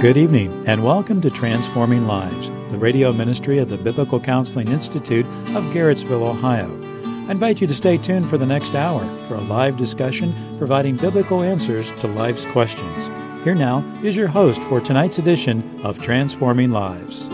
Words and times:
Good 0.00 0.18
evening, 0.18 0.62
and 0.66 0.84
welcome 0.84 1.22
to 1.22 1.30
Transforming 1.30 2.06
Lives, 2.06 2.50
the 2.70 2.76
radio 2.76 3.14
ministry 3.14 3.56
of 3.56 3.70
the 3.70 3.78
Biblical 3.78 4.20
Counseling 4.20 4.68
Institute 4.68 5.24
of 5.24 5.64
Garrettsville, 5.72 6.20
Ohio. 6.20 6.68
I 7.26 7.30
invite 7.30 7.62
you 7.62 7.66
to 7.66 7.74
stay 7.74 7.96
tuned 7.96 8.28
for 8.28 8.36
the 8.36 8.44
next 8.44 8.74
hour 8.74 9.02
for 9.26 9.36
a 9.36 9.40
live 9.40 9.78
discussion 9.78 10.34
providing 10.58 10.98
biblical 10.98 11.42
answers 11.42 11.92
to 12.00 12.08
life's 12.08 12.44
questions. 12.44 13.06
Here 13.42 13.54
now 13.54 13.82
is 14.02 14.14
your 14.14 14.28
host 14.28 14.60
for 14.64 14.82
tonight's 14.82 15.16
edition 15.16 15.80
of 15.82 16.02
Transforming 16.02 16.72
Lives. 16.72 17.30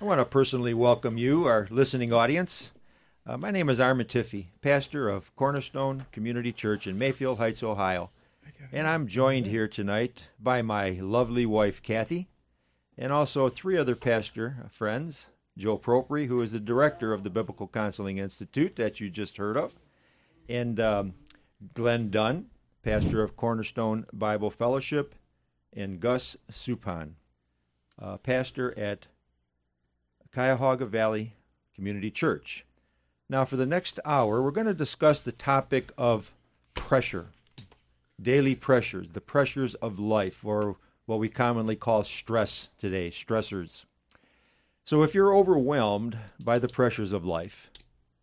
I 0.00 0.04
want 0.04 0.20
to 0.20 0.24
personally 0.24 0.72
welcome 0.72 1.18
you, 1.18 1.44
our 1.44 1.68
listening 1.70 2.14
audience. 2.14 2.72
Uh, 3.26 3.36
my 3.36 3.50
name 3.50 3.68
is 3.68 3.78
Armin 3.78 4.06
Tiffy, 4.06 4.46
pastor 4.62 5.10
of 5.10 5.36
Cornerstone 5.36 6.06
Community 6.12 6.50
Church 6.50 6.86
in 6.86 6.96
Mayfield 6.96 7.36
Heights, 7.36 7.62
Ohio. 7.62 8.08
And 8.72 8.86
I'm 8.86 9.06
joined 9.06 9.46
here 9.46 9.68
tonight 9.68 10.28
by 10.38 10.62
my 10.62 10.90
lovely 10.90 11.46
wife, 11.46 11.82
Kathy, 11.82 12.28
and 12.96 13.12
also 13.12 13.48
three 13.48 13.76
other 13.76 13.94
pastor 13.94 14.66
friends 14.70 15.28
Joe 15.56 15.78
Propri, 15.78 16.26
who 16.26 16.40
is 16.42 16.52
the 16.52 16.60
director 16.60 17.12
of 17.12 17.22
the 17.22 17.30
Biblical 17.30 17.68
Counseling 17.68 18.18
Institute 18.18 18.76
that 18.76 19.00
you 19.00 19.10
just 19.10 19.36
heard 19.36 19.56
of, 19.56 19.78
and 20.48 20.80
um, 20.80 21.14
Glenn 21.74 22.10
Dunn, 22.10 22.46
pastor 22.82 23.22
of 23.22 23.36
Cornerstone 23.36 24.06
Bible 24.12 24.50
Fellowship, 24.50 25.14
and 25.72 26.00
Gus 26.00 26.36
Supan, 26.50 27.12
uh, 28.00 28.16
pastor 28.16 28.76
at 28.78 29.06
Cuyahoga 30.32 30.86
Valley 30.86 31.34
Community 31.74 32.10
Church. 32.10 32.66
Now, 33.28 33.44
for 33.44 33.56
the 33.56 33.66
next 33.66 34.00
hour, 34.04 34.42
we're 34.42 34.50
going 34.50 34.66
to 34.66 34.74
discuss 34.74 35.20
the 35.20 35.32
topic 35.32 35.92
of 35.96 36.32
pressure 36.74 37.28
daily 38.20 38.54
pressures, 38.54 39.10
the 39.12 39.20
pressures 39.20 39.74
of 39.74 39.98
life, 39.98 40.44
or 40.44 40.76
what 41.06 41.18
we 41.18 41.28
commonly 41.28 41.76
call 41.76 42.04
stress 42.04 42.70
today, 42.78 43.10
stressors. 43.10 43.84
So 44.84 45.02
if 45.02 45.14
you're 45.14 45.34
overwhelmed 45.34 46.18
by 46.38 46.58
the 46.58 46.68
pressures 46.68 47.12
of 47.12 47.24
life, 47.24 47.70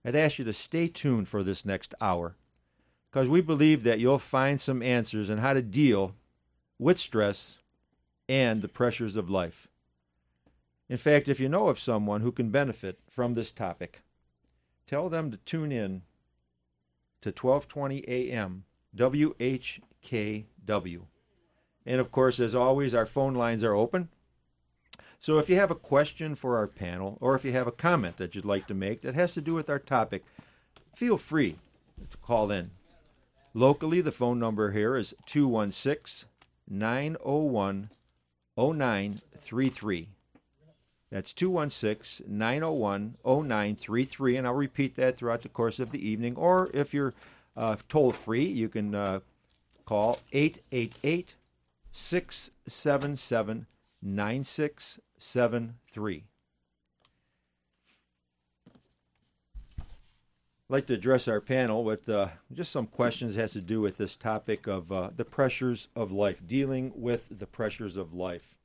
I'd 0.06 0.16
ask 0.16 0.40
you 0.40 0.46
to 0.46 0.54
stay 0.54 0.88
tuned 0.88 1.28
for 1.28 1.44
this 1.44 1.66
next 1.66 1.94
hour 2.02 2.36
because 3.12 3.30
we 3.30 3.42
believe 3.42 3.84
that 3.84 4.00
you'll 4.00 4.20
find 4.20 4.60
some 4.60 4.82
answers 4.82 5.30
on 5.30 5.40
how 5.40 5.54
to 5.54 5.62
deal 5.62 6.16
with 6.80 6.98
stress 6.98 7.58
and 8.28 8.62
the 8.62 8.68
pressures 8.68 9.16
of 9.16 9.30
life. 9.30 9.68
In 10.90 10.98
fact, 10.98 11.28
if 11.28 11.40
you 11.40 11.50
know 11.50 11.68
of 11.68 11.80
someone 11.80 12.22
who 12.22 12.32
can 12.32 12.50
benefit 12.50 13.00
from 13.10 13.34
this 13.34 13.52
topic, 13.52 14.02
tell 14.88 15.10
them 15.10 15.32
to 15.32 15.38
tune 15.38 15.72
in 15.72 16.02
to 17.22 17.30
1220 17.30 18.04
a.m 18.08 18.66
WHKW. 18.96 20.46
And 21.86 22.00
of 22.00 22.12
course, 22.12 22.40
as 22.40 22.56
always, 22.56 22.94
our 22.94 23.06
phone 23.06 23.34
lines 23.34 23.64
are 23.64 23.76
open. 23.76 24.10
So 25.20 25.38
if 25.38 25.50
you 25.50 25.56
have 25.56 25.72
a 25.72 25.76
question 25.76 26.34
for 26.36 26.58
our 26.58 26.68
panel 26.68 27.18
or 27.22 27.36
if 27.36 27.46
you 27.46 27.52
have 27.52 27.68
a 27.68 27.72
comment 27.72 28.18
that 28.18 28.34
you'd 28.34 28.46
like 28.46 28.68
to 28.68 28.74
make 28.74 29.02
that 29.02 29.16
has 29.16 29.34
to 29.36 29.42
do 29.42 29.54
with 29.54 29.70
our 29.70 29.80
topic, 29.80 30.24
feel 30.96 31.18
free 31.18 31.60
to 32.10 32.18
call 32.18 32.52
in. 32.52 32.72
Locally, 33.54 34.02
the 34.02 34.12
phone 34.12 34.40
number 34.40 34.72
here 34.72 34.96
is 34.96 35.14
216 35.28 36.28
901 36.68 37.90
0933. 38.58 40.10
That's 41.12 41.34
216 41.34 42.26
901 42.28 43.18
0933. 43.24 44.38
And 44.38 44.48
I'll 44.48 44.54
repeat 44.54 44.96
that 44.96 45.18
throughout 45.18 45.42
the 45.42 45.50
course 45.50 45.80
of 45.80 45.92
the 45.92 46.08
evening. 46.08 46.36
Or 46.36 46.70
if 46.74 46.94
you're 46.94 47.14
uh, 47.56 47.76
toll 47.90 48.12
free. 48.12 48.46
You 48.46 48.70
can 48.70 48.96
uh, 48.96 49.20
call 49.86 50.18
888 50.32 51.36
677 51.92 53.68
9673. 54.02 56.24
I'd 59.78 60.70
like 60.70 60.88
to 60.88 60.94
address 60.94 61.28
our 61.28 61.42
panel 61.42 61.84
with 61.84 62.08
uh, 62.08 62.30
just 62.54 62.72
some 62.72 62.88
questions 62.88 63.36
that 63.36 63.42
has 63.42 63.52
to 63.54 63.62
do 63.62 63.82
with 63.82 63.98
this 63.98 64.16
topic 64.16 64.68
of 64.68 64.90
uh, 64.90 65.10
the 65.16 65.26
pressures 65.26 65.90
of 65.98 66.14
life, 66.14 66.42
dealing 66.48 66.94
with 66.96 67.28
the 67.38 67.46
pressures 67.46 67.98
of 67.98 68.14
life, 68.14 68.56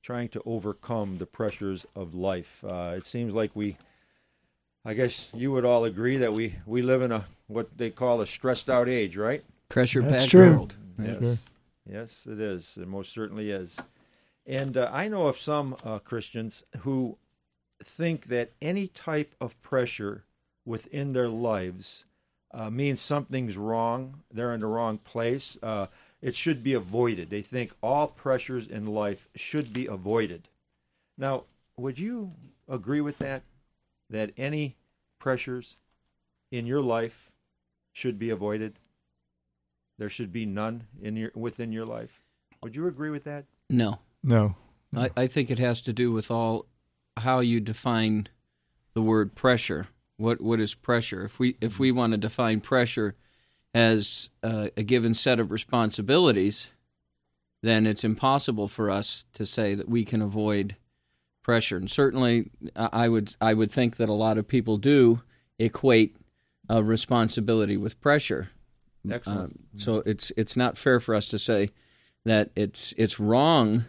trying 0.00 0.28
to 0.28 0.40
overcome 0.46 1.18
the 1.18 1.26
pressures 1.26 1.84
of 1.96 2.14
life. 2.14 2.62
Uh, 2.64 2.94
it 2.96 3.04
seems 3.04 3.34
like 3.34 3.56
we 3.56 3.76
I 4.86 4.94
guess 4.94 5.30
you 5.34 5.50
would 5.50 5.64
all 5.64 5.84
agree 5.84 6.16
that 6.18 6.32
we, 6.32 6.54
we 6.64 6.80
live 6.80 7.02
in 7.02 7.10
a 7.10 7.24
what 7.48 7.76
they 7.76 7.90
call 7.90 8.20
a 8.20 8.26
stressed 8.26 8.70
out 8.70 8.88
age, 8.88 9.16
right? 9.16 9.44
Pressure 9.68 10.00
That's 10.00 10.26
packed 10.26 10.34
world. 10.34 10.76
Yes, 11.02 11.20
Sure. 11.20 11.92
yes, 11.92 12.26
it 12.30 12.40
is. 12.40 12.78
It 12.80 12.86
most 12.86 13.12
certainly 13.12 13.50
is. 13.50 13.80
And 14.46 14.76
uh, 14.76 14.88
I 14.92 15.08
know 15.08 15.26
of 15.26 15.38
some 15.38 15.76
uh, 15.84 15.98
Christians 15.98 16.62
who 16.78 17.18
think 17.82 18.26
that 18.26 18.52
any 18.62 18.86
type 18.86 19.34
of 19.40 19.60
pressure 19.60 20.24
within 20.64 21.14
their 21.14 21.28
lives 21.28 22.04
uh, 22.54 22.70
means 22.70 23.00
something's 23.00 23.56
wrong. 23.56 24.22
They're 24.32 24.54
in 24.54 24.60
the 24.60 24.66
wrong 24.66 24.98
place. 24.98 25.58
Uh, 25.64 25.86
it 26.22 26.36
should 26.36 26.62
be 26.62 26.74
avoided. 26.74 27.30
They 27.30 27.42
think 27.42 27.72
all 27.82 28.06
pressures 28.06 28.68
in 28.68 28.86
life 28.86 29.28
should 29.34 29.72
be 29.72 29.86
avoided. 29.86 30.48
Now, 31.18 31.42
would 31.76 31.98
you 31.98 32.34
agree 32.68 33.00
with 33.00 33.18
that? 33.18 33.42
That 34.10 34.30
any 34.36 34.76
pressures 35.18 35.76
in 36.50 36.66
your 36.66 36.80
life 36.80 37.30
should 37.92 38.18
be 38.18 38.30
avoided? 38.30 38.78
There 39.98 40.08
should 40.08 40.32
be 40.32 40.46
none 40.46 40.86
in 41.00 41.16
your 41.16 41.32
within 41.34 41.72
your 41.72 41.86
life. 41.86 42.22
Would 42.62 42.76
you 42.76 42.86
agree 42.86 43.10
with 43.10 43.24
that? 43.24 43.46
No. 43.70 44.00
No. 44.22 44.56
I, 44.94 45.10
I 45.16 45.26
think 45.26 45.50
it 45.50 45.58
has 45.58 45.80
to 45.82 45.92
do 45.92 46.12
with 46.12 46.30
all 46.30 46.66
how 47.16 47.40
you 47.40 47.60
define 47.60 48.28
the 48.94 49.02
word 49.02 49.34
pressure. 49.34 49.88
What 50.16 50.40
what 50.40 50.60
is 50.60 50.74
pressure? 50.74 51.24
If 51.24 51.38
we 51.38 51.56
if 51.60 51.78
we 51.78 51.92
want 51.92 52.12
to 52.12 52.16
define 52.16 52.60
pressure 52.60 53.14
as 53.74 54.30
uh, 54.42 54.68
a 54.76 54.82
given 54.82 55.12
set 55.12 55.38
of 55.38 55.50
responsibilities, 55.50 56.68
then 57.62 57.86
it's 57.86 58.04
impossible 58.04 58.68
for 58.68 58.90
us 58.90 59.26
to 59.34 59.44
say 59.44 59.74
that 59.74 59.88
we 59.88 60.04
can 60.04 60.22
avoid 60.22 60.76
pressure. 61.46 61.76
And 61.76 61.88
certainly, 61.88 62.50
I 62.74 63.04
I 63.04 63.08
would 63.08 63.36
I 63.40 63.54
would 63.54 63.70
think 63.70 63.96
that 63.96 64.08
a 64.08 64.12
lot 64.12 64.36
of 64.36 64.48
people 64.48 64.78
do 64.78 65.22
equate 65.60 66.16
uh, 66.68 66.82
responsibility 66.82 67.76
with 67.76 68.00
pressure. 68.00 68.50
Excellent. 69.08 69.52
Um, 69.52 69.58
so 69.76 70.02
it's 70.04 70.32
it's 70.36 70.56
not 70.56 70.76
fair 70.76 70.98
for 70.98 71.14
us 71.14 71.28
to 71.28 71.38
say 71.38 71.70
that 72.24 72.50
it's 72.56 72.92
it's 72.98 73.20
wrong 73.20 73.84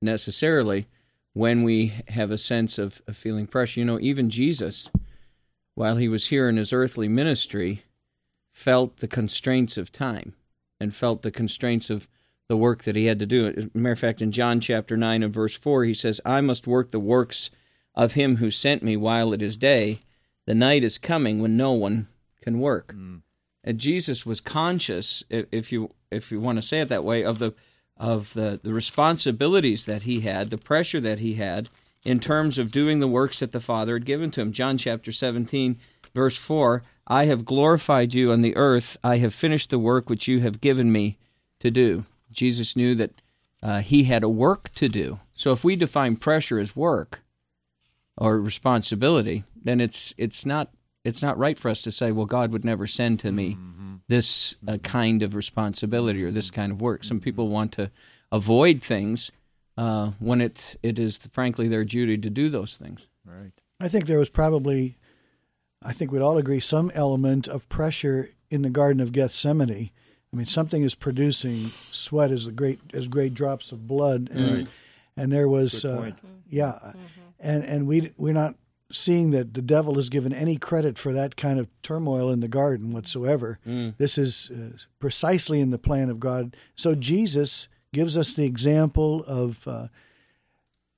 necessarily 0.00 0.86
when 1.32 1.64
we 1.64 1.94
have 2.08 2.30
a 2.30 2.38
sense 2.38 2.78
of, 2.78 3.02
of 3.08 3.16
feeling 3.16 3.48
pressure. 3.48 3.80
You 3.80 3.86
know, 3.86 3.98
even 4.00 4.30
Jesus, 4.30 4.88
while 5.74 5.96
he 5.96 6.08
was 6.08 6.28
here 6.28 6.48
in 6.48 6.58
his 6.58 6.72
earthly 6.72 7.08
ministry, 7.08 7.82
felt 8.54 8.98
the 8.98 9.08
constraints 9.08 9.76
of 9.76 9.90
time 9.90 10.34
and 10.80 10.94
felt 10.94 11.22
the 11.22 11.32
constraints 11.32 11.90
of 11.90 12.08
the 12.50 12.56
work 12.56 12.82
that 12.82 12.96
he 12.96 13.04
had 13.06 13.20
to 13.20 13.26
do. 13.26 13.46
As 13.46 13.66
a 13.72 13.78
matter 13.78 13.92
of 13.92 14.00
fact, 14.00 14.20
in 14.20 14.32
John 14.32 14.58
chapter 14.58 14.96
9 14.96 15.22
and 15.22 15.32
verse 15.32 15.56
4, 15.56 15.84
he 15.84 15.94
says, 15.94 16.20
I 16.24 16.40
must 16.40 16.66
work 16.66 16.90
the 16.90 16.98
works 16.98 17.48
of 17.94 18.14
him 18.14 18.38
who 18.38 18.50
sent 18.50 18.82
me 18.82 18.96
while 18.96 19.32
it 19.32 19.40
is 19.40 19.56
day. 19.56 20.00
The 20.46 20.54
night 20.56 20.82
is 20.82 20.98
coming 20.98 21.40
when 21.40 21.56
no 21.56 21.70
one 21.70 22.08
can 22.42 22.58
work. 22.58 22.92
Mm. 22.92 23.22
And 23.62 23.78
Jesus 23.78 24.26
was 24.26 24.40
conscious, 24.40 25.22
if 25.30 25.70
you 25.70 25.92
if 26.10 26.32
you 26.32 26.40
want 26.40 26.58
to 26.58 26.62
say 26.62 26.80
it 26.80 26.88
that 26.88 27.04
way, 27.04 27.22
of 27.22 27.38
the 27.38 27.54
of 27.96 28.32
the, 28.32 28.58
the 28.60 28.72
responsibilities 28.72 29.84
that 29.84 30.02
he 30.02 30.22
had, 30.22 30.50
the 30.50 30.58
pressure 30.58 31.00
that 31.00 31.20
he 31.20 31.34
had 31.34 31.68
in 32.02 32.18
terms 32.18 32.58
of 32.58 32.72
doing 32.72 32.98
the 32.98 33.06
works 33.06 33.38
that 33.38 33.52
the 33.52 33.60
Father 33.60 33.94
had 33.94 34.04
given 34.04 34.32
to 34.32 34.40
him. 34.40 34.50
John 34.50 34.76
chapter 34.76 35.12
17, 35.12 35.78
verse 36.12 36.36
4 36.36 36.82
I 37.06 37.26
have 37.26 37.44
glorified 37.44 38.12
you 38.12 38.32
on 38.32 38.40
the 38.40 38.56
earth, 38.56 38.96
I 39.04 39.18
have 39.18 39.34
finished 39.34 39.70
the 39.70 39.78
work 39.78 40.10
which 40.10 40.26
you 40.26 40.40
have 40.40 40.60
given 40.60 40.90
me 40.90 41.16
to 41.60 41.70
do. 41.70 42.06
Jesus 42.30 42.76
knew 42.76 42.94
that 42.94 43.22
uh, 43.62 43.80
he 43.80 44.04
had 44.04 44.22
a 44.22 44.28
work 44.28 44.72
to 44.74 44.88
do. 44.88 45.20
So 45.34 45.52
if 45.52 45.64
we 45.64 45.76
define 45.76 46.16
pressure 46.16 46.58
as 46.58 46.74
work 46.74 47.22
or 48.16 48.40
responsibility, 48.40 49.44
then 49.62 49.80
it's 49.80 50.14
it's 50.16 50.46
not 50.46 50.72
it's 51.04 51.22
not 51.22 51.38
right 51.38 51.58
for 51.58 51.70
us 51.70 51.82
to 51.82 51.90
say, 51.90 52.12
well, 52.12 52.26
God 52.26 52.52
would 52.52 52.64
never 52.64 52.86
send 52.86 53.20
to 53.20 53.32
me 53.32 53.56
this 54.08 54.54
uh, 54.68 54.76
kind 54.78 55.22
of 55.22 55.34
responsibility 55.34 56.22
or 56.22 56.30
this 56.30 56.50
kind 56.50 56.72
of 56.72 56.80
work. 56.80 57.04
Some 57.04 57.20
people 57.20 57.48
want 57.48 57.72
to 57.72 57.90
avoid 58.32 58.82
things 58.82 59.30
uh, 59.76 60.10
when 60.18 60.40
it 60.40 60.76
it 60.82 60.98
is 60.98 61.16
frankly 61.16 61.68
their 61.68 61.84
duty 61.84 62.18
to 62.18 62.30
do 62.30 62.48
those 62.48 62.76
things. 62.76 63.06
right. 63.24 63.52
I 63.82 63.88
think 63.88 64.06
there 64.06 64.18
was 64.18 64.28
probably, 64.28 64.98
I 65.82 65.94
think 65.94 66.12
we'd 66.12 66.20
all 66.20 66.36
agree, 66.36 66.60
some 66.60 66.92
element 66.94 67.48
of 67.48 67.66
pressure 67.70 68.28
in 68.50 68.60
the 68.60 68.68
Garden 68.68 69.00
of 69.00 69.12
Gethsemane. 69.12 69.90
I 70.32 70.36
mean, 70.36 70.46
something 70.46 70.82
is 70.82 70.94
producing 70.94 71.56
sweat 71.90 72.30
as 72.30 72.46
great 72.48 72.80
as 72.94 73.08
great 73.08 73.34
drops 73.34 73.72
of 73.72 73.86
blood, 73.88 74.28
and 74.32 74.54
Right. 74.58 74.68
and 75.16 75.32
there 75.32 75.48
was, 75.48 75.82
Good 75.82 75.90
uh, 75.92 75.96
point. 75.96 76.18
yeah, 76.48 76.92
and 77.40 77.64
and 77.64 77.86
we 77.86 78.12
we're 78.16 78.32
not 78.34 78.54
seeing 78.92 79.30
that 79.30 79.54
the 79.54 79.62
devil 79.62 79.98
is 79.98 80.08
given 80.08 80.32
any 80.32 80.56
credit 80.56 80.98
for 80.98 81.12
that 81.12 81.36
kind 81.36 81.58
of 81.60 81.68
turmoil 81.82 82.30
in 82.30 82.40
the 82.40 82.48
garden 82.48 82.92
whatsoever. 82.92 83.58
Mm. 83.66 83.96
This 83.98 84.18
is 84.18 84.50
uh, 84.52 84.76
precisely 84.98 85.60
in 85.60 85.70
the 85.70 85.78
plan 85.78 86.10
of 86.10 86.18
God. 86.18 86.56
So 86.74 86.96
Jesus 86.96 87.68
gives 87.92 88.16
us 88.16 88.34
the 88.34 88.44
example 88.44 89.22
of 89.28 89.66
uh, 89.68 89.88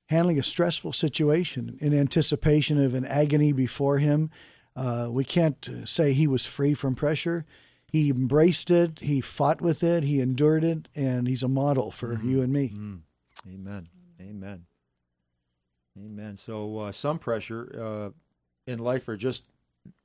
handling 0.07 0.39
a 0.39 0.43
stressful 0.43 0.93
situation 0.95 1.77
in 1.81 1.93
anticipation 1.93 2.83
of 2.83 2.95
an 2.95 3.05
agony 3.05 3.53
before 3.53 3.99
him. 3.99 4.31
Uh, 4.75 5.09
we 5.11 5.25
can't 5.25 5.69
uh, 5.69 5.85
say 5.85 6.13
he 6.15 6.27
was 6.27 6.47
free 6.47 6.73
from 6.73 6.95
pressure. 6.95 7.45
He 7.93 8.09
embraced 8.09 8.71
it, 8.71 9.01
he 9.01 9.21
fought 9.21 9.61
with 9.61 9.83
it, 9.83 10.03
he 10.03 10.19
endured 10.21 10.65
it, 10.65 10.89
and 10.97 11.29
he's 11.29 11.43
a 11.43 11.49
model 11.49 11.91
for 11.91 12.15
Mm-hmm. 12.17 12.31
you 12.31 12.41
and 12.43 12.51
me. 12.53 12.73
Mm. 12.75 13.01
Amen. 13.53 13.89
Amen. 14.19 14.65
Amen. 15.99 16.39
So 16.39 16.79
uh, 16.79 16.93
some 16.93 17.19
pressure 17.19 17.69
uh, 17.79 18.71
in 18.71 18.79
life 18.79 19.09
are 19.09 19.17
just 19.17 19.43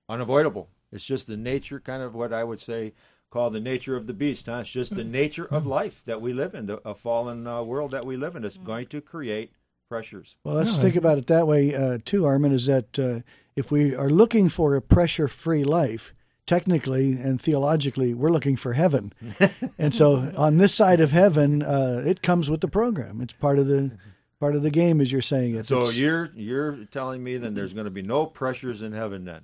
unavoidable. 0.10 0.70
It's 0.92 1.06
just 1.06 1.28
the 1.28 1.38
nature, 1.38 1.80
kind 1.80 2.04
of 2.04 2.14
what 2.14 2.34
I 2.34 2.44
would 2.44 2.60
say, 2.60 2.94
call 3.30 3.50
the 3.50 3.60
nature 3.62 3.96
of 3.96 4.06
the 4.08 4.14
beast. 4.14 4.48
Huh? 4.48 4.58
It's 4.58 4.70
just 4.70 4.96
the 4.96 5.04
nature 5.04 5.46
of 5.46 5.66
life 5.66 6.04
that 6.06 6.20
we 6.22 6.34
live 6.34 6.54
in, 6.56 6.66
the, 6.66 6.82
a 6.88 6.94
fallen 6.96 7.48
uh, 7.48 7.64
world 7.64 7.92
that 7.92 8.06
we 8.06 8.18
live 8.18 8.36
in. 8.36 8.44
It's 8.44 8.58
going 8.58 8.88
to 8.88 9.00
create 9.02 9.52
pressures. 9.90 10.36
Well, 10.44 10.56
let's 10.56 10.76
No, 10.76 10.82
think 10.84 10.96
I- 10.96 11.00
about 11.00 11.18
it 11.20 11.28
that 11.28 11.48
way 11.48 11.74
uh, 11.74 12.00
too, 12.04 12.26
Armin. 12.26 12.52
Is 12.52 12.66
that 12.66 13.00
uh, 13.00 13.20
if 13.56 13.72
we 13.72 13.96
are 13.96 14.10
looking 14.10 14.50
for 14.50 14.76
a 14.76 14.82
pressure-free 14.82 15.64
life, 15.64 16.14
technically 16.48 17.12
and 17.12 17.40
theologically, 17.40 18.16
we're 18.16 18.32
looking 18.32 18.56
for 18.56 18.74
heaven, 18.74 19.14
and 19.78 19.94
so 19.94 20.34
on 20.36 20.58
this 20.58 20.74
side 20.74 21.00
of 21.00 21.12
heaven, 21.12 21.62
uh, 21.62 22.02
it 22.04 22.24
comes 22.24 22.50
with 22.50 22.62
the 22.62 22.68
program. 22.68 23.22
It's 23.22 23.34
part 23.34 23.60
of 23.60 23.68
the 23.68 23.92
part 24.40 24.56
of 24.56 24.64
the 24.64 24.72
game, 24.72 25.00
as 25.02 25.12
you're 25.12 25.22
saying 25.22 25.56
it. 25.56 25.66
So 25.68 25.82
It's- 25.82 25.98
you're 25.98 26.32
you're 26.36 26.86
telling 26.92 27.24
me 27.24 27.38
then 27.38 27.54
there's 27.54 27.74
going 27.74 27.86
to 27.86 27.92
be 27.92 28.02
no 28.02 28.26
pressures 28.26 28.82
in 28.82 28.94
heaven 28.94 29.26
then? 29.26 29.42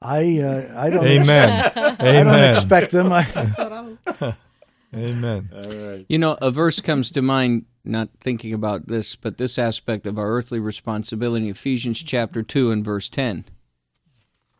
I 0.00 0.38
uh, 0.40 0.74
I 0.76 0.90
don't 0.90 1.06
Amen. 1.06 1.72
I 1.74 2.22
don't 2.22 2.50
expect 2.56 2.92
them. 2.92 3.10
I, 3.12 3.24
Amen. 4.94 5.50
All 5.52 5.60
right. 5.62 6.06
You 6.08 6.18
know, 6.18 6.38
a 6.40 6.50
verse 6.50 6.80
comes 6.80 7.10
to 7.10 7.20
mind, 7.20 7.66
not 7.84 8.08
thinking 8.20 8.52
about 8.54 8.86
this, 8.88 9.16
but 9.16 9.36
this 9.36 9.58
aspect 9.58 10.06
of 10.06 10.18
our 10.18 10.28
earthly 10.30 10.60
responsibility, 10.60 11.48
Ephesians 11.50 12.02
chapter 12.02 12.42
2 12.42 12.70
and 12.70 12.84
verse 12.84 13.08
10. 13.10 13.44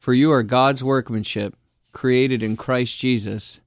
For 0.09 0.15
you 0.15 0.33
are 0.33 0.43
God's 0.43 0.83
workmanship, 0.83 1.55
created 1.93 2.43
in 2.43 2.57
Christ 2.57 2.97
Jesus, 2.97 3.61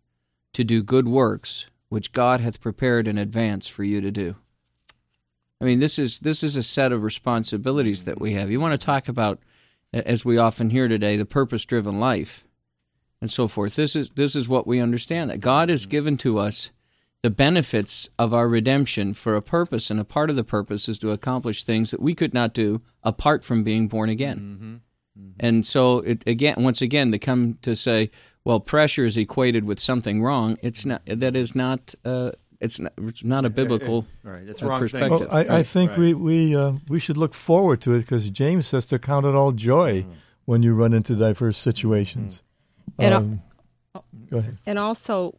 to 0.54 0.64
do 0.64 0.82
good 0.82 1.08
works, 1.08 1.68
which 1.90 2.14
God 2.14 2.42
hath 2.42 2.60
prepared 2.60 3.08
in 3.08 3.20
advance 3.20 3.68
for 3.68 3.84
you 3.84 4.02
to 4.02 4.10
do. 4.10 4.38
I 5.62 5.66
mean, 5.66 5.78
this 5.78 6.00
is 6.00 6.18
this 6.18 6.42
is 6.42 6.56
a 6.56 6.64
set 6.64 6.92
of 6.92 7.04
responsibilities 7.04 8.06
that 8.06 8.20
we 8.20 8.34
have. 8.34 8.50
You 8.50 8.60
want 8.60 8.74
to 8.74 8.84
talk 8.84 9.08
about, 9.08 9.38
as 9.94 10.26
we 10.26 10.40
often 10.40 10.72
hear 10.72 10.88
today, 10.88 11.16
the 11.16 11.28
purpose-driven 11.28 12.00
life, 12.00 12.44
and 13.22 13.30
so 13.30 13.48
forth. 13.48 13.76
This 13.76 13.96
is 13.96 14.10
this 14.10 14.36
is 14.36 14.50
what 14.50 14.66
we 14.66 14.80
understand 14.80 15.30
that 15.30 15.42
God 15.42 15.70
has 15.70 15.84
mm-hmm. 15.84 15.92
given 15.92 16.18
to 16.18 16.40
us 16.40 16.72
the 17.22 17.30
benefits 17.30 18.10
of 18.18 18.34
our 18.34 18.48
redemption 18.48 19.14
for 19.14 19.36
a 19.36 19.44
purpose, 19.44 19.92
and 19.92 20.00
a 20.00 20.04
part 20.04 20.32
of 20.32 20.36
the 20.36 20.44
purpose 20.44 20.90
is 20.90 20.98
to 20.98 21.12
accomplish 21.12 21.64
things 21.64 21.92
that 21.92 22.02
we 22.02 22.16
could 22.16 22.34
not 22.34 22.52
do 22.52 22.82
apart 23.04 23.44
from 23.44 23.64
being 23.64 23.88
born 23.88 24.10
again. 24.10 24.40
Mm-hmm. 24.40 24.76
And 25.40 25.66
so, 25.66 26.00
it, 26.00 26.24
again, 26.26 26.56
once 26.58 26.82
again, 26.82 27.12
to 27.12 27.20
come 27.20 27.58
to 27.64 27.76
say, 27.76 28.12
well, 28.44 28.60
pressure 28.60 29.06
is 29.06 29.18
equated 29.18 29.66
with 29.66 29.80
something 29.80 30.24
wrong. 30.24 30.58
It's 30.62 30.86
not. 30.86 31.02
That 31.06 31.36
is 31.36 31.54
not. 31.54 31.94
Uh, 32.06 32.32
it's 32.60 32.80
not. 32.80 32.94
It's 32.98 33.24
not 33.24 33.46
a 33.46 33.50
biblical. 33.50 34.08
All 34.26 34.32
right. 34.32 34.46
That's 34.48 34.64
uh, 34.64 34.68
wrong 34.68 34.80
perspective. 34.80 35.20
Well, 35.20 35.30
I, 35.30 35.60
I 35.60 35.64
think 35.64 35.92
right. 35.92 36.00
we 36.00 36.14
we 36.14 36.56
uh, 36.56 36.74
we 36.88 37.00
should 37.00 37.18
look 37.18 37.34
forward 37.34 37.82
to 37.82 37.94
it 37.94 38.00
because 38.00 38.30
James 38.30 38.68
says 38.68 38.86
to 38.88 39.00
count 39.00 39.26
it 39.26 39.36
all 39.36 39.52
joy 39.52 40.06
when 40.46 40.64
you 40.64 40.74
run 40.74 40.94
into 40.94 41.16
diverse 41.16 41.58
situations. 41.58 42.42
And, 42.98 43.14
uh, 43.14 43.18
Um, 43.18 43.42
go 44.30 44.38
ahead. 44.38 44.58
And 44.66 44.80
also, 44.80 45.36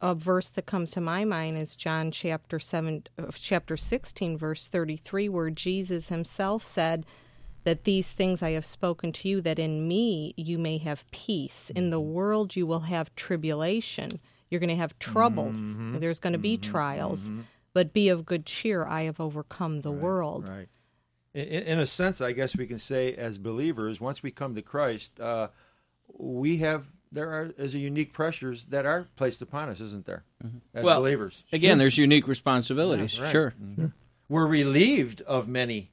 a 0.00 0.14
verse 0.14 0.48
that 0.50 0.66
comes 0.66 0.92
to 0.92 1.00
my 1.00 1.24
mind 1.24 1.58
is 1.58 1.76
John 1.76 2.10
chapter 2.10 2.58
seven, 2.58 3.04
uh, 3.18 3.26
chapter 3.34 3.76
sixteen, 3.76 4.38
verse 4.38 4.66
thirty-three, 4.66 5.28
where 5.28 5.50
Jesus 5.50 6.08
Himself 6.08 6.64
said 6.64 7.04
that 7.64 7.84
these 7.84 8.12
things 8.12 8.42
I 8.42 8.50
have 8.50 8.64
spoken 8.64 9.12
to 9.12 9.28
you, 9.28 9.40
that 9.40 9.58
in 9.58 9.88
me 9.88 10.34
you 10.36 10.58
may 10.58 10.78
have 10.78 11.10
peace. 11.10 11.70
In 11.74 11.90
the 11.90 12.00
mm-hmm. 12.00 12.12
world 12.12 12.56
you 12.56 12.66
will 12.66 12.80
have 12.80 13.14
tribulation. 13.16 14.20
You're 14.50 14.60
going 14.60 14.68
to 14.68 14.76
have 14.76 14.98
trouble. 14.98 15.46
Mm-hmm. 15.46 15.98
There's 15.98 16.20
going 16.20 16.34
to 16.34 16.38
be 16.38 16.56
mm-hmm. 16.56 16.70
trials. 16.70 17.30
But 17.72 17.92
be 17.92 18.08
of 18.08 18.24
good 18.24 18.46
cheer. 18.46 18.86
I 18.86 19.02
have 19.02 19.18
overcome 19.18 19.80
the 19.80 19.90
world. 19.90 20.48
Right. 20.48 20.68
In, 21.32 21.42
in 21.42 21.62
in 21.64 21.80
a 21.80 21.86
sense, 21.86 22.20
I 22.20 22.30
guess 22.30 22.56
we 22.56 22.68
can 22.68 22.78
say, 22.78 23.12
as 23.14 23.36
believers, 23.36 24.00
once 24.00 24.22
we 24.22 24.30
come 24.30 24.54
to 24.54 24.62
Christ, 24.62 25.18
uh, 25.18 25.48
we 26.16 26.58
have 26.58 26.92
there 27.10 27.30
are 27.30 27.52
is 27.58 27.74
a 27.74 27.78
unique 27.78 28.12
pressures 28.12 28.66
that 28.66 28.86
are 28.86 29.08
placed 29.16 29.42
upon 29.42 29.68
us, 29.68 29.80
isn't 29.80 30.04
there? 30.04 30.24
As 30.74 30.84
Well, 30.84 31.00
believers, 31.00 31.44
Again, 31.52 31.78
there's 31.78 31.98
unique 31.98 32.28
responsibilities. 32.28 33.16
Yeah, 33.16 33.24
right. 33.24 33.32
Sure. 33.32 33.54
we're 34.28 34.46
relieved 34.46 35.22
of 35.22 35.48
many 35.48 35.90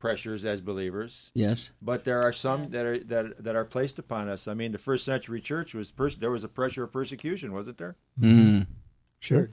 pressures 0.00 0.44
as 0.44 0.60
believers, 0.60 1.30
Yes. 1.34 1.70
but 1.80 2.04
there 2.04 2.20
are 2.22 2.32
some 2.32 2.70
that 2.70 2.84
are 2.86 2.98
that 3.04 3.44
that 3.44 3.54
are 3.54 3.64
placed 3.64 3.98
upon 4.00 4.28
us. 4.28 4.48
I 4.48 4.54
mean, 4.54 4.72
the 4.72 4.78
first 4.78 5.04
century 5.04 5.40
church 5.40 5.74
was 5.74 5.92
pers- 5.92 6.16
there 6.16 6.30
was 6.32 6.42
a 6.42 6.48
pressure 6.48 6.82
of 6.82 6.90
persecution, 6.92 7.52
wasn't 7.52 7.78
there? 7.78 7.94
Mm. 8.20 8.66
Sure. 9.20 9.50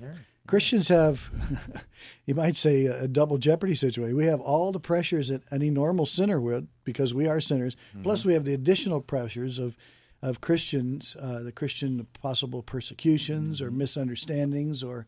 Christians 0.47 0.87
have, 0.87 1.29
you 2.25 2.33
might 2.33 2.55
say, 2.55 2.85
a 2.85 3.05
double 3.05 3.37
jeopardy 3.37 3.75
situation. 3.75 4.15
We 4.15 4.25
have 4.27 4.39
all 4.39 4.71
the 4.71 4.79
pressures 4.79 5.27
that 5.27 5.43
any 5.51 5.69
normal 5.69 6.05
sinner 6.05 6.39
would 6.39 6.69
because 6.85 7.13
we 7.13 7.27
are 7.27 7.41
sinners. 7.41 7.75
Plus, 8.01 8.23
we 8.23 8.33
have 8.33 8.45
the 8.45 8.53
additional 8.53 9.01
pressures 9.01 9.59
of, 9.59 9.75
of 10.21 10.39
Christians, 10.39 11.17
uh, 11.19 11.39
the 11.43 11.51
Christian 11.51 12.07
possible 12.21 12.63
persecutions 12.63 13.61
or 13.61 13.71
misunderstandings, 13.71 14.83
or, 14.83 15.05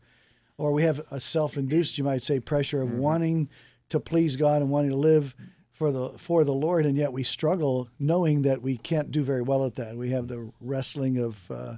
or 0.58 0.72
we 0.72 0.82
have 0.82 1.00
a 1.10 1.18
self-induced, 1.18 1.96
you 1.96 2.04
might 2.04 2.22
say, 2.22 2.38
pressure 2.38 2.82
of 2.82 2.92
wanting 2.92 3.48
to 3.90 4.00
please 4.00 4.36
God 4.36 4.62
and 4.62 4.70
wanting 4.70 4.90
to 4.90 4.96
live 4.96 5.34
for 5.72 5.92
the 5.92 6.10
for 6.18 6.44
the 6.44 6.52
Lord, 6.52 6.86
and 6.86 6.96
yet 6.96 7.12
we 7.12 7.22
struggle 7.22 7.88
knowing 7.98 8.42
that 8.42 8.62
we 8.62 8.76
can't 8.76 9.10
do 9.10 9.22
very 9.22 9.42
well 9.42 9.66
at 9.66 9.76
that. 9.76 9.96
We 9.96 10.10
have 10.10 10.28
the 10.28 10.50
wrestling 10.60 11.18
of. 11.18 11.36
Uh, 11.50 11.76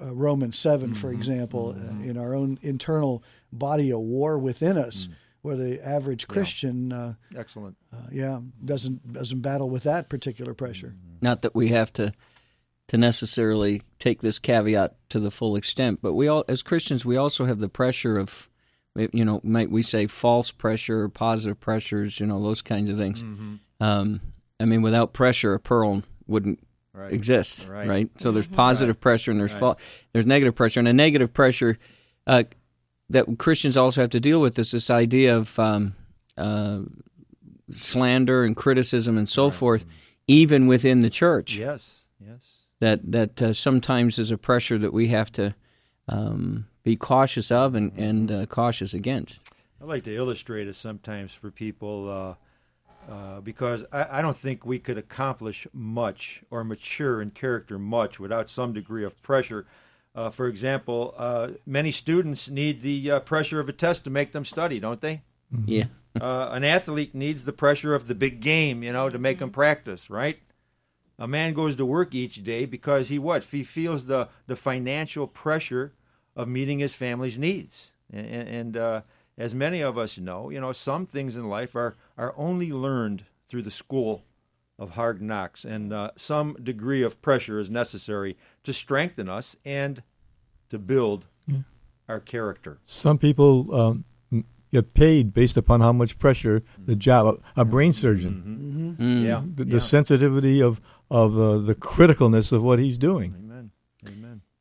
uh, 0.00 0.14
Romans 0.14 0.56
7, 0.56 0.94
for 0.94 1.10
example, 1.10 1.74
uh, 1.76 2.08
in 2.08 2.16
our 2.16 2.32
own 2.32 2.56
internal 2.62 3.24
body, 3.52 3.90
a 3.90 3.98
war 3.98 4.38
within 4.38 4.78
us, 4.78 5.08
where 5.42 5.56
the 5.56 5.84
average 5.84 6.28
Christian, 6.28 6.92
uh, 6.92 7.14
Excellent. 7.36 7.76
uh, 7.92 8.06
yeah, 8.12 8.38
doesn't 8.64 9.12
doesn't 9.12 9.40
battle 9.40 9.68
with 9.68 9.82
that 9.84 10.08
particular 10.08 10.54
pressure. 10.54 10.94
Not 11.20 11.42
that 11.42 11.54
we 11.54 11.68
have 11.68 11.92
to 11.94 12.12
to 12.88 12.96
necessarily 12.96 13.82
take 13.98 14.22
this 14.22 14.38
caveat 14.38 14.96
to 15.10 15.20
the 15.20 15.30
full 15.30 15.56
extent, 15.56 16.00
but 16.00 16.14
we 16.14 16.26
all, 16.26 16.44
as 16.48 16.62
Christians, 16.62 17.04
we 17.04 17.16
also 17.16 17.44
have 17.44 17.58
the 17.58 17.68
pressure 17.68 18.18
of, 18.18 18.48
you 19.12 19.24
know, 19.24 19.40
might 19.44 19.70
we 19.70 19.82
say 19.82 20.06
false 20.06 20.50
pressure 20.50 21.02
or 21.02 21.08
positive 21.08 21.58
pressures, 21.60 22.20
you 22.20 22.26
know, 22.26 22.42
those 22.42 22.62
kinds 22.62 22.90
of 22.90 22.98
things. 22.98 23.22
Um, 23.80 24.20
I 24.60 24.64
mean, 24.64 24.82
without 24.82 25.12
pressure, 25.12 25.54
a 25.54 25.60
pearl 25.60 26.02
wouldn't 26.26 26.58
Right. 26.92 27.12
exist, 27.12 27.68
Right. 27.68 27.86
right? 27.88 28.10
So 28.20 28.32
there's 28.32 28.48
positive 28.48 28.98
pressure 28.98 29.30
and 29.30 29.38
there's 29.38 29.54
fal- 29.54 29.78
there's 30.12 30.26
negative 30.26 30.54
pressure, 30.56 30.80
and 30.80 30.88
a 30.88 30.92
negative 30.92 31.32
pressure 31.32 31.78
uh, 32.26 32.42
that 33.08 33.26
Christians 33.38 33.76
also 33.76 34.00
have 34.00 34.10
to 34.10 34.20
deal 34.20 34.40
with 34.40 34.58
is 34.58 34.72
this 34.72 34.90
idea 34.90 35.36
of 35.36 35.56
um, 35.60 35.94
uh, 36.36 36.80
slander 37.70 38.44
and 38.44 38.56
criticism 38.56 39.16
and 39.16 39.28
so 39.28 39.50
forth, 39.50 39.84
even 40.26 40.66
within 40.66 41.00
the 41.00 41.10
church. 41.10 41.56
Yes. 41.56 42.06
Yes. 42.20 42.54
That 42.80 43.12
that 43.12 43.42
uh, 43.42 43.52
sometimes 43.52 44.18
is 44.18 44.30
a 44.30 44.38
pressure 44.38 44.78
that 44.78 44.92
we 44.92 45.08
have 45.08 45.30
to 45.32 45.54
um, 46.08 46.66
be 46.82 46.96
cautious 46.96 47.50
of 47.50 47.74
and 47.74 47.92
and 47.96 48.30
uh, 48.30 48.46
cautious 48.46 48.94
against. 48.94 49.40
I 49.80 49.84
like 49.84 50.04
to 50.04 50.14
illustrate 50.14 50.66
it 50.66 50.74
sometimes 50.74 51.32
for 51.32 51.50
people 51.50 52.10
uh, 52.10 53.12
uh, 53.12 53.40
because 53.40 53.84
I, 53.92 54.18
I 54.18 54.22
don't 54.22 54.36
think 54.36 54.66
we 54.66 54.78
could 54.78 54.98
accomplish 54.98 55.66
much 55.72 56.42
or 56.50 56.64
mature 56.64 57.22
in 57.22 57.30
character 57.30 57.78
much 57.78 58.18
without 58.18 58.50
some 58.50 58.72
degree 58.72 59.04
of 59.04 59.20
pressure. 59.22 59.66
Uh, 60.14 60.30
for 60.30 60.46
example, 60.46 61.14
uh, 61.16 61.50
many 61.64 61.92
students 61.92 62.50
need 62.50 62.82
the 62.82 63.10
uh, 63.10 63.20
pressure 63.20 63.60
of 63.60 63.68
a 63.68 63.72
test 63.72 64.04
to 64.04 64.10
make 64.10 64.32
them 64.32 64.44
study, 64.44 64.80
don't 64.80 65.00
they? 65.00 65.22
Yeah. 65.64 65.84
Uh, 66.18 66.48
an 66.50 66.64
athlete 66.64 67.14
needs 67.14 67.44
the 67.44 67.52
pressure 67.52 67.94
of 67.94 68.08
the 68.08 68.14
big 68.14 68.40
game, 68.40 68.82
you 68.82 68.92
know, 68.92 69.08
to 69.08 69.18
make 69.18 69.38
them 69.38 69.50
practice, 69.50 70.10
right? 70.10 70.40
A 71.16 71.28
man 71.28 71.52
goes 71.52 71.76
to 71.76 71.86
work 71.86 72.12
each 72.12 72.42
day 72.42 72.64
because 72.64 73.08
he 73.08 73.20
what? 73.20 73.44
He 73.44 73.62
feels 73.62 74.06
the 74.06 74.28
the 74.48 74.56
financial 74.56 75.28
pressure 75.28 75.92
of 76.38 76.48
meeting 76.48 76.78
his 76.78 76.94
family's 76.94 77.36
needs, 77.36 77.92
and, 78.12 78.26
and 78.48 78.76
uh, 78.76 79.00
as 79.36 79.54
many 79.54 79.82
of 79.82 79.98
us 79.98 80.16
know, 80.18 80.48
you 80.50 80.60
know, 80.60 80.72
some 80.72 81.04
things 81.04 81.36
in 81.36 81.48
life 81.48 81.74
are 81.76 81.96
are 82.16 82.32
only 82.36 82.72
learned 82.72 83.24
through 83.48 83.62
the 83.62 83.70
school 83.70 84.22
of 84.78 84.90
hard 84.90 85.20
knocks, 85.20 85.64
and 85.64 85.92
uh, 85.92 86.10
some 86.16 86.56
degree 86.62 87.02
of 87.02 87.20
pressure 87.20 87.58
is 87.58 87.68
necessary 87.68 88.36
to 88.62 88.72
strengthen 88.72 89.28
us 89.28 89.56
and 89.64 90.02
to 90.70 90.78
build 90.78 91.26
our 92.08 92.20
character. 92.20 92.78
Some 92.84 93.18
people 93.18 93.74
um, 93.74 94.04
get 94.72 94.94
paid 94.94 95.34
based 95.34 95.56
upon 95.56 95.80
how 95.80 95.92
much 95.92 96.18
pressure 96.18 96.62
the 96.82 96.94
job 96.94 97.42
a 97.56 97.64
brain 97.64 97.92
surgeon 97.92 98.96
Mm. 98.98 99.24
Yeah. 99.24 99.42
the, 99.54 99.64
the 99.64 99.72
yeah. 99.72 99.78
sensitivity 99.78 100.60
of 100.62 100.80
of 101.10 101.38
uh, 101.38 101.58
the 101.58 101.74
criticalness 101.74 102.52
of 102.52 102.62
what 102.62 102.78
he's 102.78 102.98
doing 102.98 103.30
Amen. 103.34 103.44
Amen. 103.44 103.47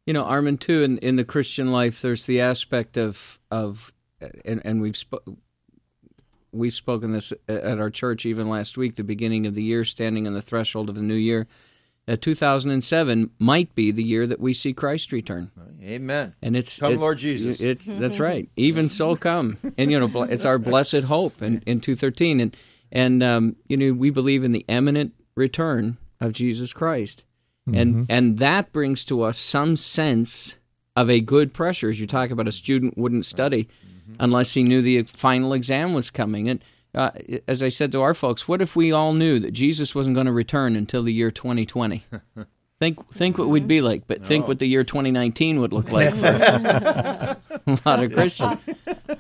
You 0.08 0.14
know, 0.14 0.24
Armin, 0.24 0.58
too, 0.58 0.82
in, 0.84 0.98
in 1.00 1.18
the 1.18 1.26
Christian 1.26 1.70
life, 1.72 2.02
there's 2.02 2.26
the 2.26 2.42
aspect 2.42 2.98
of 2.98 3.40
of, 3.52 3.94
and, 4.44 4.62
and 4.66 4.82
we've 4.82 4.96
spo- 4.96 5.38
we've 6.52 6.74
spoken 6.74 7.12
this 7.12 7.34
at 7.48 7.78
our 7.78 7.90
church 7.90 8.26
even 8.26 8.50
last 8.50 8.78
week, 8.78 8.96
the 8.96 9.04
beginning 9.04 9.46
of 9.46 9.54
the 9.54 9.64
year, 9.64 9.84
standing 9.84 10.26
on 10.26 10.34
the 10.34 10.42
threshold 10.42 10.90
of 10.90 10.96
the 10.96 11.02
new 11.02 11.14
year. 11.14 11.46
Uh, 12.08 12.16
2007 12.16 13.32
might 13.38 13.76
be 13.76 13.92
the 13.92 14.02
year 14.04 14.26
that 14.26 14.40
we 14.40 14.54
see 14.54 14.72
Christ 14.72 15.12
return, 15.12 15.52
Amen. 15.84 16.36
and 16.42 16.56
it's 16.56 16.80
Come, 16.80 16.94
it- 16.94 17.00
Lord 17.00 17.18
Jesus. 17.18 17.60
It's 17.60 17.84
that's 17.86 18.22
right. 18.22 18.50
Even 18.56 18.88
so, 18.88 19.14
come, 19.18 19.58
and 19.78 19.92
you 19.92 20.00
know, 20.00 20.24
it's 20.24 20.46
our 20.46 20.58
blessed 20.58 21.04
hope 21.04 21.42
in, 21.42 21.62
in 21.66 21.82
213, 21.82 22.40
and 22.40 22.56
and 22.94 23.22
um, 23.22 23.56
you 23.68 23.76
know, 23.76 23.92
we 23.92 24.10
believe 24.10 24.46
in 24.46 24.54
the 24.54 24.64
imminent 24.70 25.16
return 25.36 25.98
of 26.22 26.32
Jesus 26.32 26.72
Christ, 26.72 27.26
and 27.76 28.06
and 28.10 28.38
that 28.38 28.72
brings 28.72 29.04
to 29.06 29.24
us 29.24 29.38
some 29.38 29.76
sense 29.76 30.58
of 30.96 31.10
a 31.10 31.20
good 31.20 31.54
pressure. 31.54 31.90
As 31.90 32.00
you 32.00 32.08
talk 32.08 32.32
about, 32.32 32.48
a 32.48 32.52
student 32.52 32.98
wouldn't 32.98 33.26
study 33.26 33.68
unless 34.20 34.54
he 34.54 34.64
knew 34.64 34.82
the 34.82 35.04
final 35.04 35.54
exam 35.54 35.94
was 35.94 36.10
coming, 36.10 36.50
and. 36.50 36.64
Uh, 36.96 37.12
as 37.48 37.62
I 37.62 37.68
said 37.68 37.92
to 37.92 38.02
our 38.02 38.16
folks, 38.16 38.48
what 38.48 38.60
if 38.60 38.76
we 38.76 38.92
all 38.92 39.14
knew 39.14 39.38
that 39.40 39.52
Jesus 39.52 39.94
wasn't 39.94 40.16
going 40.16 40.26
to 40.26 40.32
return 40.32 40.76
until 40.76 41.04
the 41.04 41.14
year 41.14 41.30
2020? 41.30 42.04
think 42.80 43.12
think 43.14 43.38
what 43.38 43.50
we'd 43.50 43.68
be 43.68 43.82
like, 43.82 44.08
but 44.08 44.26
think 44.26 44.48
what 44.48 44.60
the 44.60 44.68
year 44.68 44.84
2019 44.84 45.60
would 45.60 45.74
look 45.74 45.92
like 45.92 46.14
for 46.16 46.28
a 46.28 47.78
lot 47.86 48.04
of 48.04 48.14
Christians. 48.14 48.60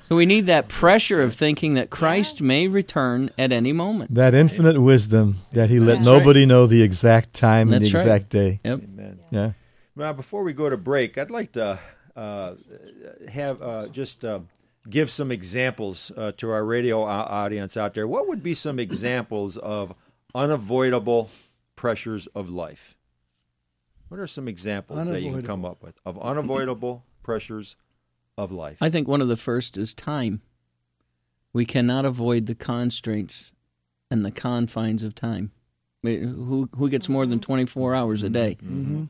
So 0.07 0.15
we 0.15 0.25
need 0.25 0.45
that 0.47 0.67
pressure 0.67 1.21
of 1.21 1.33
thinking 1.33 1.73
that 1.73 1.89
Christ 1.89 2.41
may 2.41 2.67
return 2.67 3.29
at 3.37 3.51
any 3.51 3.73
moment. 3.73 4.13
that 4.13 4.33
infinite 4.33 4.81
wisdom 4.81 5.37
that 5.51 5.69
he 5.69 5.79
let 5.79 5.95
That's 5.95 6.05
nobody 6.05 6.45
know 6.45 6.67
the 6.67 6.81
exact 6.81 7.33
time 7.33 7.73
and 7.73 7.83
the 7.83 7.91
right. 7.91 8.01
exact 8.01 8.29
day 8.29 8.59
Yep. 8.63 8.81
Amen. 8.83 9.19
yeah 9.31 9.51
Now, 9.95 10.13
before 10.13 10.43
we 10.43 10.53
go 10.53 10.69
to 10.69 10.77
break, 10.77 11.17
I'd 11.17 11.31
like 11.31 11.53
to 11.53 11.79
uh, 12.15 12.55
have 13.29 13.61
uh, 13.61 13.87
just 13.87 14.23
uh, 14.23 14.39
give 14.89 15.09
some 15.09 15.31
examples 15.31 16.11
uh, 16.15 16.31
to 16.37 16.49
our 16.49 16.63
radio 16.63 17.03
audience 17.03 17.75
out 17.77 17.93
there. 17.93 18.07
What 18.07 18.27
would 18.27 18.43
be 18.43 18.53
some 18.53 18.79
examples 18.79 19.57
of 19.57 19.93
unavoidable 20.33 21.29
pressures 21.75 22.27
of 22.27 22.49
life? 22.49 22.96
What 24.09 24.19
are 24.19 24.27
some 24.27 24.47
examples 24.47 25.09
that 25.09 25.21
you 25.21 25.31
can 25.31 25.43
come 25.43 25.65
up 25.65 25.83
with 25.83 25.99
of 26.05 26.19
unavoidable 26.19 27.03
pressures 27.23 27.75
of 28.37 28.51
life? 28.51 28.77
I 28.81 28.89
think 28.89 29.07
one 29.07 29.21
of 29.21 29.27
the 29.27 29.35
first 29.35 29.77
is 29.77 29.93
time. 29.93 30.41
We 31.53 31.65
cannot 31.65 32.05
avoid 32.05 32.45
the 32.45 32.55
constraints 32.55 33.51
and 34.09 34.23
the 34.23 34.31
confines 34.31 35.03
of 35.03 35.15
time. 35.15 35.51
Who 36.03 36.69
who 36.75 36.89
gets 36.89 37.09
more 37.09 37.25
than 37.25 37.39
24 37.39 37.95
hours 37.95 38.23
a 38.23 38.29
day? 38.29 38.57
Mm-hmm. 38.63 38.95
Mm-hmm. 38.95 39.03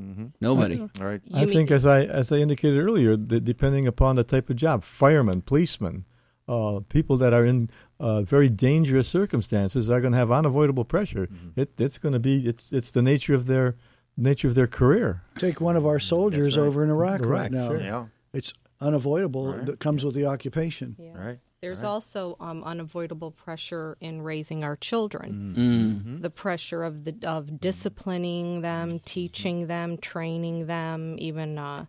Mm-hmm. 0.00 0.26
Nobody. 0.40 0.80
All 0.80 1.06
right. 1.06 1.20
I 1.34 1.46
think, 1.46 1.70
as 1.70 1.84
I 1.84 2.04
as 2.04 2.32
I 2.32 2.36
indicated 2.36 2.78
earlier, 2.80 3.16
that 3.16 3.44
depending 3.44 3.86
upon 3.86 4.16
the 4.16 4.24
type 4.24 4.48
of 4.48 4.56
job, 4.56 4.82
firemen, 4.82 5.42
policemen, 5.42 6.06
uh, 6.48 6.80
people 6.88 7.16
that 7.18 7.32
are 7.32 7.44
in 7.44 7.68
uh, 8.00 8.22
very 8.22 8.48
dangerous 8.48 9.06
circumstances 9.06 9.90
are 9.90 10.00
going 10.00 10.12
to 10.12 10.18
have 10.18 10.32
unavoidable 10.32 10.84
pressure. 10.84 11.28
It, 11.54 11.72
it's 11.78 11.98
going 11.98 12.14
to 12.14 12.18
be 12.18 12.48
it's 12.48 12.72
it's 12.72 12.90
the 12.90 13.02
nature 13.02 13.34
of 13.34 13.46
their 13.46 13.76
nature 14.16 14.48
of 14.48 14.54
their 14.54 14.66
career. 14.66 15.22
Take 15.38 15.60
one 15.60 15.76
of 15.76 15.86
our 15.86 15.98
soldiers 15.98 16.56
right. 16.56 16.64
over 16.64 16.84
in 16.84 16.90
Iraq, 16.90 17.20
Iraq, 17.20 17.30
right 17.30 17.52
now. 17.52 17.68
sure. 17.68 17.80
Yeah. 17.80 18.06
It's 18.32 18.52
unavoidable. 18.80 19.54
Right. 19.54 19.66
That 19.66 19.80
comes 19.80 20.04
with 20.04 20.14
the 20.14 20.26
occupation. 20.26 20.96
Yeah. 20.98 21.10
All 21.10 21.24
right. 21.24 21.38
There's 21.62 21.84
also 21.84 22.36
um, 22.40 22.64
unavoidable 22.64 23.30
pressure 23.30 23.96
in 24.00 24.20
raising 24.22 24.64
our 24.64 24.74
children. 24.74 25.54
Mm. 25.56 26.20
The 26.22 26.28
pressure 26.30 26.82
of 26.82 27.04
the 27.04 27.14
of 27.22 27.60
disciplining 27.60 28.62
them, 28.62 28.98
teaching 29.04 29.68
them, 29.68 29.96
training 29.98 30.66
them, 30.66 31.14
even 31.20 31.58
uh, 31.58 31.86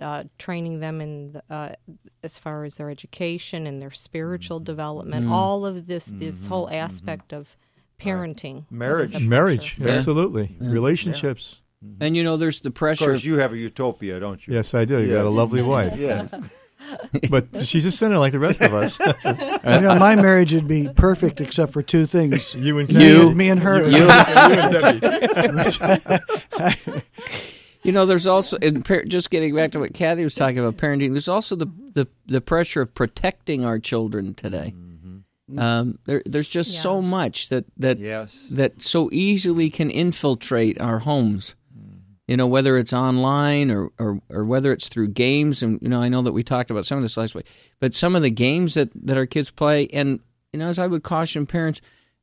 uh, 0.00 0.24
training 0.38 0.78
them 0.78 1.00
in 1.00 1.32
the, 1.32 1.42
uh, 1.52 1.72
as 2.22 2.38
far 2.38 2.62
as 2.62 2.76
their 2.76 2.88
education 2.88 3.66
and 3.66 3.82
their 3.82 3.90
spiritual 3.90 4.60
development. 4.60 5.28
All 5.28 5.66
of 5.66 5.88
this 5.88 6.06
this 6.06 6.46
whole 6.46 6.70
aspect 6.70 7.32
of 7.32 7.56
parenting, 8.00 8.66
Marriage. 8.70 9.08
is 9.08 9.14
a 9.14 9.16
pressure. 9.16 9.28
Marriage, 9.28 9.78
Yeah. 9.80 9.88
absolutely, 9.88 10.56
relationships. 10.60 11.62
And 12.00 12.16
you 12.16 12.22
know, 12.24 12.36
there's 12.36 12.60
the 12.60 12.70
pressure. 12.70 13.04
Of 13.04 13.10
course, 13.10 13.24
you 13.24 13.38
have 13.38 13.52
a 13.52 13.56
utopia, 13.58 14.20
don't 14.20 14.44
you? 14.46 14.54
Yes, 14.54 14.74
I 14.74 14.84
do. 14.84 15.00
You 15.00 15.14
got 15.14 15.26
a 15.26 15.30
lovely 15.30 15.62
wife, 15.74 15.98
Yes. 15.98 16.32
but 17.30 17.66
she's 17.66 17.84
a 17.86 17.90
sinner 17.90 18.18
like 18.18 18.32
the 18.32 18.38
rest 18.38 18.60
of 18.60 18.74
us. 18.74 18.98
You 19.66 19.80
know, 19.80 19.96
my 19.98 20.14
marriage 20.14 20.52
would 20.54 20.68
be 20.68 20.88
perfect 20.88 21.40
except 21.40 21.72
for 21.72 21.82
two 21.82 22.06
things. 22.06 22.54
you 22.54 22.78
and 22.78 22.88
You. 22.92 23.34
me 23.34 23.50
and 23.50 23.58
her. 23.60 23.84
You- 23.84 24.06
Debbie. 24.06 25.00
You 27.82 27.92
know, 27.92 28.04
there's 28.06 28.26
also 28.26 28.56
in 28.58 28.82
par- 28.82 29.04
just 29.04 29.30
getting 29.30 29.54
back 29.54 29.70
to 29.72 29.78
what 29.78 29.94
Kathy 29.94 30.24
was 30.24 30.34
talking 30.34 30.58
about 30.58 30.76
parenting. 30.76 31.12
There's 31.12 31.28
also 31.28 31.54
the 31.54 31.66
the, 31.92 32.08
the 32.26 32.40
pressure 32.40 32.82
of 32.82 32.94
protecting 32.94 33.64
our 33.64 33.78
children 33.78 34.34
today. 34.34 34.74
Um, 35.56 36.00
there, 36.06 36.22
there's 36.26 36.48
just 36.48 36.74
Yeah. 36.74 36.80
so 36.80 37.00
much 37.00 37.48
that 37.50 37.64
that 37.76 37.98
Yes. 38.00 38.48
that 38.50 38.82
so 38.82 39.08
easily 39.12 39.70
can 39.70 39.90
infiltrate 39.90 40.80
our 40.80 41.00
homes. 41.00 41.54
You 42.26 42.36
know, 42.36 42.46
whether 42.46 42.76
it's 42.76 42.92
online 42.92 43.70
or, 43.70 43.90
or, 43.98 44.20
or 44.28 44.44
whether 44.44 44.72
it's 44.72 44.88
through 44.88 45.08
games, 45.08 45.62
and 45.62 45.80
you 45.80 45.88
know, 45.88 46.02
I 46.02 46.08
know 46.08 46.22
that 46.22 46.32
we 46.32 46.42
talked 46.42 46.70
about 46.70 46.84
some 46.84 46.98
of 46.98 47.02
this 47.02 47.16
last 47.16 47.34
week, 47.34 47.46
but 47.78 47.94
some 47.94 48.16
of 48.16 48.22
the 48.22 48.30
games 48.30 48.74
that, 48.74 48.90
that 49.06 49.16
our 49.16 49.26
kids 49.26 49.50
play, 49.50 49.86
and 49.88 50.20
you 50.52 50.58
know, 50.58 50.68
as 50.68 50.78
I 50.78 50.86
would 50.86 51.02
caution 51.02 51.46
parents, 51.46 51.80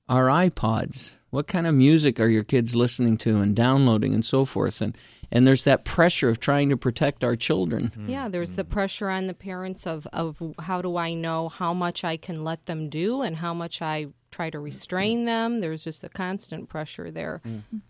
our 0.10 0.26
iPods. 0.26 1.14
What 1.30 1.48
kind 1.48 1.66
of 1.66 1.74
music 1.74 2.20
are 2.20 2.28
your 2.28 2.44
kids 2.44 2.76
listening 2.76 3.18
to 3.20 3.42
and 3.42 3.56
downloading 3.56 4.14
and 4.14 4.24
so 4.24 4.46
forth? 4.46 4.82
And 4.82 4.96
and 5.32 5.48
there's 5.48 5.64
that 5.64 5.84
pressure 5.84 6.30
of 6.30 6.40
trying 6.40 6.70
to 6.70 6.78
protect 6.78 7.24
our 7.24 7.36
children. 7.36 7.92
Mm-hmm. 7.98 8.10
Yeah, 8.10 8.30
there's 8.30 8.56
the 8.56 8.64
pressure 8.64 9.10
on 9.10 9.26
the 9.26 9.34
parents 9.34 9.88
of, 9.88 10.06
of 10.14 10.40
how 10.60 10.84
do 10.84 10.96
I 10.96 11.16
know 11.16 11.50
how 11.50 11.74
much 11.74 12.04
I 12.04 12.18
can 12.18 12.44
let 12.44 12.68
them 12.68 12.88
do 12.88 13.24
and 13.24 13.36
how 13.38 13.52
much 13.52 13.82
I 13.82 14.10
try 14.34 14.50
to 14.50 14.60
restrain 14.60 15.26
them. 15.26 15.60
There's 15.60 15.84
just 15.84 16.04
a 16.04 16.10
constant 16.10 16.68
pressure 16.68 17.12
there. 17.12 17.42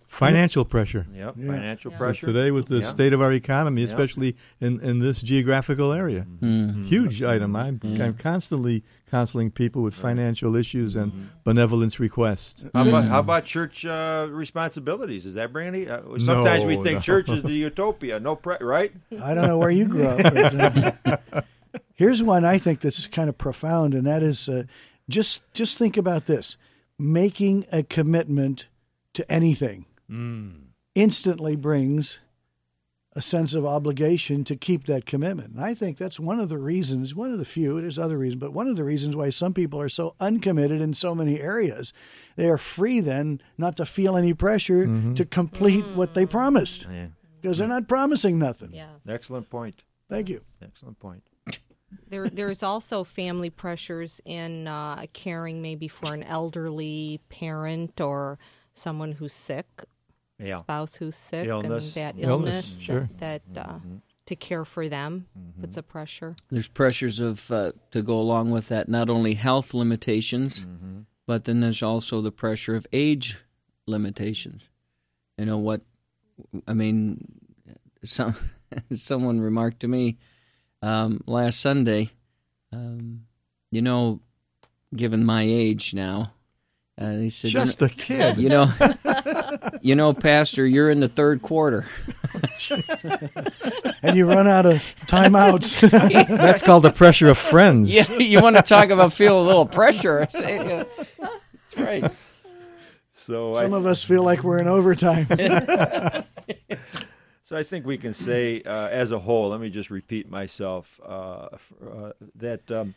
Financial 0.08 0.66
pressure. 0.66 1.08
Yep. 1.14 1.36
Yeah. 1.38 1.48
Financial 1.48 1.92
Yeah. 1.92 1.98
pressure. 1.98 2.28
Today, 2.28 2.52
with 2.52 2.68
the 2.68 2.80
Yeah. 2.80 2.90
state 2.90 3.14
of 3.14 3.22
our 3.22 3.32
economy, 3.32 3.84
especially 3.84 4.36
in, 4.60 4.80
in 4.82 5.00
this 5.00 5.22
geographical 5.22 5.92
area, 5.94 6.28
Mm. 6.42 6.86
huge 6.86 7.24
item. 7.24 7.56
I'm, 7.56 7.80
I'm 7.84 8.16
constantly 8.16 8.84
counseling 9.10 9.52
people 9.52 9.82
with 9.82 9.94
financial 9.94 10.56
issues 10.56 10.96
and 10.96 11.30
benevolence 11.44 12.00
requests. 12.00 12.66
How 12.74 12.88
about, 12.88 13.06
how 13.06 13.20
about 13.20 13.46
church 13.46 13.86
uh, 13.86 14.28
responsibilities? 14.30 15.26
Is 15.26 15.36
that 15.36 15.54
bring 15.54 15.68
any? 15.68 15.88
Uh, 15.88 16.02
sometimes 16.20 16.66
we 16.66 16.76
think 16.76 16.96
no. 16.96 17.00
church 17.02 17.30
is 17.30 17.42
the 17.42 17.54
utopia. 17.70 18.20
No, 18.20 18.36
pre- 18.36 18.58
right? 18.60 18.92
I 19.22 19.34
don't 19.34 19.48
know 19.48 19.58
where 19.58 19.72
you 19.72 19.86
grew 19.86 20.06
up. 20.08 20.18
But, 20.22 21.06
uh, 21.06 21.42
here's 21.96 22.22
one 22.22 22.44
I 22.44 22.58
think 22.58 22.82
that's 22.82 23.08
kind 23.08 23.30
of 23.30 23.38
profound, 23.38 23.94
and 23.94 24.06
that 24.06 24.22
is 24.24 24.50
uh, 24.50 24.64
just 25.10 25.42
just 25.54 25.78
think 25.78 25.98
about 25.98 26.26
this: 26.26 26.58
making 26.98 27.66
a 27.72 27.84
commitment 27.84 28.68
to 29.14 29.30
anything 29.32 29.86
mm. 30.10 30.54
instantly 30.96 31.56
brings 31.56 32.20
a 33.16 33.22
sense 33.22 33.54
of 33.54 33.66
obligation 33.66 34.44
to 34.44 34.56
keep 34.56 34.88
that 34.88 35.06
commitment. 35.06 35.54
And 35.54 35.64
I 35.64 35.76
think 35.76 35.98
that's 35.98 36.20
one 36.20 36.40
of 36.40 36.50
the 36.50 36.58
reasons, 36.58 37.14
one 37.14 37.32
of 37.32 37.38
the 37.38 37.46
few, 37.46 37.80
there's 37.80 38.00
other 38.00 38.18
reasons, 38.18 38.40
but 38.40 38.54
one 38.54 38.68
of 38.68 38.76
the 38.76 38.84
reasons 38.84 39.16
why 39.16 39.30
some 39.30 39.54
people 39.54 39.80
are 39.80 39.90
so 39.90 40.16
uncommitted 40.20 40.82
in 40.82 40.96
so 40.96 41.14
many 41.14 41.40
areas. 41.40 41.94
They 42.36 42.50
are 42.50 42.58
free 42.58 43.02
then 43.02 43.40
not 43.58 43.78
to 43.78 43.86
feel 43.86 44.18
any 44.18 44.34
pressure 44.34 44.88
mm-hmm. 44.88 45.14
to 45.14 45.26
complete 45.26 45.86
what 45.90 46.16
they 46.16 46.26
mm. 46.26 46.32
promised 46.32 46.88
Yeah. 46.92 47.08
because 47.40 47.60
they're 47.60 47.68
not 47.68 47.88
promising 47.88 48.40
nothing. 48.40 48.72
Yeah. 48.74 48.90
Excellent 49.08 49.50
point. 49.50 49.84
Thank 50.10 50.30
you. 50.30 50.42
Excellent 50.62 51.00
point. 51.00 51.24
There, 52.10 52.30
there's 52.30 52.64
also 52.64 53.04
family 53.04 53.50
pressures 53.50 54.22
in 54.26 54.68
uh, 54.68 55.06
caring 55.14 55.62
maybe 55.62 55.88
for 55.88 56.14
an 56.14 56.24
elderly 56.24 57.20
parent 57.30 58.00
or 58.02 58.38
someone 58.74 59.14
who's 59.14 59.34
sick, 59.34 59.68
Yeah. 60.40 60.60
spouse 60.60 60.96
who's 60.96 61.16
sick, 61.16 61.48
Illness. 61.48 61.96
and 61.96 62.04
that 62.04 62.16
Illness, 62.24 62.66
illness, 62.66 62.80
sure. 62.80 63.10
that, 63.20 63.42
that 63.54 63.70
uh, 63.70 63.80
to 64.26 64.36
care 64.36 64.66
for 64.66 64.88
them 64.90 65.28
puts 65.60 65.76
a 65.78 65.84
pressure. 65.84 66.36
There's 66.50 66.68
pressures 66.70 67.20
of 67.20 67.52
uh, 67.52 67.74
to 67.92 68.02
go 68.02 68.20
along 68.20 68.52
with 68.52 68.68
that, 68.70 68.88
not 68.88 69.10
only 69.10 69.34
health 69.36 69.74
limitations, 69.74 70.66
but 71.26 71.44
then 71.46 71.60
there's 71.60 71.84
also 71.84 72.22
the 72.22 72.32
pressure 72.32 72.76
of 72.76 72.88
age 72.94 73.38
limitations. 73.86 74.70
You 75.38 75.46
know 75.46 75.58
what? 75.58 75.82
I 76.68 76.74
mean, 76.74 77.40
some 78.04 78.36
someone 78.92 79.40
remarked 79.42 79.80
to 79.82 79.88
me 79.88 80.18
um, 80.84 81.24
last 81.26 81.60
Sunday. 81.62 82.12
Um, 82.72 83.22
you 83.72 83.82
know, 83.82 84.20
given 84.96 85.26
my 85.26 85.42
age 85.42 85.94
now, 85.94 86.34
And 86.98 87.24
he 87.24 87.30
said, 87.30 87.52
Just 87.52 87.82
you 87.82 87.88
a 87.88 87.90
kid. 87.90 88.38
You 88.38 88.50
know, 88.50 88.74
you 89.82 89.96
know, 89.96 90.14
Pastor, 90.14 90.68
you're 90.68 90.90
in 90.90 91.00
the 91.00 91.08
third 91.08 91.42
quarter. 91.42 91.88
and 94.04 94.16
you 94.16 94.28
run 94.28 94.48
out 94.48 94.66
of 94.66 94.84
timeouts. 95.08 95.90
That's 96.38 96.62
called 96.62 96.84
the 96.84 96.92
pressure 96.92 97.30
of 97.30 97.38
friends. 97.38 97.92
Yeah, 97.92 98.12
you 98.18 98.42
want 98.42 98.58
to 98.58 98.62
talk 98.62 98.90
about 98.90 99.14
feel 99.14 99.40
a 99.40 99.46
little 99.46 99.66
pressure? 99.66 100.28
That's 100.32 101.78
right. 101.78 102.12
So 103.14 103.54
Some 103.56 103.74
I, 103.74 103.78
of 103.78 103.86
us 103.86 104.04
feel 104.04 104.24
like 104.24 104.44
we're 104.44 104.60
in 104.60 104.68
overtime. 104.68 105.28
So 107.54 107.60
I 107.60 107.62
think 107.62 107.86
we 107.86 108.00
can 108.00 108.16
say, 108.16 108.64
uh, 108.64 108.88
as 108.88 109.12
a 109.12 109.20
whole, 109.20 109.50
let 109.50 109.62
me 109.62 109.70
just 109.70 109.92
repeat 109.92 110.28
myself, 110.28 111.00
uh, 111.06 111.50
uh, 111.88 112.14
that 112.34 112.72
um, 112.72 112.96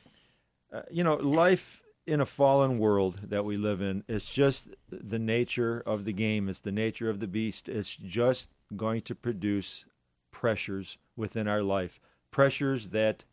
uh, 0.72 0.80
you 0.90 1.04
know, 1.04 1.16
life 1.16 1.82
in 2.06 2.22
a 2.22 2.24
fallen 2.24 2.78
world 2.78 3.18
that 3.22 3.44
we 3.44 3.58
live 3.58 3.82
in, 3.82 4.02
it's 4.08 4.32
just 4.32 4.70
the 4.88 5.18
nature 5.18 5.82
of 5.84 6.06
the 6.06 6.12
game. 6.14 6.48
It's 6.48 6.60
the 6.60 6.72
nature 6.72 7.10
of 7.10 7.20
the 7.20 7.26
beast. 7.26 7.68
It's 7.68 7.94
just 7.94 8.48
going 8.74 9.02
to 9.02 9.14
produce 9.14 9.84
pressures 10.30 10.96
within 11.18 11.46
our 11.46 11.62
life, 11.62 12.00
pressures 12.30 12.88
that 12.88 13.24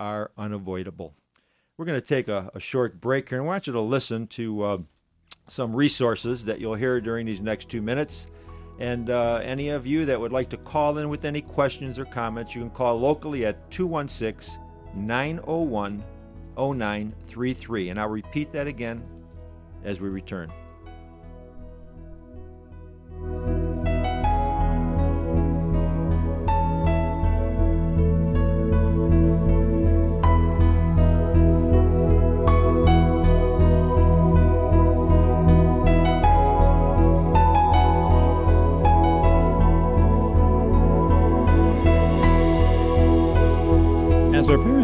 are 0.00 0.32
unavoidable. 0.36 1.14
We're 1.78 1.86
going 1.86 2.00
to 2.00 2.04
take 2.04 2.26
a, 2.26 2.50
a 2.56 2.58
short 2.58 3.00
break 3.00 3.28
here, 3.28 3.38
and 3.38 3.46
I 3.46 3.48
want 3.48 3.68
you 3.68 3.72
to 3.72 3.80
listen 3.80 4.26
to 4.26 4.62
uh, 4.64 4.78
some 5.46 5.76
resources 5.76 6.44
that 6.46 6.58
you'll 6.58 6.74
hear 6.74 7.00
during 7.00 7.26
these 7.26 7.40
next 7.40 7.68
two 7.68 7.82
minutes. 7.82 8.26
And 8.82 9.10
uh, 9.10 9.36
any 9.44 9.68
of 9.68 9.86
you 9.86 10.06
that 10.06 10.18
would 10.20 10.32
like 10.32 10.48
to 10.48 10.56
call 10.56 10.98
in 10.98 11.08
with 11.08 11.24
any 11.24 11.40
questions 11.40 12.00
or 12.00 12.04
comments, 12.04 12.52
you 12.52 12.62
can 12.62 12.70
call 12.70 12.98
locally 12.98 13.46
at 13.46 13.70
216 13.70 14.60
901 14.96 16.02
0933. 16.56 17.90
And 17.90 18.00
I'll 18.00 18.08
repeat 18.08 18.50
that 18.50 18.66
again 18.66 19.00
as 19.84 20.00
we 20.00 20.08
return. 20.08 20.52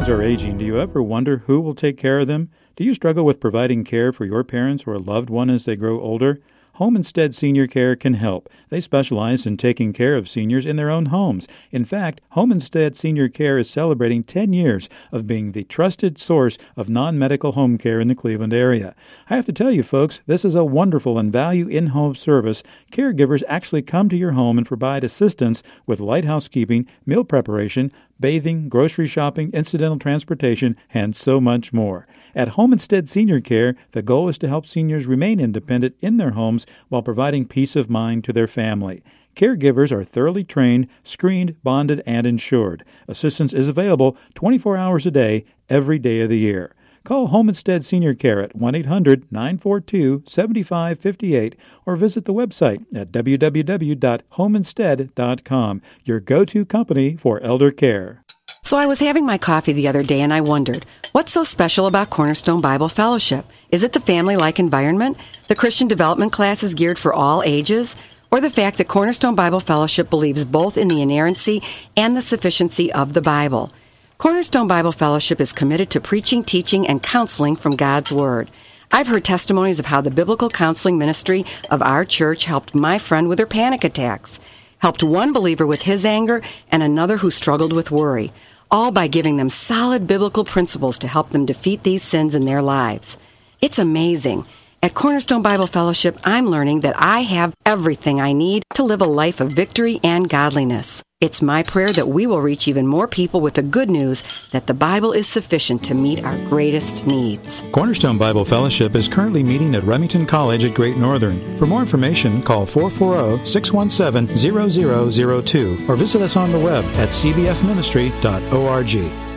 Parents 0.08 0.24
are 0.24 0.26
aging, 0.26 0.56
do 0.56 0.64
you 0.64 0.80
ever 0.80 1.02
wonder 1.02 1.42
who 1.44 1.60
will 1.60 1.74
take 1.74 1.98
care 1.98 2.20
of 2.20 2.28
them? 2.28 2.48
Do 2.76 2.84
you 2.84 2.94
struggle 2.94 3.26
with 3.26 3.40
providing 3.40 3.84
care 3.84 4.10
for 4.10 4.24
your 4.24 4.42
parents 4.42 4.84
or 4.86 4.94
a 4.94 4.98
loved 4.98 5.28
one 5.28 5.50
as 5.50 5.66
they 5.66 5.76
grow 5.76 6.00
older? 6.00 6.40
Home 6.78 6.96
Instead 6.96 7.34
Senior 7.34 7.66
Care 7.66 7.94
can 7.94 8.14
help. 8.14 8.48
They 8.70 8.80
specialize 8.80 9.44
in 9.44 9.56
taking 9.56 9.92
care 9.92 10.14
of 10.14 10.28
seniors 10.28 10.64
in 10.64 10.76
their 10.76 10.90
own 10.90 11.06
homes. 11.06 11.48
In 11.72 11.84
fact, 11.84 12.20
Home 12.30 12.52
Instead 12.52 12.96
Senior 12.96 13.28
Care 13.28 13.58
is 13.58 13.68
celebrating 13.68 14.22
10 14.22 14.52
years 14.52 14.88
of 15.10 15.26
being 15.26 15.52
the 15.52 15.64
trusted 15.64 16.18
source 16.18 16.56
of 16.76 16.88
non 16.88 17.18
medical 17.18 17.52
home 17.52 17.76
care 17.76 18.00
in 18.00 18.06
the 18.06 18.14
Cleveland 18.14 18.54
area. 18.54 18.94
I 19.28 19.34
have 19.34 19.46
to 19.46 19.52
tell 19.52 19.72
you, 19.72 19.82
folks, 19.82 20.22
this 20.26 20.44
is 20.44 20.54
a 20.54 20.64
wonderful 20.64 21.18
and 21.18 21.32
value 21.32 21.66
in 21.66 21.88
home 21.88 22.14
service. 22.14 22.62
Caregivers 22.92 23.42
actually 23.48 23.82
come 23.82 24.08
to 24.08 24.16
your 24.16 24.32
home 24.32 24.56
and 24.56 24.66
provide 24.66 25.02
assistance 25.02 25.64
with 25.84 25.98
light 25.98 26.24
housekeeping, 26.24 26.86
meal 27.04 27.24
preparation, 27.24 27.92
bathing, 28.20 28.68
grocery 28.68 29.06
shopping, 29.06 29.50
incidental 29.52 29.98
transportation, 29.98 30.76
and 30.92 31.14
so 31.14 31.40
much 31.40 31.72
more. 31.72 32.06
At 32.34 32.50
Home 32.50 32.72
Instead 32.72 33.08
Senior 33.08 33.40
Care, 33.40 33.76
the 33.92 34.02
goal 34.02 34.28
is 34.28 34.38
to 34.38 34.48
help 34.48 34.66
seniors 34.66 35.06
remain 35.06 35.40
independent 35.40 35.96
in 36.00 36.16
their 36.16 36.32
homes 36.32 36.66
while 36.88 37.02
providing 37.02 37.46
peace 37.46 37.76
of 37.76 37.90
mind 37.90 38.24
to 38.24 38.32
their 38.32 38.46
family. 38.46 39.02
Caregivers 39.34 39.92
are 39.92 40.02
thoroughly 40.02 40.42
trained, 40.42 40.88
screened, 41.04 41.62
bonded, 41.62 42.02
and 42.04 42.26
insured. 42.26 42.84
Assistance 43.06 43.52
is 43.52 43.68
available 43.68 44.16
24 44.34 44.76
hours 44.76 45.06
a 45.06 45.10
day, 45.10 45.44
every 45.68 45.98
day 45.98 46.20
of 46.20 46.28
the 46.28 46.38
year. 46.38 46.74
Call 47.08 47.28
Home 47.28 47.48
Instead 47.48 47.86
Senior 47.86 48.12
Care 48.12 48.42
at 48.42 48.54
1 48.54 48.74
800 48.74 49.32
942 49.32 50.24
7558 50.26 51.56
or 51.86 51.96
visit 51.96 52.26
the 52.26 52.34
website 52.34 52.84
at 52.94 53.10
www.homeinstead.com, 53.10 55.82
your 56.04 56.20
go 56.20 56.44
to 56.44 56.66
company 56.66 57.16
for 57.16 57.40
elder 57.40 57.70
care. 57.70 58.22
So 58.62 58.76
I 58.76 58.84
was 58.84 59.00
having 59.00 59.24
my 59.24 59.38
coffee 59.38 59.72
the 59.72 59.88
other 59.88 60.02
day 60.02 60.20
and 60.20 60.34
I 60.34 60.42
wondered, 60.42 60.84
what's 61.12 61.32
so 61.32 61.44
special 61.44 61.86
about 61.86 62.10
Cornerstone 62.10 62.60
Bible 62.60 62.90
Fellowship? 62.90 63.46
Is 63.70 63.82
it 63.82 63.94
the 63.94 64.00
family 64.00 64.36
like 64.36 64.58
environment? 64.58 65.16
The 65.46 65.54
Christian 65.54 65.88
development 65.88 66.34
class 66.34 66.62
is 66.62 66.74
geared 66.74 66.98
for 66.98 67.14
all 67.14 67.42
ages? 67.42 67.96
Or 68.30 68.42
the 68.42 68.50
fact 68.50 68.76
that 68.76 68.88
Cornerstone 68.88 69.34
Bible 69.34 69.60
Fellowship 69.60 70.10
believes 70.10 70.44
both 70.44 70.76
in 70.76 70.88
the 70.88 71.00
inerrancy 71.00 71.62
and 71.96 72.14
the 72.14 72.20
sufficiency 72.20 72.92
of 72.92 73.14
the 73.14 73.22
Bible? 73.22 73.70
Cornerstone 74.18 74.66
Bible 74.66 74.90
Fellowship 74.90 75.40
is 75.40 75.52
committed 75.52 75.90
to 75.90 76.00
preaching, 76.00 76.42
teaching, 76.42 76.88
and 76.88 77.00
counseling 77.00 77.54
from 77.54 77.76
God's 77.76 78.10
Word. 78.10 78.50
I've 78.90 79.06
heard 79.06 79.24
testimonies 79.24 79.78
of 79.78 79.86
how 79.86 80.00
the 80.00 80.10
biblical 80.10 80.50
counseling 80.50 80.98
ministry 80.98 81.44
of 81.70 81.82
our 81.82 82.04
church 82.04 82.44
helped 82.44 82.74
my 82.74 82.98
friend 82.98 83.28
with 83.28 83.38
her 83.38 83.46
panic 83.46 83.84
attacks, 83.84 84.40
helped 84.78 85.04
one 85.04 85.32
believer 85.32 85.64
with 85.64 85.82
his 85.82 86.04
anger, 86.04 86.42
and 86.68 86.82
another 86.82 87.18
who 87.18 87.30
struggled 87.30 87.72
with 87.72 87.92
worry, 87.92 88.32
all 88.72 88.90
by 88.90 89.06
giving 89.06 89.36
them 89.36 89.48
solid 89.48 90.08
biblical 90.08 90.44
principles 90.44 90.98
to 90.98 91.06
help 91.06 91.30
them 91.30 91.46
defeat 91.46 91.84
these 91.84 92.02
sins 92.02 92.34
in 92.34 92.44
their 92.44 92.60
lives. 92.60 93.18
It's 93.60 93.78
amazing. 93.78 94.46
At 94.80 94.94
Cornerstone 94.94 95.42
Bible 95.42 95.66
Fellowship, 95.66 96.16
I'm 96.22 96.46
learning 96.46 96.80
that 96.80 96.94
I 96.96 97.22
have 97.22 97.52
everything 97.66 98.20
I 98.20 98.32
need 98.32 98.62
to 98.74 98.84
live 98.84 99.02
a 99.02 99.06
life 99.06 99.40
of 99.40 99.50
victory 99.50 99.98
and 100.04 100.28
godliness. 100.28 101.02
It's 101.20 101.42
my 101.42 101.64
prayer 101.64 101.92
that 101.94 102.06
we 102.06 102.28
will 102.28 102.40
reach 102.40 102.68
even 102.68 102.86
more 102.86 103.08
people 103.08 103.40
with 103.40 103.54
the 103.54 103.62
good 103.62 103.90
news 103.90 104.22
that 104.52 104.68
the 104.68 104.74
Bible 104.74 105.10
is 105.10 105.26
sufficient 105.26 105.82
to 105.84 105.96
meet 105.96 106.24
our 106.24 106.38
greatest 106.48 107.08
needs. 107.08 107.64
Cornerstone 107.72 108.18
Bible 108.18 108.44
Fellowship 108.44 108.94
is 108.94 109.08
currently 109.08 109.42
meeting 109.42 109.74
at 109.74 109.82
Remington 109.82 110.26
College 110.26 110.62
at 110.62 110.76
Great 110.76 110.96
Northern. 110.96 111.58
For 111.58 111.66
more 111.66 111.80
information, 111.80 112.40
call 112.40 112.64
440 112.64 113.44
617 113.46 115.42
0002 115.42 115.86
or 115.88 115.96
visit 115.96 116.22
us 116.22 116.36
on 116.36 116.52
the 116.52 116.58
web 116.60 116.84
at 116.94 117.08
cbfministry.org. 117.08 119.27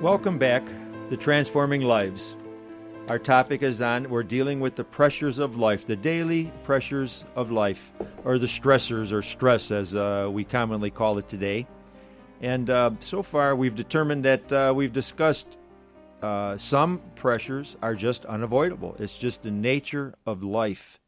Welcome 0.00 0.38
back 0.38 0.64
to 1.10 1.16
Transforming 1.18 1.82
Lives. 1.82 2.34
Our 3.08 3.18
topic 3.18 3.62
is 3.62 3.82
on 3.82 4.08
we're 4.08 4.22
dealing 4.22 4.58
with 4.58 4.74
the 4.74 4.82
pressures 4.82 5.38
of 5.38 5.58
life, 5.58 5.84
the 5.84 5.94
daily 5.94 6.50
pressures 6.62 7.26
of 7.36 7.50
life, 7.50 7.92
or 8.24 8.38
the 8.38 8.46
stressors 8.46 9.12
or 9.12 9.20
stress 9.20 9.70
as 9.70 9.94
uh, 9.94 10.30
we 10.32 10.42
commonly 10.42 10.88
call 10.88 11.18
it 11.18 11.28
today. 11.28 11.66
And 12.40 12.70
uh, 12.70 12.92
so 13.00 13.22
far, 13.22 13.54
we've 13.54 13.74
determined 13.74 14.24
that 14.24 14.50
uh, 14.50 14.72
we've 14.74 14.94
discussed 14.94 15.58
uh, 16.22 16.56
some 16.56 17.02
pressures 17.14 17.76
are 17.82 17.94
just 17.94 18.24
unavoidable. 18.24 18.96
It's 18.98 19.18
just 19.18 19.42
the 19.42 19.50
nature 19.50 20.14
of 20.24 20.42
life. 20.42 20.98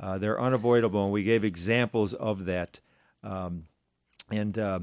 Uh, 0.00 0.16
they're 0.16 0.40
unavoidable, 0.40 1.04
and 1.04 1.12
we 1.12 1.24
gave 1.24 1.44
examples 1.44 2.14
of 2.14 2.46
that. 2.46 2.80
Um, 3.22 3.66
and 4.30 4.56
uh, 4.56 4.80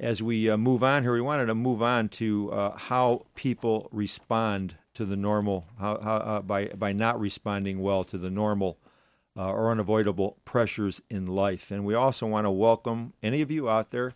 as 0.00 0.22
we 0.22 0.48
uh, 0.48 0.56
move 0.56 0.82
on 0.82 1.02
here, 1.02 1.12
we 1.12 1.20
wanted 1.20 1.46
to 1.46 1.54
move 1.54 1.82
on 1.82 2.08
to 2.08 2.50
uh, 2.52 2.76
how 2.76 3.26
people 3.34 3.86
respond 3.92 4.76
to 4.94 5.04
the 5.04 5.16
normal, 5.16 5.66
how, 5.78 6.00
how, 6.00 6.16
uh, 6.16 6.40
by, 6.40 6.68
by 6.68 6.92
not 6.92 7.20
responding 7.20 7.80
well 7.80 8.02
to 8.04 8.16
the 8.16 8.30
normal 8.30 8.78
uh, 9.36 9.52
or 9.52 9.70
unavoidable 9.70 10.38
pressures 10.46 11.02
in 11.10 11.26
life. 11.26 11.70
And 11.70 11.84
we 11.84 11.94
also 11.94 12.26
want 12.26 12.46
to 12.46 12.50
welcome 12.50 13.12
any 13.22 13.42
of 13.42 13.50
you 13.50 13.68
out 13.68 13.90
there 13.90 14.14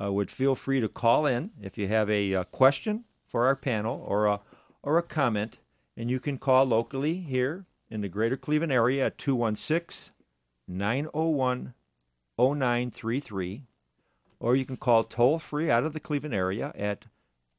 uh, 0.00 0.12
would 0.12 0.32
feel 0.32 0.56
free 0.56 0.80
to 0.80 0.88
call 0.88 1.26
in 1.26 1.50
if 1.62 1.78
you 1.78 1.86
have 1.86 2.10
a, 2.10 2.44
question 2.50 3.04
for 3.24 3.46
our 3.46 3.56
panel 3.56 4.04
or 4.06 4.26
a, 4.26 4.40
or 4.82 4.98
a 4.98 5.02
comment, 5.02 5.60
and 5.96 6.10
you 6.10 6.18
can 6.18 6.38
call 6.38 6.64
locally 6.64 7.18
here 7.18 7.66
in 7.88 8.00
the 8.00 8.08
greater 8.08 8.36
Cleveland 8.36 8.72
area 8.72 9.06
at 9.06 9.18
216 9.18 10.12
901 10.66 11.74
0933 12.36 13.62
or 14.40 14.56
you 14.56 14.64
can 14.64 14.76
call 14.76 15.04
toll 15.04 15.38
free 15.38 15.70
out 15.70 15.84
of 15.84 15.92
the 15.92 16.00
Cleveland 16.00 16.34
area 16.34 16.72
at 16.74 17.04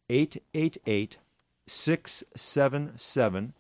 888 0.10 1.18
677 1.68 3.54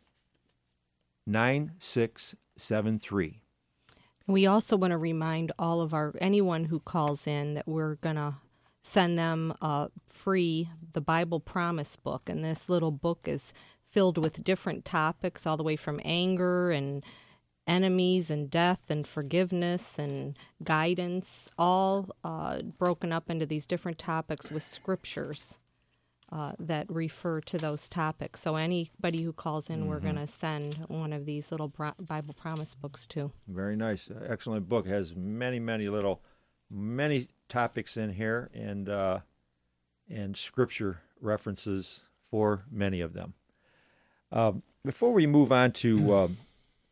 9673. 1.28 3.42
We 4.28 4.46
also 4.46 4.78
want 4.78 4.92
to 4.92 4.98
remind 4.98 5.52
all 5.58 5.82
of 5.82 5.94
our 5.94 6.14
anyone 6.20 6.66
who 6.66 6.80
calls 6.80 7.28
in 7.28 7.54
that 7.54 7.68
we're 7.68 7.96
going 7.96 8.16
to 8.16 8.36
send 8.82 9.18
them 9.18 9.54
uh, 9.62 9.88
free 10.08 10.70
the 10.94 11.02
Bible 11.02 11.40
Promise 11.40 11.96
book, 11.98 12.24
and 12.28 12.44
this 12.44 12.70
little 12.70 12.92
book 12.92 13.28
is 13.28 13.54
filled 13.90 14.18
with 14.18 14.44
different 14.44 14.86
topics, 14.86 15.46
all 15.46 15.58
the 15.58 15.64
way 15.64 15.76
from 15.76 16.00
anger 16.04 16.72
and 16.72 17.04
enemies 17.68 18.30
and 18.30 18.50
death 18.50 18.82
and 18.90 19.08
forgiveness 19.08 19.98
and 20.00 20.38
guidance, 20.64 21.50
all 21.58 22.10
uh, 22.24 22.62
broken 22.62 23.12
up 23.12 23.30
into 23.30 23.46
these 23.46 23.68
different 23.68 23.98
topics 23.98 24.50
with 24.50 24.64
scriptures 24.64 25.58
uh, 26.32 26.54
that 26.60 26.90
refer 26.90 27.42
to 27.42 27.58
those 27.58 27.90
topics. 27.90 28.42
So 28.42 28.56
anybody 28.56 29.22
who 29.22 29.34
calls 29.34 29.70
in, 29.70 29.82
mm-hmm. 29.82 29.90
we're 29.90 30.00
going 30.00 30.16
to 30.16 30.28
send 30.28 30.76
one 30.88 31.14
of 31.14 31.26
these 31.26 31.52
little 31.52 31.68
Bible 32.00 32.34
promise 32.34 32.74
books 32.74 33.06
to. 33.08 33.32
Very 33.48 33.76
nice, 33.76 34.10
uh, 34.10 34.26
excellent 34.28 34.70
book. 34.70 34.88
Has 34.88 35.16
many, 35.16 35.60
many 35.60 35.90
little, 35.90 36.22
many 36.70 37.28
topics 37.50 37.98
in 37.98 38.14
here, 38.14 38.50
and 38.54 38.88
uh, 38.88 39.20
and 40.10 40.38
scripture 40.38 41.02
references 41.20 42.04
for 42.30 42.64
many 42.72 43.02
of 43.02 43.14
them. 43.14 43.34
Um, 44.32 44.64
before 44.86 45.12
we 45.12 45.28
move 45.28 45.52
on 45.52 45.74
to 45.74 46.16
um, 46.16 46.38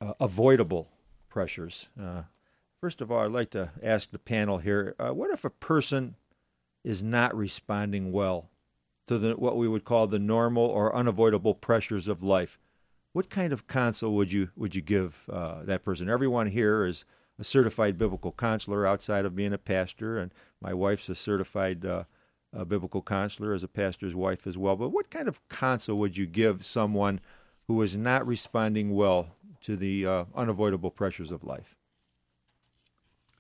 uh, 0.02 0.14
avoidable 0.20 0.90
pressures, 1.30 1.88
uh, 2.02 2.24
first 2.82 3.02
of 3.02 3.12
all, 3.12 3.20
I'd 3.20 3.32
like 3.32 3.50
to 3.52 3.72
ask 3.84 4.12
the 4.12 4.20
panel 4.20 4.60
here: 4.60 4.96
uh, 5.00 5.10
What 5.10 5.32
if 5.32 5.46
a 5.46 5.50
person 5.50 6.16
is 6.84 7.04
not 7.04 7.36
responding 7.36 8.12
well 8.12 8.50
to 9.08 9.18
the, 9.18 9.34
what 9.34 9.58
we 9.58 9.68
would 9.68 9.84
call 9.84 10.08
the 10.08 10.20
normal 10.20 10.64
or 10.64 10.96
unavoidable 10.96 11.54
pressures 11.54 12.08
of 12.08 12.24
life, 12.24 12.58
what 13.14 13.30
kind 13.30 13.52
of 13.52 13.68
counsel 13.68 14.14
would 14.16 14.32
you 14.32 14.50
would 14.56 14.76
you 14.76 14.82
give 14.82 15.26
uh, 15.32 15.64
that 15.64 15.84
person? 15.84 16.10
Everyone 16.10 16.48
here 16.48 16.86
is 16.86 17.06
a 17.38 17.44
certified 17.44 17.98
biblical 17.98 18.32
counselor 18.32 18.86
outside 18.86 19.26
of 19.26 19.36
being 19.36 19.54
a 19.54 19.58
pastor, 19.58 20.18
and 20.18 20.32
my 20.62 20.74
wife's 20.74 21.10
a 21.10 21.16
certified 21.16 21.86
uh, 21.86 22.04
a 22.54 22.66
biblical 22.66 23.02
counselor 23.02 23.54
as 23.54 23.64
a 23.64 23.68
pastor's 23.68 24.16
wife 24.16 24.48
as 24.48 24.58
well. 24.58 24.76
But 24.76 24.90
what 24.90 25.10
kind 25.10 25.28
of 25.28 25.48
counsel 25.50 25.98
would 26.00 26.18
you 26.18 26.26
give 26.26 26.66
someone 26.66 27.20
who 27.68 27.82
is 27.82 27.96
not 27.96 28.26
responding 28.26 28.96
well 28.96 29.36
to 29.70 29.76
the 29.76 30.04
uh, 30.04 30.26
unavoidable 30.36 30.90
pressures 30.90 31.30
of 31.30 31.44
life? 31.44 31.76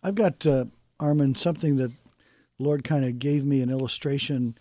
I've 0.03 0.13
got 0.13 0.45
uh, 0.45 0.65
Armin 0.99 1.33
something 1.33 1.77
that 1.77 1.91
Lord 2.59 2.83
kind 2.83 3.03
of 3.03 3.17
gave 3.17 3.43
me 3.43 3.63
an 3.63 3.71
illustration 3.71 4.55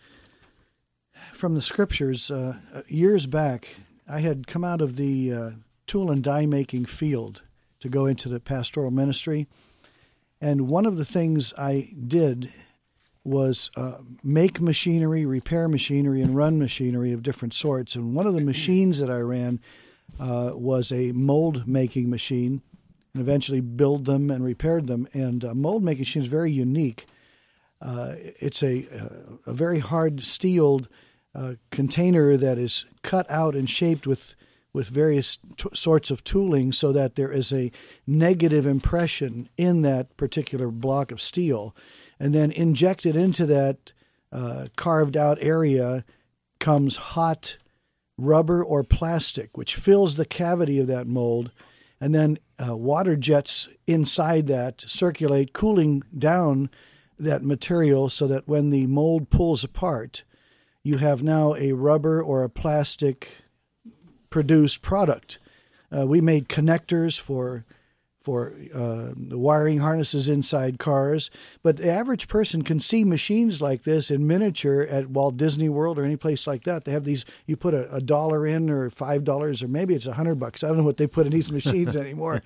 from 1.35 1.55
the 1.55 1.61
scriptures. 1.61 2.31
Uh, 2.31 2.55
years 2.89 3.27
back, 3.27 3.69
I 4.09 4.21
had 4.21 4.47
come 4.47 4.65
out 4.65 4.81
of 4.81 4.97
the 4.97 5.31
uh, 5.31 5.51
tool 5.87 6.11
and 6.11 6.25
die 6.25 6.47
making 6.47 6.87
field 6.87 7.43
to 7.81 7.91
go 7.91 8.07
into 8.07 8.31
the 8.31 8.41
pastoral 8.41 8.91
ministry. 8.91 9.47
And 10.41 10.69
one 10.69 10.87
of 10.87 10.97
the 10.97 11.05
things 11.05 11.53
I 11.59 11.93
did 12.07 12.51
was 13.25 13.71
uh, 13.77 13.99
make 14.25 14.59
machinery, 14.59 15.27
repair 15.27 15.69
machinery, 15.69 16.23
and 16.23 16.35
run 16.35 16.59
machinery 16.59 17.13
of 17.13 17.23
different 17.23 17.53
sorts. 17.53 17.95
And 17.95 18.15
one 18.15 18.27
of 18.27 18.33
the 18.33 18.41
machines 18.41 19.01
that 19.01 19.11
I 19.11 19.19
ran 19.19 19.61
uh, 20.19 20.53
was 20.55 20.93
a 20.93 21.13
mold 21.13 21.67
making 21.67 22.11
machine, 22.11 22.63
and 23.15 23.21
eventually 23.21 23.61
build 23.61 24.05
them 24.05 24.31
and 24.31 24.45
repaired 24.45 24.87
them. 24.87 25.09
And 25.13 25.45
uh, 25.45 25.55
mold 25.55 25.83
making 25.83 26.03
machine 26.03 26.23
is 26.23 26.29
very 26.29 26.53
unique. 26.53 27.07
Uh, 27.81 28.15
it's 28.17 28.63
a, 28.63 28.87
a 29.47 29.53
very 29.53 29.79
hard 29.79 30.25
steeled 30.25 30.89
uh, 31.35 31.55
container 31.71 32.37
that 32.37 32.59
is 32.59 32.85
cut 33.03 33.31
out 33.31 33.55
and 33.55 33.69
shaped 33.69 34.07
with 34.07 34.35
with 34.73 34.89
various 34.89 35.39
t- 35.57 35.69
sorts 35.73 36.11
of 36.11 36.23
tooling 36.25 36.73
so 36.73 36.93
that 36.93 37.15
there 37.15 37.33
is 37.33 37.53
a 37.53 37.73
negative 38.07 38.67
impression 38.67 39.49
in 39.57 39.83
that 39.83 40.15
particular 40.17 40.69
block 40.71 41.11
of 41.11 41.23
steel 41.23 41.75
and 42.21 42.35
then 42.35 42.53
injected 42.53 43.17
into 43.17 43.47
that 43.47 43.93
uh, 44.31 44.67
carved 44.77 45.17
out 45.17 45.39
area 45.41 46.05
comes 46.59 46.97
hot 46.97 47.57
rubber 48.19 48.63
or 48.63 48.83
plastic 48.83 49.57
which 49.57 49.77
fills 49.77 50.17
the 50.17 50.27
cavity 50.27 50.79
of 50.79 50.87
that 50.87 51.07
mold 51.07 51.51
and 52.01 52.15
then 52.15 52.39
uh, 52.65 52.77
water 52.77 53.17
jets 53.17 53.69
inside 53.87 54.47
that 54.49 54.83
circulate 54.83 55.53
cooling 55.53 56.03
down 56.17 56.69
that 57.19 57.43
material 57.43 58.09
so 58.09 58.27
that 58.27 58.47
when 58.47 58.71
the 58.71 58.87
mold 58.87 59.31
pulls 59.31 59.65
apart 59.65 60.25
you 60.83 60.99
have 60.99 61.23
now 61.23 61.55
a 61.57 61.73
rubber 61.73 62.23
or 62.23 62.43
a 62.43 62.51
plastic 62.51 63.43
produced 64.31 64.83
product. 64.83 65.39
Uh, 65.97 66.07
we 66.07 66.21
made 66.21 66.49
connectors 66.49 67.19
for 67.19 67.65
for 68.29 68.55
uh, 68.75 69.15
the 69.17 69.39
wiring 69.39 69.79
harnesses 69.79 70.29
inside 70.29 70.79
cars, 70.79 71.31
but 71.63 71.79
the 71.79 71.91
average 71.91 72.29
person 72.29 72.61
can 72.61 72.79
see 72.79 73.03
machines 73.03 73.63
like 73.63 73.85
this 73.85 74.11
in 74.11 74.27
miniature 74.27 74.83
at 74.83 75.09
Walt 75.09 75.39
Disney 75.39 75.71
World 75.71 75.99
or 75.99 76.05
any 76.05 76.17
place 76.17 76.47
like 76.47 76.65
that. 76.65 76.85
They 76.85 76.93
have 76.93 77.05
these. 77.05 77.25
You 77.47 77.57
put 77.57 77.73
a, 77.73 77.91
a 77.91 78.03
dollar 78.03 78.47
in, 78.47 78.69
or 78.69 78.91
five 78.91 79.25
dollars, 79.25 79.63
or 79.63 79.69
maybe 79.69 79.95
it's 79.95 80.05
a 80.05 80.13
hundred 80.13 80.35
bucks. 80.35 80.63
I 80.63 80.69
don't 80.69 80.77
know 80.77 80.83
what 80.83 80.99
they 80.99 81.07
put 81.07 81.25
in 81.25 81.33
these 81.33 81.51
machines 81.51 81.97
anymore, 81.97 82.43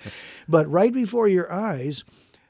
but 0.49 0.71
right 0.71 0.93
before 0.93 1.27
your 1.27 1.53
eyes. 1.53 2.05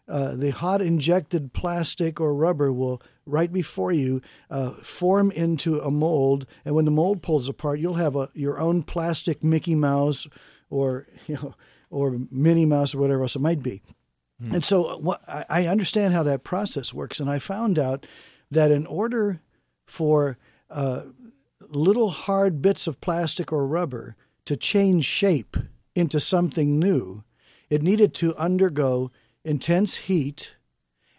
Uh, 0.08 0.34
the 0.34 0.50
hot 0.50 0.82
injected 0.82 1.52
plastic 1.54 2.20
or 2.20 2.34
rubber 2.34 2.72
will 2.72 3.00
right 3.24 3.52
before 3.52 3.92
you 3.92 4.20
uh, 4.50 4.72
form 4.82 5.30
into 5.30 5.78
a 5.78 5.90
mold, 5.90 6.44
and 6.66 6.74
when 6.74 6.84
the 6.84 6.90
mold 6.90 7.22
pulls 7.22 7.48
apart, 7.48 7.78
you'll 7.78 7.94
have 7.94 8.14
a 8.14 8.28
your 8.34 8.58
own 8.58 8.82
plastic 8.82 9.42
Mickey 9.42 9.76
Mouse 9.76 10.26
or 10.68 11.06
you 11.26 11.36
know 11.36 11.54
or 11.92 12.16
Minnie 12.30 12.66
Mouse 12.66 12.94
or 12.94 12.98
whatever 12.98 13.22
else 13.22 13.36
it 13.36 13.40
might 13.40 13.62
be. 13.62 13.82
Hmm. 14.40 14.56
And 14.56 14.64
so, 14.64 14.86
uh, 14.86 14.96
what, 14.96 15.22
I 15.28 15.66
understand 15.66 16.14
how 16.14 16.22
that 16.24 16.42
process 16.42 16.92
works, 16.92 17.20
and 17.20 17.30
I 17.30 17.38
found 17.38 17.78
out 17.78 18.06
that 18.50 18.70
in 18.70 18.86
order 18.86 19.40
for 19.86 20.38
uh, 20.70 21.02
little 21.60 22.10
hard 22.10 22.60
bits 22.60 22.86
of 22.86 23.00
plastic 23.00 23.52
or 23.52 23.66
rubber 23.66 24.16
to 24.46 24.56
change 24.56 25.04
shape 25.04 25.56
into 25.94 26.18
something 26.18 26.78
new, 26.78 27.24
it 27.70 27.82
needed 27.82 28.14
to 28.14 28.34
undergo 28.36 29.10
intense 29.44 29.96
heat 29.96 30.54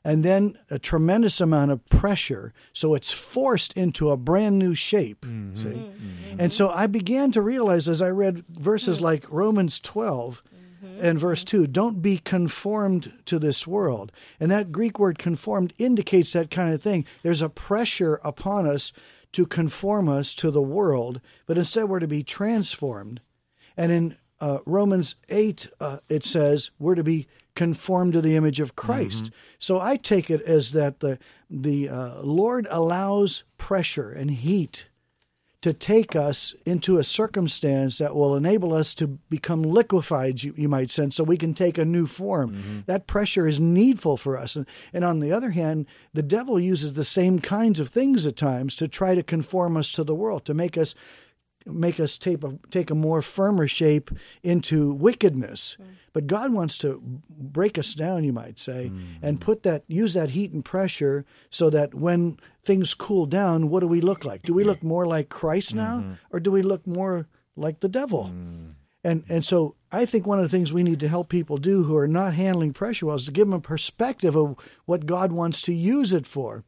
and 0.05 0.23
then 0.23 0.57
a 0.69 0.77
tremendous 0.77 1.39
amount 1.39 1.71
of 1.71 1.86
pressure. 1.86 2.53
So 2.73 2.93
it's 2.93 3.12
forced 3.12 3.73
into 3.73 4.09
a 4.09 4.17
brand 4.17 4.59
new 4.59 4.75
shape. 4.75 5.25
Mm-hmm. 5.25 5.55
See? 5.55 5.67
Mm-hmm. 5.67 6.39
And 6.39 6.51
so 6.51 6.69
I 6.69 6.88
began 6.88 7.31
to 7.31 7.41
realize 7.41 7.88
as 7.88 8.01
I 8.01 8.09
read 8.09 8.43
verses 8.49 8.97
mm-hmm. 8.97 9.05
like 9.05 9.31
Romans 9.31 9.79
12 9.79 10.43
mm-hmm. 10.83 11.03
and 11.03 11.19
verse 11.19 11.43
2 11.43 11.67
don't 11.67 12.01
be 12.01 12.17
conformed 12.17 13.13
to 13.25 13.39
this 13.39 13.65
world. 13.65 14.11
And 14.39 14.51
that 14.51 14.71
Greek 14.71 14.99
word 14.99 15.17
conformed 15.17 15.73
indicates 15.77 16.33
that 16.33 16.51
kind 16.51 16.73
of 16.73 16.81
thing. 16.81 17.05
There's 17.21 17.41
a 17.41 17.49
pressure 17.49 18.19
upon 18.23 18.67
us 18.67 18.91
to 19.33 19.45
conform 19.45 20.07
us 20.07 20.33
to 20.35 20.51
the 20.51 20.61
world, 20.61 21.19
but 21.45 21.57
instead 21.57 21.85
we're 21.85 21.99
to 21.99 22.07
be 22.07 22.23
transformed. 22.23 23.21
And 23.75 23.91
in 23.91 24.17
uh, 24.39 24.59
Romans 24.65 25.15
8, 25.29 25.67
uh, 25.79 25.97
it 26.09 26.23
says 26.23 26.71
we're 26.77 26.95
to 26.95 27.03
be 27.03 27.27
conformed 27.55 28.13
to 28.13 28.21
the 28.21 28.35
image 28.35 28.59
of 28.59 28.75
Christ. 28.75 29.25
Mm-hmm. 29.25 29.35
So 29.59 29.79
I 29.79 29.97
take 29.97 30.29
it 30.29 30.41
as 30.41 30.71
that 30.73 30.99
the 30.99 31.19
the 31.49 31.87
uh, 31.87 32.21
Lord 32.21 32.67
allows 32.71 33.43
pressure 33.57 34.11
and 34.11 34.31
heat 34.31 34.85
to 35.63 35.71
take 35.71 36.13
us 36.13 36.54
into 36.65 36.97
a 36.97 37.06
circumstance 37.06 37.97
that 37.97 38.13
will 38.13 38.36
enable 38.36 38.73
us 38.73 38.93
to 38.93 39.08
become 39.08 39.63
liquefied, 39.63 40.43
you, 40.43 40.54
you 40.58 40.67
might 40.67 40.91
sense, 40.91 41.15
so 41.15 41.23
we 41.23 41.38
can 41.38 41.54
take 41.54 41.78
a 41.78 41.86
new 41.86 42.06
form. 42.06 42.52
Mm-hmm. 42.52 42.80
That 42.86 43.08
pressure 43.08 43.47
is 43.47 43.62
needful 43.62 44.17
for 44.17 44.38
us. 44.38 44.58
And, 44.58 44.65
and 44.91 45.06
on 45.06 45.21
the 45.21 45.32
other 45.32 45.52
hand, 45.52 45.86
the 46.13 46.21
devil 46.21 46.60
uses 46.60 46.93
the 46.93 47.06
same 47.06 47.39
kinds 47.39 47.80
of 47.80 47.88
things 47.88 48.26
at 48.26 48.36
times 48.36 48.76
to 48.76 48.89
try 48.89 49.15
to 49.15 49.23
conform 49.23 49.78
us 49.78 49.89
to 49.93 50.04
the 50.04 50.13
world, 50.13 50.43
to 50.45 50.54
make 50.54 50.78
us 50.78 50.95
make 51.65 51.99
us 51.99 52.17
take 52.17 52.43
a, 52.43 52.58
take 52.71 52.89
a 52.89 52.95
more 52.95 53.21
firmer 53.21 53.67
shape 53.67 54.12
into 54.41 54.93
wickedness. 54.93 55.78
Mm. 55.82 55.86
But 56.13 56.28
God 56.28 56.54
wants 56.54 56.78
to 56.80 57.02
break 57.30 57.78
us 57.78 57.93
down, 57.93 58.23
you 58.23 58.34
might 58.34 58.60
say, 58.60 58.91
mm. 58.93 59.04
and 59.21 59.41
put 59.41 59.63
that 59.63 59.84
use 59.88 60.13
that 60.13 60.32
heat 60.32 60.52
and 60.52 60.63
pressure 60.63 61.26
so 61.49 61.69
that 61.71 61.93
when 61.95 62.38
things 62.63 62.93
cool 62.93 63.26
down, 63.26 63.69
what 63.69 63.80
do 63.80 63.88
we 63.88 64.02
look 64.02 64.23
like? 64.23 64.43
Do 64.43 64.54
we 64.54 64.63
look 64.63 64.84
more 64.84 65.08
like 65.08 65.30
Christ 65.30 65.73
now, 65.73 65.99
mm-hmm. 65.99 66.13
or 66.32 66.39
do 66.39 66.52
we 66.52 66.62
look 66.62 66.86
more 66.86 67.28
like 67.56 67.80
the 67.80 67.89
devil? 67.89 68.32
Mm. 68.32 68.73
And 69.04 69.23
and 69.28 69.43
so 69.43 69.76
I 69.91 70.06
think 70.06 70.26
one 70.26 70.39
of 70.39 70.43
the 70.43 70.56
things 70.56 70.71
we 70.71 70.84
need 70.84 70.99
to 71.02 71.10
help 71.10 71.30
people 71.30 71.58
do 71.58 71.84
who 71.84 71.97
are 71.97 72.08
not 72.08 72.36
handling 72.36 72.73
pressure 72.73 73.08
well 73.08 73.15
is 73.15 73.26
to 73.26 73.32
give 73.32 73.47
them 73.47 73.54
a 73.54 73.60
perspective 73.60 74.36
of 74.36 74.56
what 74.86 75.06
God 75.06 75.32
wants 75.32 75.62
to 75.63 75.73
use 75.73 76.13
it 76.13 76.26
for 76.26 76.63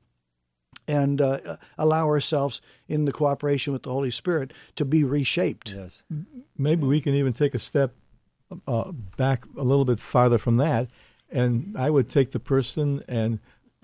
and 0.87 1.21
uh, 1.21 1.57
allow 1.77 2.07
ourselves 2.07 2.61
in 2.87 3.05
the 3.05 3.11
cooperation 3.11 3.73
with 3.73 3.83
the 3.83 3.91
Holy 3.91 4.11
Spirit 4.11 4.53
to 4.75 4.85
be 4.85 5.03
reshaped. 5.03 5.73
Yes. 5.75 6.03
Maybe 6.57 6.85
we 6.85 7.01
can 7.01 7.13
even 7.15 7.33
take 7.33 7.55
a 7.55 7.59
step 7.59 7.93
uh, 8.67 8.91
back 8.91 9.45
a 9.57 9.63
little 9.63 9.85
bit 9.85 9.99
farther 9.99 10.37
from 10.37 10.57
that, 10.57 10.87
and 11.29 11.75
I 11.77 11.89
would 11.89 12.09
take 12.09 12.31
the 12.31 12.39
person 12.39 13.03
and 13.07 13.39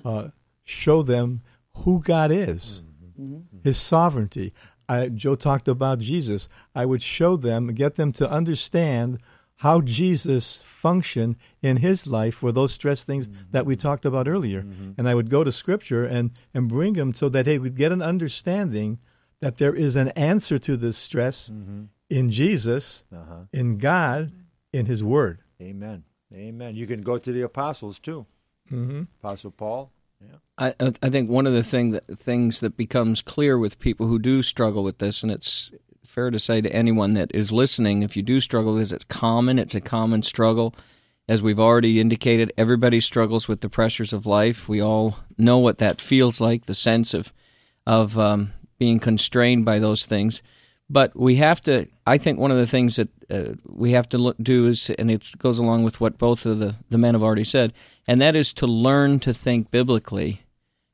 uh, 0.05 0.29
show 0.63 1.01
them 1.01 1.41
who 1.77 2.01
God 2.01 2.31
is, 2.31 2.83
mm-hmm. 3.19 3.59
His 3.63 3.77
sovereignty. 3.77 4.53
I, 4.87 5.07
Joe 5.07 5.35
talked 5.35 5.67
about 5.67 5.99
Jesus. 5.99 6.49
I 6.75 6.85
would 6.85 7.01
show 7.01 7.37
them, 7.37 7.67
get 7.73 7.95
them 7.95 8.11
to 8.13 8.29
understand 8.29 9.19
how 9.61 9.79
Jesus 9.79 10.57
functioned 10.57 11.35
in 11.61 11.77
his 11.77 12.07
life 12.07 12.33
for 12.33 12.51
those 12.51 12.73
stress 12.73 13.03
things 13.03 13.29
mm-hmm. 13.29 13.43
that 13.51 13.63
we 13.63 13.75
talked 13.75 14.05
about 14.05 14.27
earlier. 14.27 14.63
Mm-hmm. 14.63 14.93
And 14.97 15.07
I 15.07 15.13
would 15.13 15.29
go 15.29 15.43
to 15.43 15.51
Scripture 15.51 16.03
and, 16.03 16.31
and 16.51 16.67
bring 16.67 16.93
them 16.93 17.13
so 17.13 17.29
that 17.29 17.45
they 17.45 17.59
would 17.59 17.75
get 17.75 17.91
an 17.91 18.01
understanding 18.01 18.97
that 19.39 19.59
there 19.59 19.75
is 19.75 19.95
an 19.95 20.07
answer 20.09 20.57
to 20.57 20.75
this 20.75 20.97
stress 20.97 21.51
mm-hmm. 21.51 21.83
in 22.09 22.31
Jesus, 22.31 23.03
uh-huh. 23.15 23.43
in 23.53 23.77
God, 23.77 24.31
in 24.73 24.87
His 24.87 25.03
Word. 25.03 25.43
Amen. 25.61 26.05
Amen. 26.33 26.75
You 26.75 26.87
can 26.87 27.03
go 27.03 27.19
to 27.19 27.31
the 27.31 27.43
apostles 27.43 27.99
too. 27.99 28.25
Mm-hmm. 28.71 29.03
Apostle 29.23 29.51
Paul. 29.51 29.91
yeah. 30.19 30.37
I, 30.57 30.73
I 31.03 31.09
think 31.11 31.29
one 31.29 31.45
of 31.45 31.53
the 31.53 31.63
thing 31.63 31.91
that, 31.91 32.07
things 32.07 32.61
that 32.61 32.77
becomes 32.77 33.21
clear 33.21 33.59
with 33.59 33.77
people 33.77 34.07
who 34.07 34.17
do 34.17 34.41
struggle 34.41 34.83
with 34.83 34.97
this, 34.97 35.21
and 35.21 35.31
it's 35.31 35.69
fair 36.11 36.29
to 36.29 36.39
say 36.39 36.59
to 36.59 36.73
anyone 36.73 37.13
that 37.13 37.31
is 37.33 37.51
listening, 37.53 38.03
if 38.03 38.17
you 38.17 38.23
do 38.23 38.41
struggle 38.41 38.75
this, 38.75 38.91
it's 38.91 39.05
common. 39.05 39.57
It's 39.57 39.75
a 39.75 39.81
common 39.81 40.21
struggle. 40.21 40.75
As 41.27 41.41
we've 41.41 41.59
already 41.59 42.01
indicated, 42.01 42.51
everybody 42.57 42.99
struggles 42.99 43.47
with 43.47 43.61
the 43.61 43.69
pressures 43.69 44.11
of 44.11 44.25
life. 44.25 44.67
We 44.67 44.81
all 44.81 45.19
know 45.37 45.57
what 45.57 45.77
that 45.77 46.01
feels 46.01 46.41
like, 46.41 46.65
the 46.65 46.73
sense 46.73 47.13
of 47.13 47.33
of 47.87 48.19
um, 48.19 48.51
being 48.77 48.99
constrained 48.99 49.63
by 49.65 49.79
those 49.79 50.05
things. 50.05 50.43
But 50.89 51.17
we 51.17 51.37
have 51.37 51.61
to. 51.61 51.87
I 52.05 52.17
think 52.17 52.37
one 52.37 52.51
of 52.51 52.57
the 52.57 52.67
things 52.67 52.97
that 52.97 53.09
uh, 53.29 53.53
we 53.65 53.93
have 53.93 54.09
to 54.09 54.17
look, 54.17 54.35
do 54.41 54.67
is, 54.67 54.89
and 54.89 55.09
it 55.09 55.31
goes 55.37 55.57
along 55.57 55.83
with 55.85 56.01
what 56.01 56.17
both 56.17 56.45
of 56.45 56.59
the 56.59 56.75
the 56.89 56.97
men 56.97 57.13
have 57.13 57.23
already 57.23 57.45
said, 57.45 57.71
and 58.05 58.19
that 58.19 58.35
is 58.35 58.51
to 58.53 58.67
learn 58.67 59.19
to 59.21 59.33
think 59.33 59.71
biblically 59.71 60.41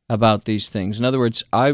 about 0.07 0.45
these 0.45 0.69
things. 0.69 0.99
In 0.99 1.05
other 1.05 1.17
words, 1.17 1.43
I 1.51 1.73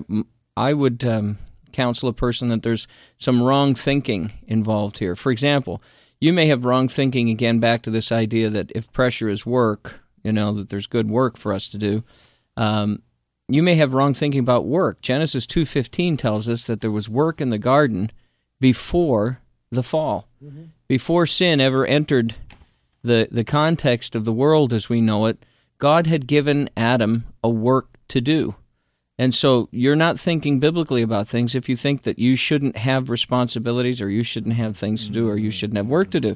I 0.56 0.74
would 0.74 1.04
um, 1.04 1.40
counsel 1.74 2.10
a 2.10 2.14
person 2.14 2.50
that 2.50 2.64
there's 2.64 2.88
some 3.18 3.42
wrong 3.42 3.76
thinking 3.76 4.32
involved 4.48 5.00
here. 5.00 5.16
For 5.16 5.32
example, 5.32 5.82
you 6.22 6.32
may 6.32 6.48
have 6.48 6.64
wrong 6.64 6.88
thinking 6.88 7.30
again 7.30 7.60
back 7.60 7.82
to 7.82 7.92
this 7.92 8.12
idea 8.12 8.50
that 8.50 8.72
if 8.74 8.92
pressure 8.94 9.28
is 9.28 9.46
work, 9.46 10.00
you 10.24 10.32
know 10.32 10.54
that 10.54 10.70
there's 10.70 10.88
good 10.88 11.10
work 11.10 11.38
for 11.38 11.52
us 11.52 11.68
to 11.70 11.78
do. 11.78 12.04
Um, 12.56 13.02
you 13.50 13.62
may 13.62 13.76
have 13.76 13.94
wrong 13.94 14.14
thinking 14.14 14.40
about 14.40 14.66
work. 14.66 15.02
Genesis 15.02 15.46
2:15 15.46 16.18
tells 16.18 16.48
us 16.48 16.64
that 16.64 16.82
there 16.82 16.92
was 16.92 17.10
work 17.10 17.42
in 17.42 17.50
the 17.50 17.58
garden 17.58 18.12
before 18.60 19.42
the 19.70 19.84
fall. 19.84 20.30
Mm-hmm. 20.44 20.64
Before 20.88 21.26
sin 21.26 21.60
ever 21.60 21.86
entered 21.86 22.36
the 23.04 23.28
the 23.30 23.44
context 23.44 24.16
of 24.16 24.24
the 24.24 24.34
world 24.34 24.72
as 24.72 24.88
we 24.88 25.02
know 25.02 25.26
it, 25.26 25.44
God 25.78 26.08
had 26.08 26.28
given 26.28 26.70
Adam 26.78 27.26
a 27.44 27.50
work 27.50 27.98
to 28.08 28.22
do. 28.22 28.56
And 29.20 29.34
so 29.34 29.70
you're 29.72 29.96
not 29.96 30.20
thinking 30.20 30.60
biblically 30.60 31.02
about 31.02 31.28
things 31.28 31.54
if 31.54 31.70
you 31.70 31.76
think 31.76 32.04
that 32.04 32.18
you 32.18 32.36
shouldn't 32.36 32.78
have 32.78 33.10
responsibilities 33.10 34.02
or 34.02 34.10
you 34.10 34.24
shouldn't 34.24 34.56
have 34.56 34.76
things 34.76 35.06
to 35.06 35.12
do 35.12 35.30
or 35.30 35.38
you 35.38 35.52
shouldn't 35.52 35.78
have 35.78 35.88
work 35.88 36.10
to 36.12 36.20
do. 36.20 36.36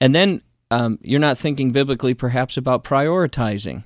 And 0.00 0.14
then 0.14 0.40
um, 0.70 0.98
you're 1.02 1.20
not 1.20 1.38
thinking 1.38 1.70
biblically 1.70 2.14
perhaps 2.14 2.56
about 2.56 2.82
prioritizing 2.82 3.84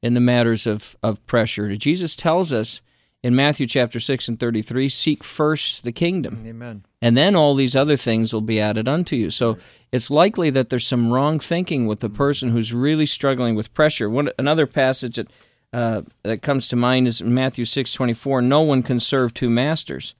in 0.00 0.14
the 0.14 0.20
matters 0.20 0.66
of, 0.66 0.96
of 1.02 1.24
pressure. 1.26 1.74
Jesus 1.76 2.14
tells 2.14 2.52
us 2.52 2.82
in 3.22 3.36
Matthew 3.36 3.66
chapter 3.66 4.00
6 4.00 4.28
and 4.28 4.38
33 4.38 4.88
seek 4.88 5.22
first 5.22 5.84
the 5.84 5.92
kingdom. 5.92 6.44
Amen. 6.46 6.84
And 7.00 7.16
then 7.16 7.36
all 7.36 7.54
these 7.54 7.76
other 7.76 7.96
things 7.96 8.32
will 8.32 8.40
be 8.40 8.60
added 8.60 8.88
unto 8.88 9.16
you. 9.16 9.30
So 9.30 9.58
it's 9.92 10.10
likely 10.10 10.50
that 10.50 10.70
there's 10.70 10.86
some 10.86 11.12
wrong 11.12 11.38
thinking 11.38 11.86
with 11.86 12.00
the 12.00 12.08
person 12.08 12.50
who's 12.50 12.72
really 12.72 13.06
struggling 13.06 13.54
with 13.54 13.74
pressure. 13.74 14.10
One, 14.10 14.30
another 14.38 14.66
passage 14.66 15.16
that, 15.16 15.28
uh, 15.72 16.02
that 16.22 16.42
comes 16.42 16.68
to 16.68 16.76
mind 16.76 17.08
is 17.08 17.22
Matthew 17.22 17.64
6 17.64 17.92
24. 17.92 18.42
No 18.42 18.60
one 18.62 18.82
can 18.82 19.00
serve 19.00 19.32
two 19.32 19.50
masters. 19.50 20.14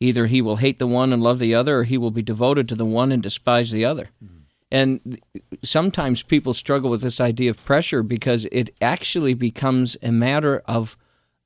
Either 0.00 0.26
he 0.26 0.42
will 0.42 0.56
hate 0.56 0.78
the 0.78 0.86
one 0.86 1.12
and 1.12 1.22
love 1.22 1.38
the 1.38 1.54
other, 1.54 1.80
or 1.80 1.84
he 1.84 1.96
will 1.96 2.10
be 2.10 2.22
devoted 2.22 2.68
to 2.68 2.74
the 2.74 2.84
one 2.84 3.12
and 3.12 3.22
despise 3.22 3.70
the 3.70 3.84
other. 3.84 4.10
Mm-hmm. 4.22 4.38
And 4.72 5.20
sometimes 5.62 6.22
people 6.22 6.54
struggle 6.54 6.90
with 6.90 7.02
this 7.02 7.20
idea 7.20 7.50
of 7.50 7.64
pressure 7.64 8.02
because 8.02 8.46
it 8.50 8.74
actually 8.80 9.34
becomes 9.34 9.96
a 10.02 10.10
matter 10.10 10.62
of 10.66 10.96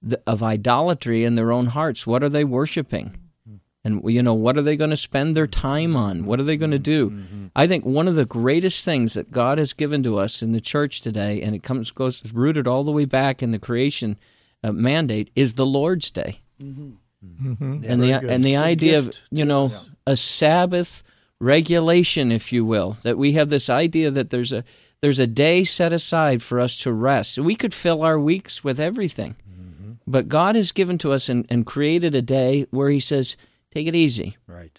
the, 0.00 0.22
of 0.26 0.42
idolatry 0.42 1.24
in 1.24 1.34
their 1.34 1.50
own 1.50 1.66
hearts. 1.66 2.06
What 2.06 2.22
are 2.22 2.28
they 2.28 2.44
worshiping? 2.44 3.18
And 3.86 4.02
you 4.12 4.20
know, 4.20 4.34
what 4.34 4.58
are 4.58 4.62
they 4.62 4.74
going 4.74 4.90
to 4.90 4.96
spend 4.96 5.36
their 5.36 5.46
time 5.46 5.94
on? 5.94 6.24
What 6.24 6.40
are 6.40 6.42
they 6.42 6.56
going 6.56 6.72
to 6.72 6.78
do? 6.78 7.10
Mm-hmm. 7.10 7.46
I 7.54 7.68
think 7.68 7.86
one 7.86 8.08
of 8.08 8.16
the 8.16 8.24
greatest 8.24 8.84
things 8.84 9.14
that 9.14 9.30
God 9.30 9.58
has 9.58 9.72
given 9.72 10.02
to 10.02 10.18
us 10.18 10.42
in 10.42 10.50
the 10.50 10.60
church 10.60 11.02
today, 11.02 11.40
and 11.40 11.54
it 11.54 11.62
comes 11.62 11.92
goes 11.92 12.32
rooted 12.32 12.66
all 12.66 12.82
the 12.82 12.90
way 12.90 13.04
back 13.04 13.44
in 13.44 13.52
the 13.52 13.60
creation 13.60 14.18
uh, 14.64 14.72
mandate, 14.72 15.30
is 15.36 15.54
the 15.54 15.64
Lord's 15.64 16.10
Day. 16.10 16.40
Mm-hmm. 16.60 16.94
Mm-hmm. 17.24 17.84
And 17.86 18.02
the 18.02 18.12
and 18.12 18.44
the 18.44 18.56
idea 18.56 18.98
of 18.98 19.16
you 19.30 19.44
know 19.44 19.68
yeah. 19.68 19.78
a 20.04 20.16
Sabbath 20.16 21.04
regulation, 21.38 22.32
if 22.32 22.52
you 22.52 22.64
will, 22.64 22.98
that 23.04 23.16
we 23.16 23.34
have 23.34 23.50
this 23.50 23.70
idea 23.70 24.10
that 24.10 24.30
there's 24.30 24.50
a 24.50 24.64
there's 25.00 25.20
a 25.20 25.28
day 25.28 25.62
set 25.62 25.92
aside 25.92 26.42
for 26.42 26.58
us 26.58 26.76
to 26.78 26.92
rest. 26.92 27.38
We 27.38 27.54
could 27.54 27.72
fill 27.72 28.02
our 28.02 28.18
weeks 28.18 28.64
with 28.64 28.80
everything, 28.80 29.36
mm-hmm. 29.48 29.92
but 30.08 30.28
God 30.28 30.56
has 30.56 30.72
given 30.72 30.98
to 30.98 31.12
us 31.12 31.28
and, 31.28 31.46
and 31.48 31.64
created 31.64 32.16
a 32.16 32.22
day 32.22 32.66
where 32.72 32.90
He 32.90 32.98
says, 32.98 33.36
"Take 33.76 33.86
it 33.86 33.94
easy, 33.94 34.36
right? 34.46 34.78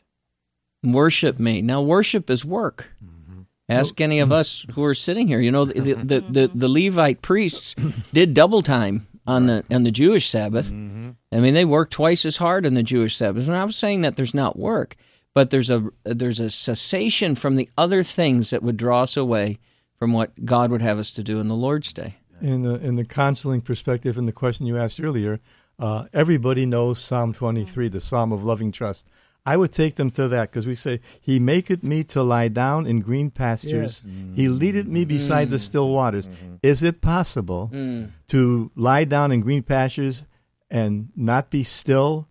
Worship 0.83 1.39
me." 1.39 1.61
Now, 1.61 1.81
worship 1.81 2.29
is 2.29 2.43
work. 2.43 2.91
Mm-hmm. 3.03 3.41
Ask 3.69 3.99
any 3.99 4.19
of 4.19 4.31
us 4.31 4.65
who 4.73 4.83
are 4.83 4.95
sitting 4.95 5.27
here. 5.27 5.39
You 5.39 5.51
know, 5.51 5.65
the 5.65 5.93
the, 5.93 6.19
the, 6.29 6.51
the 6.53 6.69
Levite 6.69 7.21
priests 7.21 7.75
did 8.13 8.33
double 8.33 8.61
time 8.61 9.07
on 9.25 9.47
right. 9.47 9.67
the 9.67 9.75
on 9.75 9.83
the 9.83 9.91
Jewish 9.91 10.29
Sabbath. 10.29 10.67
Mm-hmm. 10.67 11.11
I 11.31 11.39
mean, 11.39 11.53
they 11.53 11.65
worked 11.65 11.93
twice 11.93 12.25
as 12.25 12.37
hard 12.37 12.65
on 12.65 12.73
the 12.73 12.83
Jewish 12.83 13.15
Sabbath. 13.17 13.47
And 13.47 13.57
I 13.57 13.63
was 13.63 13.75
saying 13.75 14.01
that 14.01 14.15
there's 14.15 14.33
not 14.33 14.57
work 14.57 14.95
but 15.37 15.51
there's 15.51 15.69
a 15.69 15.87
there's 16.03 16.39
a 16.39 16.49
cessation 16.49 17.35
from 17.35 17.57
the 17.57 17.69
other 17.77 18.01
things 18.01 18.49
that 18.49 18.63
would 18.63 18.75
draw 18.75 19.03
us 19.03 19.15
away 19.15 19.59
from 19.95 20.11
what 20.11 20.45
God 20.45 20.71
would 20.71 20.81
have 20.81 20.97
us 20.97 21.11
to 21.11 21.21
do 21.21 21.39
in 21.39 21.47
the 21.47 21.53
Lord's 21.53 21.93
Day. 21.93 22.15
In 22.41 22.63
the 22.63 22.83
in 22.83 22.95
the 22.95 23.05
counseling 23.05 23.61
perspective, 23.61 24.17
in 24.17 24.25
the 24.25 24.31
question 24.31 24.65
you 24.65 24.79
asked 24.79 24.99
earlier, 24.99 25.39
uh, 25.79 26.05
everybody 26.13 26.65
knows 26.65 26.99
Psalm 26.99 27.33
23, 27.33 27.89
the 27.89 28.01
Psalm 28.01 28.31
of 28.31 28.43
loving 28.43 28.71
trust. 28.71 29.07
I 29.47 29.55
would 29.55 29.71
take 29.71 29.95
them 29.95 30.11
to 30.11 30.27
that 30.27 30.51
because 30.51 30.67
we 30.67 30.75
say, 30.75 30.99
He 31.21 31.39
maketh 31.39 31.81
me 31.81 32.03
to 32.05 32.21
lie 32.21 32.49
down 32.49 32.85
in 32.85 32.99
green 32.99 33.31
pastures. 33.31 34.01
Yes. 34.03 34.13
Mm-hmm. 34.13 34.33
He 34.33 34.49
leadeth 34.49 34.87
me 34.87 35.05
beside 35.05 35.45
mm-hmm. 35.45 35.51
the 35.53 35.59
still 35.59 35.89
waters. 35.89 36.27
Mm-hmm. 36.27 36.55
Is 36.63 36.83
it 36.83 36.99
possible 36.99 37.71
mm. 37.73 38.11
to 38.27 38.71
lie 38.75 39.05
down 39.05 39.31
in 39.31 39.39
green 39.39 39.63
pastures 39.63 40.25
and 40.69 41.09
not 41.15 41.49
be 41.49 41.63
still 41.63 42.27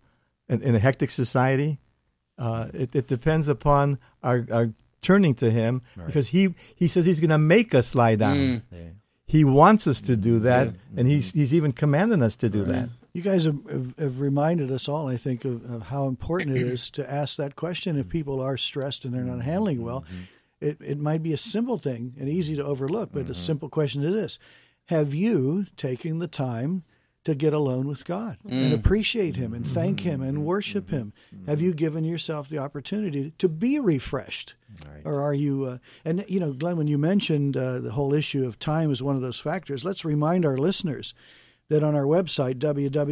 in, 0.46 0.60
in 0.60 0.74
a 0.74 0.78
hectic 0.78 1.10
society? 1.10 1.78
Uh, 2.36 2.68
it, 2.74 2.94
it, 2.94 3.06
depends 3.06 3.48
upon 3.48 3.98
our, 4.22 4.46
our 4.52 4.74
turning 5.00 5.34
to 5.36 5.50
Him 5.50 5.80
right. 5.96 6.06
because 6.06 6.28
He 6.28 6.54
He 6.74 6.86
says 6.86 7.06
He's 7.06 7.20
going 7.20 7.30
to 7.30 7.38
make 7.38 7.74
us 7.74 7.94
lie 7.94 8.16
down. 8.16 8.36
Mm. 8.36 8.62
Yeah. 8.70 8.78
He 9.24 9.42
wants 9.42 9.86
us 9.86 10.02
to 10.02 10.16
do 10.16 10.38
that, 10.40 10.66
yeah. 10.66 11.00
and 11.00 11.08
He's 11.08 11.32
He's 11.32 11.54
even 11.54 11.72
commanding 11.72 12.22
us 12.22 12.36
to 12.36 12.50
do 12.50 12.62
right. 12.64 12.72
that. 12.72 12.88
You 13.16 13.22
guys 13.22 13.46
have, 13.46 13.58
have, 13.98 14.20
reminded 14.20 14.70
us 14.70 14.90
all, 14.90 15.08
I 15.08 15.16
think, 15.16 15.46
of, 15.46 15.64
of, 15.72 15.84
how 15.84 16.06
important 16.06 16.54
it 16.54 16.66
is 16.66 16.90
to 16.90 17.10
ask 17.10 17.36
that 17.36 17.56
question. 17.56 17.98
If 17.98 18.10
people 18.10 18.42
are 18.42 18.58
stressed 18.58 19.06
and 19.06 19.14
they're 19.14 19.22
not 19.22 19.40
handling 19.40 19.82
well, 19.82 20.02
mm-hmm. 20.02 20.24
it, 20.60 20.76
it 20.82 20.98
might 20.98 21.22
be 21.22 21.32
a 21.32 21.38
simple 21.38 21.78
thing 21.78 22.14
and 22.20 22.28
easy 22.28 22.56
to 22.56 22.62
overlook, 22.62 23.12
but 23.14 23.20
mm-hmm. 23.20 23.28
the 23.28 23.34
simple 23.34 23.70
question 23.70 24.04
is 24.04 24.12
this 24.12 24.38
Have 24.88 25.14
you 25.14 25.64
taken 25.78 26.18
the 26.18 26.26
time 26.26 26.84
to 27.24 27.34
get 27.34 27.54
alone 27.54 27.88
with 27.88 28.04
God 28.04 28.36
mm. 28.46 28.52
and 28.52 28.74
appreciate 28.74 29.36
Him 29.36 29.54
and 29.54 29.66
thank 29.66 30.00
Him 30.00 30.20
and 30.20 30.44
worship 30.44 30.90
Him? 30.90 31.14
Have 31.46 31.62
you 31.62 31.72
given 31.72 32.04
yourself 32.04 32.50
the 32.50 32.58
opportunity 32.58 33.32
to 33.38 33.48
be 33.48 33.80
refreshed? 33.80 34.56
Right. 34.86 35.00
Or 35.06 35.22
are 35.22 35.32
you, 35.32 35.64
uh, 35.64 35.78
and 36.04 36.22
you 36.28 36.38
know, 36.38 36.52
Glenn, 36.52 36.76
when 36.76 36.86
you 36.86 36.98
mentioned 36.98 37.56
uh, 37.56 37.78
the 37.78 37.92
whole 37.92 38.12
issue 38.12 38.46
of 38.46 38.58
time 38.58 38.92
is 38.92 39.02
one 39.02 39.16
of 39.16 39.22
those 39.22 39.38
factors, 39.38 39.86
let's 39.86 40.04
remind 40.04 40.44
our 40.44 40.58
listeners 40.58 41.14
that 41.68 41.82
on 41.82 41.94
our 41.94 42.04
website, 42.04 42.58
www.bci 42.58 43.10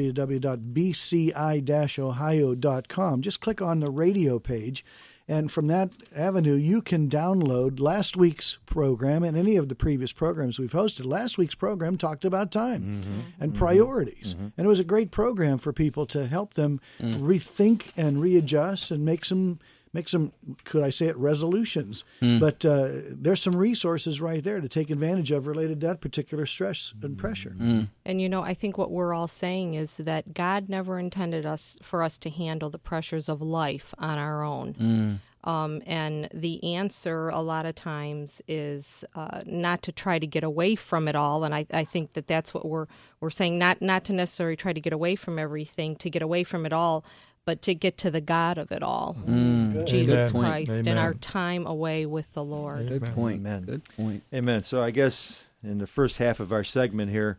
ohio.com, 1.98 3.22
just 3.22 3.40
click 3.40 3.60
on 3.62 3.80
the 3.80 3.90
radio 3.90 4.38
page 4.38 4.84
and 5.26 5.50
from 5.50 5.68
that 5.68 5.90
avenue, 6.14 6.54
you 6.54 6.82
can 6.82 7.08
download 7.08 7.80
last 7.80 8.14
week's 8.16 8.58
program 8.66 9.22
and 9.22 9.38
any 9.38 9.56
of 9.56 9.70
the 9.70 9.74
previous 9.74 10.12
programs 10.12 10.58
we've 10.58 10.72
hosted. 10.72 11.06
Last 11.06 11.38
week's 11.38 11.54
program 11.54 11.96
talked 11.96 12.26
about 12.26 12.52
time 12.52 12.82
mm-hmm. 12.82 13.20
and 13.40 13.52
mm-hmm. 13.52 13.58
priorities. 13.58 14.34
Mm-hmm. 14.34 14.48
And 14.58 14.66
it 14.66 14.68
was 14.68 14.80
a 14.80 14.84
great 14.84 15.10
program 15.10 15.56
for 15.56 15.72
people 15.72 16.04
to 16.06 16.26
help 16.26 16.54
them 16.54 16.78
mm. 17.00 17.14
rethink 17.14 17.86
and 17.96 18.20
readjust 18.20 18.90
and 18.90 19.02
make 19.04 19.24
some 19.24 19.60
make 19.94 20.08
some 20.08 20.32
could 20.64 20.82
I 20.82 20.90
say 20.90 21.06
it 21.06 21.16
resolutions. 21.16 22.04
Mm. 22.20 22.40
But 22.40 22.64
uh, 22.64 22.88
there's 23.08 23.40
some 23.40 23.56
resources 23.56 24.20
right 24.20 24.44
there 24.44 24.60
to 24.60 24.68
take 24.68 24.90
advantage 24.90 25.30
of 25.30 25.46
related 25.46 25.80
to 25.80 25.86
that 25.86 26.00
particular 26.00 26.44
stress 26.44 26.92
and 27.00 27.16
pressure. 27.16 27.56
Mm. 27.58 27.88
And 28.04 28.20
you 28.20 28.28
know, 28.28 28.42
I 28.42 28.52
think 28.52 28.76
what 28.76 28.90
we're 28.90 29.14
all 29.14 29.28
saying 29.28 29.74
is 29.74 29.96
that 29.98 30.34
God 30.34 30.68
never 30.68 30.98
intended 30.98 31.46
us 31.46 31.78
for 31.82 32.02
us 32.02 32.18
to 32.18 32.30
handle 32.30 32.68
the 32.68 32.78
pressures 32.78 33.28
of 33.28 33.40
life 33.40 33.94
on 33.98 34.18
our 34.18 34.42
own. 34.42 34.74
Mm. 34.74 35.18
Um, 35.44 35.82
and 35.84 36.28
the 36.32 36.74
answer 36.74 37.28
a 37.28 37.42
lot 37.42 37.66
of 37.66 37.74
times 37.74 38.40
is 38.48 39.04
uh, 39.14 39.42
not 39.44 39.82
to 39.82 39.92
try 39.92 40.18
to 40.18 40.26
get 40.26 40.42
away 40.42 40.74
from 40.74 41.06
it 41.06 41.14
all. 41.14 41.44
And 41.44 41.54
I, 41.54 41.66
I 41.70 41.84
think 41.84 42.14
that 42.14 42.26
that's 42.26 42.54
what 42.54 42.64
we're 42.64 42.86
we're 43.20 43.30
saying 43.30 43.58
not 43.58 43.82
not 43.82 44.04
to 44.06 44.14
necessarily 44.14 44.56
try 44.56 44.72
to 44.72 44.80
get 44.80 44.94
away 44.94 45.16
from 45.16 45.38
everything, 45.38 45.96
to 45.96 46.08
get 46.08 46.22
away 46.22 46.44
from 46.44 46.64
it 46.64 46.72
all, 46.72 47.04
but 47.44 47.62
to 47.62 47.74
get 47.74 47.98
to 47.98 48.10
the 48.10 48.20
God 48.20 48.58
of 48.58 48.72
it 48.72 48.82
all, 48.82 49.16
mm. 49.26 49.86
Jesus 49.86 50.30
Amen. 50.30 50.42
Christ, 50.42 50.72
Amen. 50.72 50.88
and 50.88 50.98
our 50.98 51.14
time 51.14 51.66
away 51.66 52.06
with 52.06 52.32
the 52.32 52.44
Lord. 52.44 52.88
Good 52.88 53.06
point. 53.06 53.40
Amen. 53.40 53.62
Good 53.62 53.84
point. 53.96 54.22
Amen. 54.32 54.62
So 54.62 54.82
I 54.82 54.90
guess 54.90 55.46
in 55.62 55.78
the 55.78 55.86
first 55.86 56.16
half 56.16 56.40
of 56.40 56.52
our 56.52 56.64
segment 56.64 57.10
here, 57.10 57.38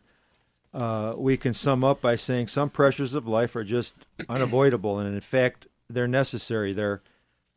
uh, 0.74 1.14
we 1.18 1.38
can 1.38 1.54
sum 1.54 1.84
up 1.84 2.02
by 2.02 2.16
saying 2.16 2.50
some 2.50 2.70
pressures 2.70 3.14
of 3.14 3.28
life 3.28 3.56
are 3.56 3.64
just 3.64 3.94
unavoidable, 4.30 5.00
and 5.00 5.14
in 5.14 5.22
fact, 5.22 5.68
they're 5.90 6.08
necessary. 6.08 6.74
They're 6.74 7.02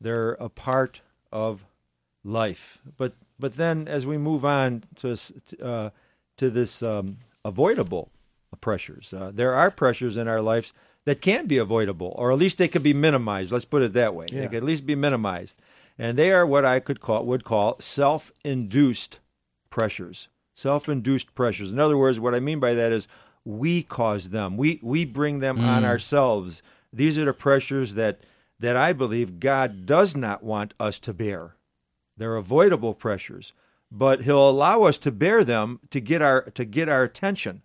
they're 0.00 0.32
a 0.32 0.48
part 0.48 1.00
of 1.32 1.64
life. 2.24 2.78
But 2.96 3.14
But 3.38 3.56
then, 3.56 3.88
as 3.88 4.06
we 4.06 4.18
move 4.18 4.44
on 4.44 4.84
to 4.96 5.16
uh, 5.62 5.90
to 6.36 6.50
this 6.50 6.82
um, 6.82 7.18
avoidable 7.44 8.10
pressures, 8.60 9.12
uh, 9.12 9.32
there 9.34 9.54
are 9.54 9.70
pressures 9.70 10.16
in 10.16 10.28
our 10.28 10.40
lives 10.40 10.72
that 11.08 11.22
can 11.22 11.46
be 11.46 11.56
avoidable, 11.56 12.12
or 12.16 12.30
at 12.30 12.36
least 12.36 12.58
they 12.58 12.68
could 12.68 12.82
be 12.82 12.92
minimized. 12.92 13.50
Let's 13.50 13.64
put 13.64 13.80
it 13.80 13.94
that 13.94 14.14
way. 14.14 14.26
Yeah. 14.30 14.40
They 14.40 14.48
could 14.48 14.56
at 14.58 14.62
least 14.62 14.84
be 14.84 14.94
minimized, 14.94 15.56
and 15.98 16.18
they 16.18 16.30
are 16.30 16.46
what 16.46 16.66
I 16.66 16.80
could 16.80 17.00
call 17.00 17.24
would 17.24 17.44
call 17.44 17.76
self-induced 17.80 19.18
pressures. 19.70 20.28
Self-induced 20.52 21.34
pressures. 21.34 21.72
In 21.72 21.80
other 21.80 21.96
words, 21.96 22.20
what 22.20 22.34
I 22.34 22.40
mean 22.40 22.60
by 22.60 22.74
that 22.74 22.92
is 22.92 23.08
we 23.42 23.82
cause 23.82 24.28
them. 24.28 24.58
We 24.58 24.80
we 24.82 25.06
bring 25.06 25.38
them 25.38 25.56
mm. 25.56 25.66
on 25.66 25.82
ourselves. 25.82 26.62
These 26.92 27.16
are 27.16 27.24
the 27.24 27.32
pressures 27.32 27.94
that 27.94 28.20
that 28.60 28.76
I 28.76 28.92
believe 28.92 29.40
God 29.40 29.86
does 29.86 30.14
not 30.14 30.42
want 30.42 30.74
us 30.78 30.98
to 30.98 31.14
bear. 31.14 31.56
They're 32.18 32.36
avoidable 32.36 32.92
pressures, 32.92 33.54
but 33.90 34.24
He'll 34.24 34.50
allow 34.50 34.82
us 34.82 34.98
to 34.98 35.10
bear 35.10 35.42
them 35.42 35.80
to 35.88 36.00
get 36.02 36.20
our 36.20 36.42
to 36.50 36.66
get 36.66 36.90
our 36.90 37.02
attention, 37.02 37.62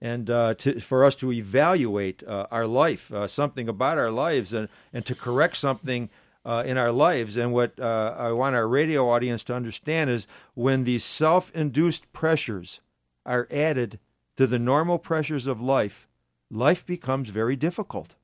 and 0.00 0.28
uh, 0.28 0.54
to, 0.54 0.80
for 0.80 1.04
us 1.04 1.14
to 1.16 1.32
evaluate 1.32 2.22
uh, 2.24 2.46
our 2.50 2.66
life, 2.66 3.12
uh, 3.12 3.26
something 3.26 3.68
about 3.68 3.98
our 3.98 4.10
lives, 4.10 4.52
and 4.52 4.68
and 4.92 5.04
to 5.06 5.14
correct 5.14 5.56
something. 5.56 6.10
Uh, 6.46 6.62
in 6.66 6.76
our 6.76 6.92
lives, 6.92 7.38
and 7.38 7.54
what 7.54 7.80
uh, 7.80 8.14
I 8.18 8.30
want 8.32 8.54
our 8.54 8.68
radio 8.68 9.08
audience 9.08 9.42
to 9.44 9.54
understand 9.54 10.10
is 10.10 10.26
when 10.52 10.84
these 10.84 11.02
self 11.02 11.50
induced 11.54 12.12
pressures 12.12 12.82
are 13.24 13.48
added 13.50 13.98
to 14.36 14.46
the 14.46 14.58
normal 14.58 14.98
pressures 14.98 15.46
of 15.46 15.60
life, 15.62 16.06
life 16.50 16.84
becomes 16.84 17.30
very 17.30 17.56
difficult 17.56 18.16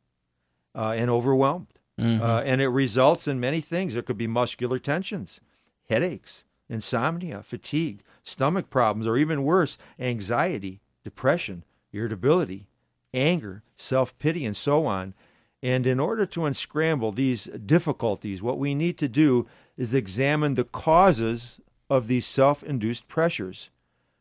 uh, 0.74 0.94
and 0.96 1.10
overwhelmed. 1.10 1.68
Mm-hmm. 1.98 2.22
Uh, 2.22 2.40
and 2.42 2.60
it 2.60 2.68
results 2.68 3.28
in 3.28 3.40
many 3.40 3.60
things. 3.60 3.94
There 3.94 4.02
could 4.02 4.16
be 4.16 4.26
muscular 4.26 4.78
tensions, 4.78 5.40
headaches, 5.88 6.44
insomnia, 6.68 7.42
fatigue, 7.42 8.02
stomach 8.22 8.70
problems, 8.70 9.06
or 9.06 9.16
even 9.16 9.44
worse, 9.44 9.76
anxiety, 9.98 10.80
depression, 11.04 11.64
irritability, 11.92 12.66
anger, 13.14 13.62
self 13.76 14.18
pity, 14.18 14.44
and 14.44 14.56
so 14.56 14.86
on. 14.86 15.14
And 15.62 15.86
in 15.86 16.00
order 16.00 16.24
to 16.26 16.46
unscramble 16.46 17.12
these 17.12 17.44
difficulties, 17.44 18.42
what 18.42 18.58
we 18.58 18.74
need 18.74 18.96
to 18.98 19.08
do 19.08 19.46
is 19.76 19.92
examine 19.94 20.54
the 20.54 20.64
causes 20.64 21.60
of 21.88 22.06
these 22.06 22.26
self 22.26 22.62
induced 22.62 23.08
pressures. 23.08 23.70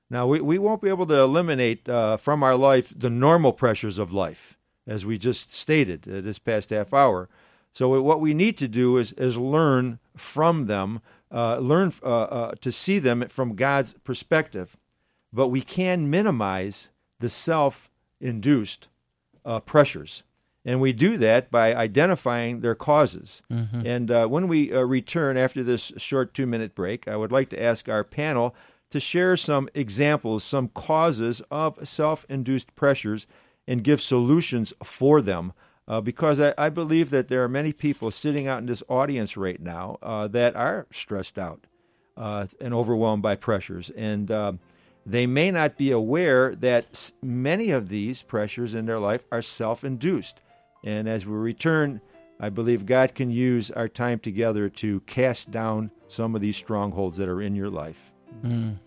Now, 0.10 0.26
we, 0.26 0.42
we 0.42 0.58
won't 0.58 0.82
be 0.82 0.90
able 0.90 1.06
to 1.06 1.20
eliminate 1.20 1.88
uh, 1.88 2.18
from 2.18 2.42
our 2.42 2.56
life 2.56 2.94
the 2.98 3.12
normal 3.12 3.54
pressures 3.54 4.00
of 4.00 4.12
life, 4.12 4.58
as 4.88 5.06
we 5.06 5.18
just 5.18 5.54
stated 5.54 6.08
uh, 6.08 6.22
this 6.22 6.40
past 6.40 6.72
half 6.72 6.94
hour. 6.94 7.30
So, 7.74 8.02
what 8.02 8.20
we 8.20 8.34
need 8.34 8.58
to 8.58 8.68
do 8.68 8.98
is, 8.98 9.12
is 9.14 9.38
learn 9.38 10.00
from 10.18 10.66
them, 10.66 11.02
uh, 11.32 11.60
learn 11.60 11.94
uh, 12.04 12.24
uh, 12.24 12.52
to 12.62 12.72
see 12.72 12.98
them 12.98 13.28
from 13.30 13.56
God's 13.56 13.94
perspective. 14.04 14.76
But 15.32 15.50
we 15.50 15.62
can 15.62 16.10
minimize 16.10 16.90
the 17.20 17.30
self 17.30 17.90
induced 18.20 18.88
uh, 19.46 19.60
pressures. 19.60 20.24
And 20.66 20.82
we 20.82 20.92
do 20.92 21.18
that 21.18 21.50
by 21.50 21.74
identifying 21.74 22.60
their 22.60 22.76
causes. 22.76 23.42
Mm-hmm. 23.50 23.88
And 23.88 24.30
when 24.30 24.48
we 24.48 24.74
return 24.74 25.38
after 25.38 25.64
this 25.64 25.94
short 25.98 26.34
two 26.34 26.46
minute 26.46 26.76
break, 26.76 27.08
I 27.08 27.16
would 27.16 27.32
like 27.32 27.50
to 27.50 27.64
ask 27.64 27.88
our 27.88 28.04
panel 28.04 28.54
to 28.90 29.00
share 29.00 29.38
some 29.38 29.70
examples, 29.74 30.44
some 30.44 30.70
causes 30.70 31.42
of 31.52 31.88
self 31.88 32.26
induced 32.30 32.76
pressures, 32.76 33.28
and 33.68 33.84
give 33.84 34.02
solutions 34.02 34.74
for 34.84 35.22
them. 35.22 35.54
Uh, 35.88 36.02
because 36.02 36.40
I, 36.40 36.54
I, 36.56 36.70
believe 36.70 37.10
that 37.10 37.30
there 37.30 37.44
are 37.44 37.50
many 37.50 37.74
people 37.74 38.12
sitting 38.12 38.48
out 38.48 38.60
in 38.60 38.68
this 38.68 38.84
audience 38.88 39.36
right 39.36 39.60
now 39.60 39.98
uh, 40.04 40.28
that 40.28 40.56
are 40.56 40.86
stressed 40.92 41.40
out 41.40 41.66
uh, 42.16 42.46
and 42.62 42.76
overwhelmed 42.76 43.24
by 43.24 43.36
pressures. 43.36 43.90
And 43.98 44.30
uh, 44.30 44.54
they 45.10 45.26
may 45.26 45.50
not 45.50 45.76
be 45.76 45.90
aware 45.90 46.54
that 46.56 47.12
many 47.24 47.72
of 47.72 47.90
these 47.90 48.22
pressures 48.22 48.76
in 48.76 48.86
their 48.86 49.00
life 49.00 49.26
are 49.32 49.42
self 49.42 49.84
induced. 49.84 50.42
And 50.84 51.10
as 51.10 51.26
we 51.26 51.34
return, 51.34 52.02
I 52.40 52.50
believe 52.50 52.86
God 52.86 53.16
can 53.16 53.32
use 53.32 53.72
our 53.72 53.88
time 53.88 54.20
together 54.20 54.70
to 54.70 55.00
cast 55.02 55.50
down 55.50 55.90
some 56.08 56.36
of 56.36 56.42
these 56.42 56.58
strongholds 56.58 57.18
that 57.18 57.28
are 57.28 57.42
in 57.42 57.56
your 57.56 57.72
life. 57.72 58.12
Mm. 58.44 58.78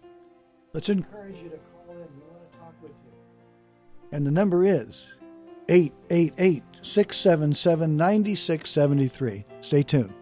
Let's 0.72 0.88
encourage 0.88 1.38
you 1.38 1.50
to 1.50 1.56
call 1.56 1.90
in. 1.90 1.98
We 1.98 2.22
want 2.30 2.52
to 2.52 2.58
talk 2.58 2.74
with 2.80 2.92
you. 2.92 3.12
And 4.12 4.24
the 4.24 4.30
number 4.30 4.64
is 4.64 5.08
888 5.68 6.62
677 6.82 7.96
9673. 7.96 9.44
Stay 9.60 9.82
tuned. 9.82 10.14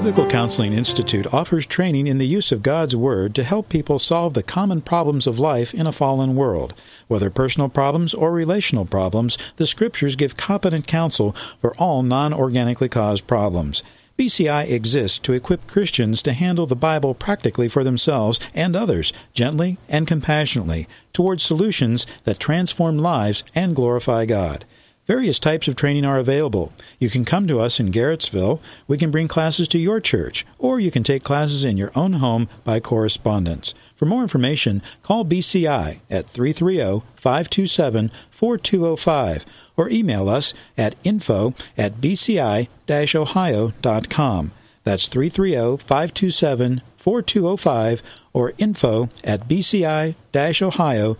Biblical 0.00 0.26
Counseling 0.26 0.72
Institute 0.72 1.26
offers 1.30 1.66
training 1.66 2.06
in 2.06 2.16
the 2.16 2.26
use 2.26 2.52
of 2.52 2.62
God's 2.62 2.96
Word 2.96 3.34
to 3.34 3.44
help 3.44 3.68
people 3.68 3.98
solve 3.98 4.32
the 4.32 4.42
common 4.42 4.80
problems 4.80 5.26
of 5.26 5.38
life 5.38 5.74
in 5.74 5.86
a 5.86 5.92
fallen 5.92 6.34
world. 6.34 6.72
Whether 7.06 7.28
personal 7.28 7.68
problems 7.68 8.14
or 8.14 8.32
relational 8.32 8.86
problems, 8.86 9.36
the 9.56 9.66
Scriptures 9.66 10.16
give 10.16 10.38
competent 10.38 10.86
counsel 10.86 11.32
for 11.60 11.76
all 11.76 12.02
non 12.02 12.32
organically 12.32 12.88
caused 12.88 13.26
problems. 13.26 13.82
BCI 14.18 14.70
exists 14.70 15.18
to 15.18 15.34
equip 15.34 15.66
Christians 15.66 16.22
to 16.22 16.32
handle 16.32 16.64
the 16.64 16.74
Bible 16.74 17.12
practically 17.12 17.68
for 17.68 17.84
themselves 17.84 18.40
and 18.54 18.74
others, 18.74 19.12
gently 19.34 19.76
and 19.86 20.08
compassionately, 20.08 20.88
towards 21.12 21.42
solutions 21.42 22.06
that 22.24 22.38
transform 22.38 22.96
lives 22.96 23.44
and 23.54 23.76
glorify 23.76 24.24
God. 24.24 24.64
Various 25.10 25.40
types 25.40 25.66
of 25.66 25.74
training 25.74 26.04
are 26.04 26.18
available. 26.18 26.72
You 27.00 27.10
can 27.10 27.24
come 27.24 27.48
to 27.48 27.58
us 27.58 27.80
in 27.80 27.90
Garrettsville. 27.90 28.60
We 28.86 28.96
can 28.96 29.10
bring 29.10 29.26
classes 29.26 29.66
to 29.66 29.76
your 29.76 30.00
church, 30.00 30.46
or 30.56 30.78
you 30.78 30.92
can 30.92 31.02
take 31.02 31.24
classes 31.24 31.64
in 31.64 31.76
your 31.76 31.90
own 31.96 32.12
home 32.22 32.48
by 32.62 32.78
correspondence. 32.78 33.74
For 33.96 34.06
more 34.06 34.22
information, 34.22 34.82
call 35.02 35.24
BCI 35.24 35.98
at 36.08 36.30
330 36.30 37.04
527 37.16 38.12
4205 38.30 39.46
or 39.76 39.90
email 39.90 40.28
us 40.28 40.54
at 40.78 40.94
info 41.02 41.54
at 41.76 42.00
bci 42.00 42.68
ohio.com. 43.16 44.52
That's 44.84 45.08
330 45.08 45.76
527 45.78 46.82
4205 46.96 48.02
or 48.32 48.52
info 48.58 49.10
at 49.24 49.48
bci 49.48 50.14
ohio.com. 50.62 51.16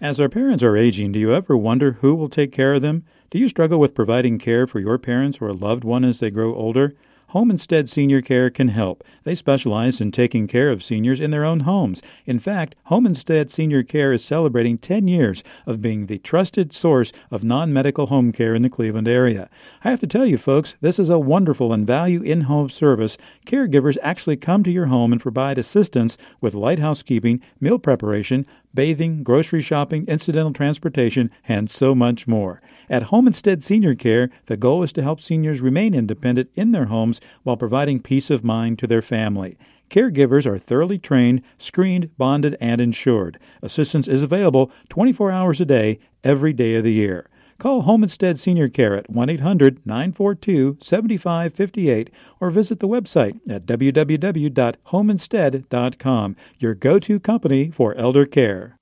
As 0.00 0.18
our 0.18 0.28
parents 0.28 0.60
are 0.64 0.76
aging, 0.76 1.12
do 1.12 1.20
you 1.20 1.32
ever 1.32 1.56
wonder 1.56 1.92
who 2.00 2.16
will 2.16 2.28
take 2.28 2.50
care 2.50 2.74
of 2.74 2.82
them? 2.82 3.04
Do 3.30 3.38
you 3.38 3.48
struggle 3.48 3.78
with 3.78 3.94
providing 3.94 4.40
care 4.40 4.66
for 4.66 4.80
your 4.80 4.98
parents 4.98 5.38
or 5.40 5.46
a 5.46 5.52
loved 5.52 5.84
one 5.84 6.04
as 6.04 6.18
they 6.18 6.32
grow 6.32 6.52
older? 6.52 6.96
Home 7.28 7.48
Instead 7.48 7.88
Senior 7.88 8.22
Care 8.22 8.50
can 8.50 8.66
help. 8.66 9.04
They 9.22 9.36
specialize 9.36 10.00
in 10.00 10.10
taking 10.10 10.48
care 10.48 10.68
of 10.68 10.82
seniors 10.82 11.20
in 11.20 11.30
their 11.30 11.44
own 11.44 11.60
homes. 11.60 12.02
In 12.26 12.40
fact, 12.40 12.74
Home 12.86 13.06
Instead 13.06 13.52
Senior 13.52 13.84
Care 13.84 14.12
is 14.12 14.24
celebrating 14.24 14.78
10 14.78 15.06
years 15.06 15.44
of 15.64 15.80
being 15.80 16.06
the 16.06 16.18
trusted 16.18 16.72
source 16.72 17.12
of 17.30 17.44
non 17.44 17.72
medical 17.72 18.08
home 18.08 18.32
care 18.32 18.56
in 18.56 18.62
the 18.62 18.68
Cleveland 18.68 19.06
area. 19.06 19.48
I 19.84 19.90
have 19.90 20.00
to 20.00 20.08
tell 20.08 20.26
you, 20.26 20.38
folks, 20.38 20.74
this 20.80 20.98
is 20.98 21.08
a 21.08 21.20
wonderful 21.20 21.72
and 21.72 21.86
value 21.86 22.20
in 22.20 22.42
home 22.42 22.68
service. 22.68 23.16
Caregivers 23.46 23.96
actually 24.02 24.36
come 24.36 24.64
to 24.64 24.70
your 24.72 24.86
home 24.86 25.12
and 25.12 25.20
provide 25.20 25.56
assistance 25.56 26.16
with 26.40 26.54
light 26.54 26.80
housekeeping, 26.80 27.40
meal 27.60 27.78
preparation, 27.78 28.44
bathing, 28.74 29.22
grocery 29.22 29.62
shopping, 29.62 30.04
incidental 30.06 30.52
transportation, 30.52 31.30
and 31.46 31.70
so 31.70 31.94
much 31.94 32.26
more. 32.26 32.60
At 32.88 33.04
Home 33.04 33.26
Instead 33.26 33.62
Senior 33.62 33.94
Care, 33.94 34.30
the 34.46 34.56
goal 34.56 34.82
is 34.82 34.92
to 34.94 35.02
help 35.02 35.20
seniors 35.20 35.60
remain 35.60 35.94
independent 35.94 36.50
in 36.54 36.72
their 36.72 36.86
homes 36.86 37.20
while 37.42 37.56
providing 37.56 38.00
peace 38.00 38.30
of 38.30 38.44
mind 38.44 38.78
to 38.78 38.86
their 38.86 39.02
family. 39.02 39.56
Caregivers 39.90 40.46
are 40.46 40.58
thoroughly 40.58 40.98
trained, 40.98 41.42
screened, 41.58 42.16
bonded, 42.16 42.56
and 42.60 42.80
insured. 42.80 43.38
Assistance 43.60 44.06
is 44.06 44.22
available 44.22 44.70
24 44.88 45.32
hours 45.32 45.60
a 45.60 45.64
day, 45.64 45.98
every 46.22 46.52
day 46.52 46.76
of 46.76 46.84
the 46.84 46.92
year. 46.92 47.28
Call 47.60 47.82
Home 47.82 48.02
Instead 48.02 48.38
Senior 48.38 48.70
Care 48.70 48.96
at 48.96 49.10
1 49.10 49.28
800 49.28 49.84
942 49.84 50.78
7558 50.80 52.08
or 52.40 52.50
visit 52.50 52.80
the 52.80 52.88
website 52.88 53.38
at 53.50 53.66
www.homeinstead.com, 53.66 56.36
your 56.58 56.74
go 56.74 56.98
to 56.98 57.20
company 57.20 57.70
for 57.70 57.94
elder 57.96 58.24
care. 58.24 58.78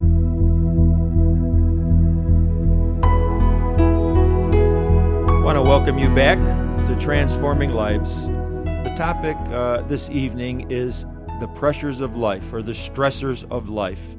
I 5.29 5.43
want 5.43 5.57
to 5.57 5.63
welcome 5.63 5.99
you 5.99 6.09
back 6.15 6.39
to 6.87 6.97
Transforming 7.01 7.73
Lives. 7.73 8.29
The 8.29 8.95
topic 8.97 9.37
uh, 9.53 9.83
this 9.89 10.09
evening 10.09 10.71
is 10.71 11.05
the 11.41 11.49
pressures 11.57 12.01
of 12.01 12.17
life 12.17 12.53
or 12.53 12.63
the 12.63 12.71
stressors 12.71 13.43
of 13.51 13.69
life. 13.69 14.15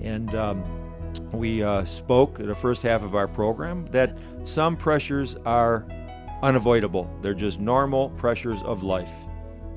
And 0.00 0.34
um, 0.34 0.81
we 1.32 1.62
uh, 1.62 1.84
spoke 1.84 2.40
in 2.40 2.46
the 2.46 2.54
first 2.54 2.82
half 2.82 3.02
of 3.02 3.14
our 3.14 3.28
program 3.28 3.86
that 3.86 4.16
some 4.44 4.76
pressures 4.76 5.36
are 5.46 5.86
unavoidable. 6.42 7.10
They're 7.22 7.34
just 7.34 7.60
normal 7.60 8.10
pressures 8.10 8.62
of 8.62 8.82
life. 8.82 9.12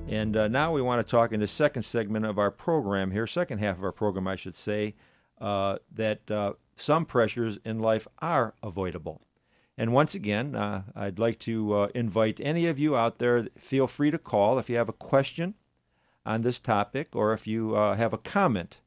And 0.07 0.37
uh, 0.37 0.47
now 0.47 0.71
we 0.71 0.81
want 0.81 1.05
to 1.05 1.09
talk 1.09 1.31
in 1.31 1.39
the 1.39 1.47
second 1.47 1.83
segment 1.83 2.25
of 2.25 2.37
our 2.37 2.51
program 2.51 3.11
here, 3.11 3.25
second 3.25 3.59
half 3.59 3.77
of 3.77 3.83
our 3.83 3.91
program, 3.91 4.27
I 4.27 4.35
should 4.35 4.55
say, 4.55 4.95
uh, 5.41 5.77
that 5.91 6.29
uh, 6.29 6.53
some 6.75 7.05
pressures 7.05 7.57
in 7.65 7.79
life 7.79 8.07
are 8.19 8.53
avoidable. 8.61 9.21
And 9.77 9.91
once 9.91 10.15
again, 10.15 10.55
uh, 10.55 10.83
I'd 10.95 11.19
like 11.19 11.39
to 11.39 11.73
uh, 11.73 11.87
invite 11.95 12.39
any 12.41 12.67
of 12.67 12.79
you 12.79 12.95
out 12.95 13.19
there, 13.19 13.47
feel 13.57 13.87
free 13.87 14.11
to 14.11 14.17
call 14.17 14.59
if 14.59 14.69
you 14.69 14.77
have 14.77 14.89
a 14.89 14.93
question 14.93 15.55
on 16.25 16.41
this 16.41 16.59
topic 16.59 17.15
or 17.15 17.33
if 17.33 17.45
you 17.45 17.73
have 17.73 18.13
a 18.13 18.17
comment 18.17 18.79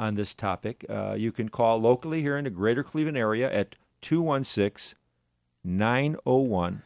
on 0.00 0.14
this 0.14 0.32
topic. 0.32 0.86
Uh, 0.88 1.14
you 1.16 1.30
can 1.30 1.50
call 1.50 1.78
locally 1.78 2.22
here 2.22 2.38
in 2.38 2.44
the 2.44 2.50
greater 2.50 2.82
Cleveland 2.82 3.18
area 3.18 3.52
at 3.52 3.76
216 4.00 4.98
901 5.62 6.82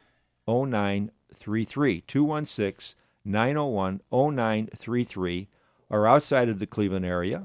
0933. 0.47 2.01
216 2.01 2.97
901 3.25 4.01
0933 4.11 5.49
or 5.89 6.09
outside 6.09 6.49
of 6.49 6.59
the 6.59 6.67
Cleveland 6.67 7.07
area, 7.07 7.45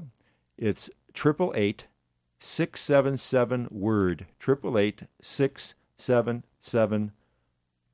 it's 0.58 0.90
888 1.14 1.86
677 2.40 3.68
Word. 3.70 4.26
888 4.42 5.02
677 5.22 7.12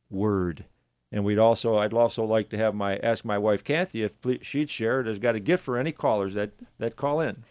Word. 0.09 0.65
And 1.13 1.25
we'd 1.25 1.39
also, 1.39 1.77
I'd 1.77 1.93
also 1.93 2.25
like 2.25 2.49
to 2.51 2.57
have 2.57 2.75
my 2.75 2.97
ask 2.97 3.25
my 3.25 3.39
wife 3.39 3.63
Kathy 3.65 4.03
if 4.03 4.15
she'd 4.41 4.71
share 4.71 5.01
it. 5.01 5.07
Has 5.07 5.19
got 5.19 5.35
a 5.35 5.41
gift 5.41 5.63
for 5.63 5.77
any 5.77 5.93
callers 5.93 6.35
that 6.35 6.53
that 6.79 6.97
call 6.97 7.21
in. 7.21 7.45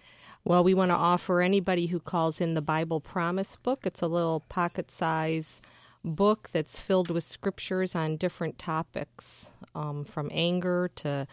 Well, 0.48 0.64
we 0.64 0.76
want 0.76 0.92
to 0.92 0.96
offer 0.96 1.42
anybody 1.42 1.88
who 1.88 2.00
calls 2.00 2.40
in 2.40 2.54
the 2.54 2.62
Bible 2.62 3.00
Promise 3.00 3.56
book. 3.64 3.80
It's 3.84 4.04
a 4.04 4.08
little 4.08 4.42
pocket 4.42 4.92
size 4.92 5.60
book 6.04 6.50
that's 6.54 6.80
filled 6.80 7.10
with 7.10 7.24
scriptures 7.24 7.96
on 7.96 8.18
different 8.18 8.60
topics, 8.60 9.52
um, 9.74 10.06
from 10.06 10.30
anger 10.32 10.92
to 10.98 11.26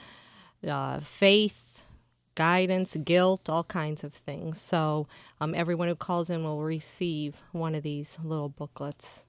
uh, 0.66 1.00
faith, 1.00 1.82
guidance, 2.36 2.96
guilt, 3.04 3.50
all 3.50 3.64
kinds 3.64 4.02
of 4.02 4.14
things. 4.14 4.58
So 4.62 5.06
um, 5.42 5.54
everyone 5.54 5.88
who 5.88 5.94
calls 5.94 6.30
in 6.30 6.42
will 6.42 6.62
receive 6.62 7.36
one 7.52 7.74
of 7.74 7.82
these 7.82 8.18
little 8.24 8.48
booklets. 8.48 9.24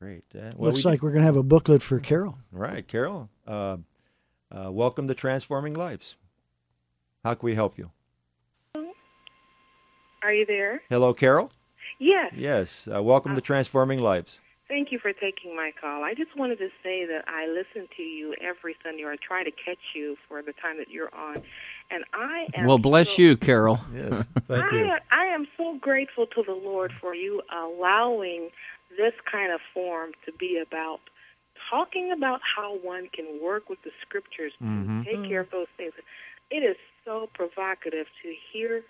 Great. 0.00 0.24
Uh, 0.34 0.50
well, 0.56 0.72
Looks 0.72 0.84
we 0.84 0.90
like 0.90 1.02
we're 1.02 1.12
going 1.12 1.22
to 1.22 1.26
have 1.26 1.36
a 1.36 1.44
booklet 1.44 1.80
for 1.80 2.00
Carol. 2.00 2.38
Right, 2.50 2.86
Carol. 2.88 3.30
Uh, 3.46 3.76
uh, 4.50 4.72
welcome 4.72 5.06
to 5.06 5.14
Transforming 5.14 5.74
Lives. 5.74 6.16
How 7.22 7.34
can 7.34 7.46
we 7.46 7.54
help 7.54 7.78
you? 7.78 7.92
Are 10.22 10.32
you 10.32 10.44
there? 10.44 10.82
Hello, 10.88 11.14
Carol. 11.14 11.52
Yes. 12.00 12.32
Yes. 12.36 12.88
Uh, 12.92 13.02
welcome 13.02 13.32
uh, 13.32 13.34
to 13.36 13.40
Transforming 13.40 14.00
Lives. 14.00 14.40
Thank 14.66 14.90
you 14.90 14.98
for 14.98 15.12
taking 15.12 15.54
my 15.54 15.72
call. 15.80 16.02
I 16.02 16.12
just 16.12 16.36
wanted 16.36 16.58
to 16.58 16.70
say 16.82 17.06
that 17.06 17.24
I 17.28 17.46
listen 17.46 17.88
to 17.96 18.02
you 18.02 18.34
every 18.40 18.76
Sunday, 18.82 19.04
or 19.04 19.12
I 19.12 19.16
try 19.16 19.44
to 19.44 19.50
catch 19.52 19.94
you 19.94 20.18
for 20.28 20.42
the 20.42 20.52
time 20.52 20.76
that 20.78 20.90
you're 20.90 21.14
on. 21.14 21.42
And 21.90 22.04
I 22.12 22.48
am. 22.54 22.66
Well, 22.66 22.78
bless 22.78 23.16
so, 23.16 23.22
you, 23.22 23.36
Carol. 23.36 23.80
yes. 23.94 24.26
Thank 24.48 24.72
I, 24.72 24.78
you. 24.78 24.96
I 25.12 25.24
am 25.26 25.46
so 25.56 25.78
grateful 25.78 26.26
to 26.26 26.42
the 26.42 26.52
Lord 26.52 26.92
for 27.00 27.14
you 27.14 27.40
allowing 27.50 28.50
this 28.96 29.14
kind 29.24 29.52
of 29.52 29.60
form 29.72 30.12
to 30.26 30.32
be 30.32 30.58
about 30.58 31.00
talking 31.70 32.10
about 32.10 32.40
how 32.42 32.76
one 32.78 33.08
can 33.08 33.40
work 33.40 33.70
with 33.70 33.82
the 33.84 33.92
scriptures 34.02 34.52
to 34.58 34.64
mm-hmm. 34.64 35.02
take 35.02 35.24
care 35.24 35.40
of 35.40 35.50
those 35.50 35.68
things. 35.76 35.92
It 36.50 36.64
is 36.64 36.76
so 37.04 37.28
provocative 37.32 38.06
to 38.22 38.34
hear 38.52 38.82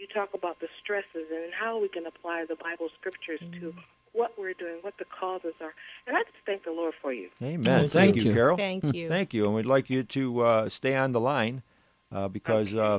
you 0.00 0.06
talk 0.06 0.30
about 0.34 0.60
the 0.60 0.68
stresses 0.82 1.28
and 1.30 1.52
how 1.52 1.78
we 1.78 1.88
can 1.88 2.06
apply 2.06 2.46
the 2.48 2.56
Bible 2.56 2.88
scriptures 2.98 3.40
mm-hmm. 3.42 3.60
to 3.60 3.74
what 4.12 4.32
we're 4.38 4.54
doing, 4.54 4.78
what 4.80 4.96
the 4.98 5.04
causes 5.04 5.54
are. 5.60 5.74
And 6.06 6.16
I 6.16 6.22
just 6.22 6.34
thank 6.46 6.64
the 6.64 6.72
Lord 6.72 6.94
for 7.00 7.12
you. 7.12 7.28
Amen. 7.42 7.62
Thank, 7.62 7.90
thank 7.90 8.16
you, 8.16 8.22
you, 8.22 8.32
Carol. 8.32 8.56
Thank 8.56 8.94
you. 8.94 9.08
Thank 9.08 9.34
you. 9.34 9.44
And 9.44 9.54
we'd 9.54 9.66
like 9.66 9.90
you 9.90 10.02
to 10.02 10.40
uh, 10.40 10.68
stay 10.68 10.96
on 10.96 11.12
the 11.12 11.20
line 11.20 11.62
uh, 12.10 12.28
because 12.28 12.74
okay. 12.74 12.80
uh, 12.80 12.98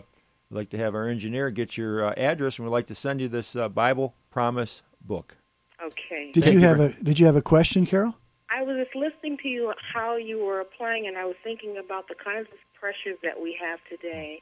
we'd 0.50 0.58
like 0.58 0.70
to 0.70 0.78
have 0.78 0.96
our 0.96 1.08
engineer 1.08 1.50
get 1.50 1.76
your 1.76 2.06
uh, 2.06 2.14
address 2.16 2.58
and 2.58 2.68
we'd 2.68 2.72
like 2.72 2.88
to 2.88 2.96
send 2.96 3.20
you 3.20 3.28
this 3.28 3.56
uh, 3.56 3.68
Bible 3.68 4.14
Promise 4.30 4.84
book. 5.02 5.36
Okay. 5.84 6.32
Did 6.32 6.44
thank 6.44 6.54
you 6.54 6.62
have 6.62 6.80
a 6.80 6.94
Did 7.04 7.20
you 7.20 7.26
have 7.26 7.36
a 7.36 7.42
question, 7.42 7.86
Carol? 7.86 8.16
I 8.50 8.62
was 8.64 8.78
just 8.78 8.96
listening 8.96 9.38
to 9.40 9.50
you 9.50 9.74
how 9.94 10.18
you 10.18 10.44
were 10.44 10.60
applying, 10.60 11.08
and 11.08 11.18
I 11.18 11.26
was 11.26 11.36
thinking 11.44 11.78
about 11.78 12.08
the 12.08 12.16
kinds 12.16 12.48
of 12.52 12.58
pressures 12.80 13.18
that 13.24 13.42
we 13.42 13.58
have 13.62 13.80
today 13.90 14.42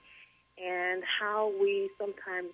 and 0.64 1.04
how 1.04 1.52
we 1.60 1.90
sometimes 1.98 2.50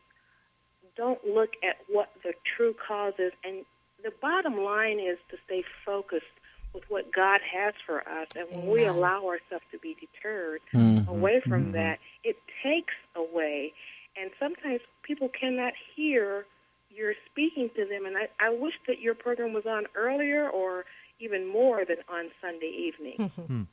don't 0.96 1.26
look 1.26 1.56
at 1.64 1.78
what 1.88 2.10
the 2.24 2.34
true 2.44 2.74
cause 2.74 3.14
is. 3.20 3.34
And 3.44 3.66
the 4.04 4.12
bottom 4.22 4.62
line 4.62 5.00
is 5.00 5.18
to 5.30 5.38
stay 5.46 5.64
focused 5.86 6.26
with 6.74 6.84
what 6.90 7.12
God 7.12 7.42
has 7.42 7.74
for 7.86 8.08
us. 8.08 8.28
And 8.36 8.48
when 8.52 8.68
we 8.68 8.86
allow 8.86 9.26
ourselves 9.26 9.66
to 9.72 9.80
be 9.80 9.96
deterred 10.00 10.62
mm-hmm. 10.74 11.10
away 11.10 11.40
from 11.40 11.64
mm-hmm. 11.64 11.72
that, 11.74 12.00
it 12.24 12.38
takes 12.62 12.94
away. 13.16 13.74
And 14.20 14.32
sometimes 14.40 14.82
people 15.04 15.30
cannot 15.30 15.74
hear 15.96 16.46
you're 16.90 17.16
speaking 17.26 17.70
to 17.76 17.86
them. 17.86 18.06
And 18.06 18.18
I, 18.18 18.30
I 18.40 18.50
wish 18.50 18.80
that 18.88 19.00
your 19.00 19.16
program 19.16 19.54
was 19.54 19.66
on 19.66 19.86
earlier 19.96 20.50
or 20.50 20.86
even 21.20 21.48
more 21.48 21.86
than 21.86 21.98
on 22.10 22.30
Sunday 22.42 22.68
evening. 22.68 23.30
Hmm. 23.30 23.64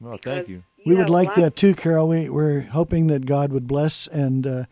Well, 0.00 0.18
thank 0.22 0.48
you. 0.48 0.62
you 0.76 0.84
we 0.86 0.94
would 0.94 1.10
like 1.10 1.34
that 1.34 1.56
too, 1.56 1.74
Carol. 1.74 2.08
We, 2.08 2.28
we're 2.28 2.62
hoping 2.62 3.08
that 3.08 3.26
God 3.26 3.52
would 3.52 3.66
bless 3.66 4.06
and 4.06 4.46
uh, 4.46 4.64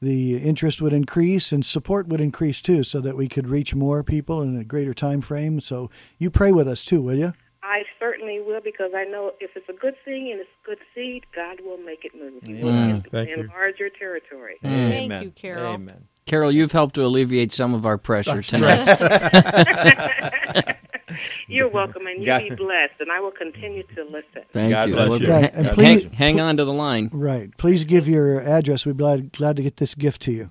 the 0.00 0.36
interest 0.36 0.82
would 0.82 0.92
increase 0.92 1.52
and 1.52 1.64
support 1.64 2.08
would 2.08 2.20
increase 2.20 2.60
too, 2.60 2.82
so 2.82 3.00
that 3.00 3.16
we 3.16 3.28
could 3.28 3.48
reach 3.48 3.74
more 3.74 4.02
people 4.02 4.42
in 4.42 4.56
a 4.58 4.64
greater 4.64 4.94
time 4.94 5.20
frame. 5.20 5.60
So 5.60 5.90
you 6.18 6.30
pray 6.30 6.52
with 6.52 6.68
us 6.68 6.84
too, 6.84 7.00
will 7.00 7.16
you? 7.16 7.32
I 7.62 7.86
certainly 7.98 8.40
will 8.40 8.60
because 8.60 8.92
I 8.94 9.04
know 9.04 9.32
if 9.40 9.56
it's 9.56 9.68
a 9.70 9.72
good 9.72 9.96
thing 10.04 10.30
and 10.30 10.40
it's 10.40 10.50
a 10.62 10.66
good 10.66 10.78
seed, 10.94 11.24
God 11.34 11.60
will 11.64 11.78
make 11.78 12.04
it 12.04 12.14
move. 12.14 12.42
He 12.46 12.62
will 12.62 13.02
Thank 13.10 13.30
enlarge 13.30 13.78
your 13.78 13.88
territory. 13.88 14.56
Amen. 14.62 15.08
Thank 15.08 15.24
you, 15.24 15.30
Carol. 15.30 15.72
Amen. 15.72 16.08
Carol, 16.26 16.52
you've 16.52 16.72
helped 16.72 16.94
to 16.96 17.04
alleviate 17.04 17.52
some 17.52 17.72
of 17.72 17.86
our 17.86 17.96
pressure 17.96 18.42
tonight. 18.42 18.84
You're 21.48 21.68
welcome, 21.68 22.06
and 22.06 22.20
you 22.20 22.26
God. 22.26 22.42
be 22.42 22.54
blessed. 22.54 22.94
And 23.00 23.10
I 23.10 23.20
will 23.20 23.30
continue 23.30 23.82
to 23.94 24.04
listen. 24.04 24.42
Thank 24.52 24.70
God 24.70 24.88
you. 24.88 24.94
Bless 24.94 25.20
you. 25.20 25.26
Yeah, 25.26 25.50
and 25.52 25.68
please, 25.70 26.02
hang, 26.04 26.12
hang, 26.12 26.40
on 26.40 26.56
to 26.56 26.64
the 26.64 26.72
line. 26.72 27.10
Right. 27.12 27.56
Please 27.56 27.84
give 27.84 28.08
your 28.08 28.40
address. 28.40 28.86
We'd 28.86 28.96
be 28.96 29.02
glad, 29.02 29.32
glad 29.32 29.56
to 29.56 29.62
get 29.62 29.76
this 29.76 29.94
gift 29.94 30.22
to 30.22 30.32
you. 30.32 30.50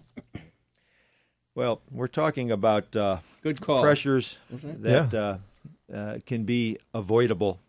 Well, 1.56 1.82
we're 1.92 2.08
talking 2.08 2.50
about 2.50 2.96
uh, 2.96 3.18
good 3.42 3.62
call 3.62 3.82
pressures 3.82 4.40
that 4.50 5.14
yeah. 5.14 5.20
uh, 5.20 5.96
uh, 5.96 6.18
can 6.26 6.46
be 6.46 6.80
avoidable, 6.96 7.60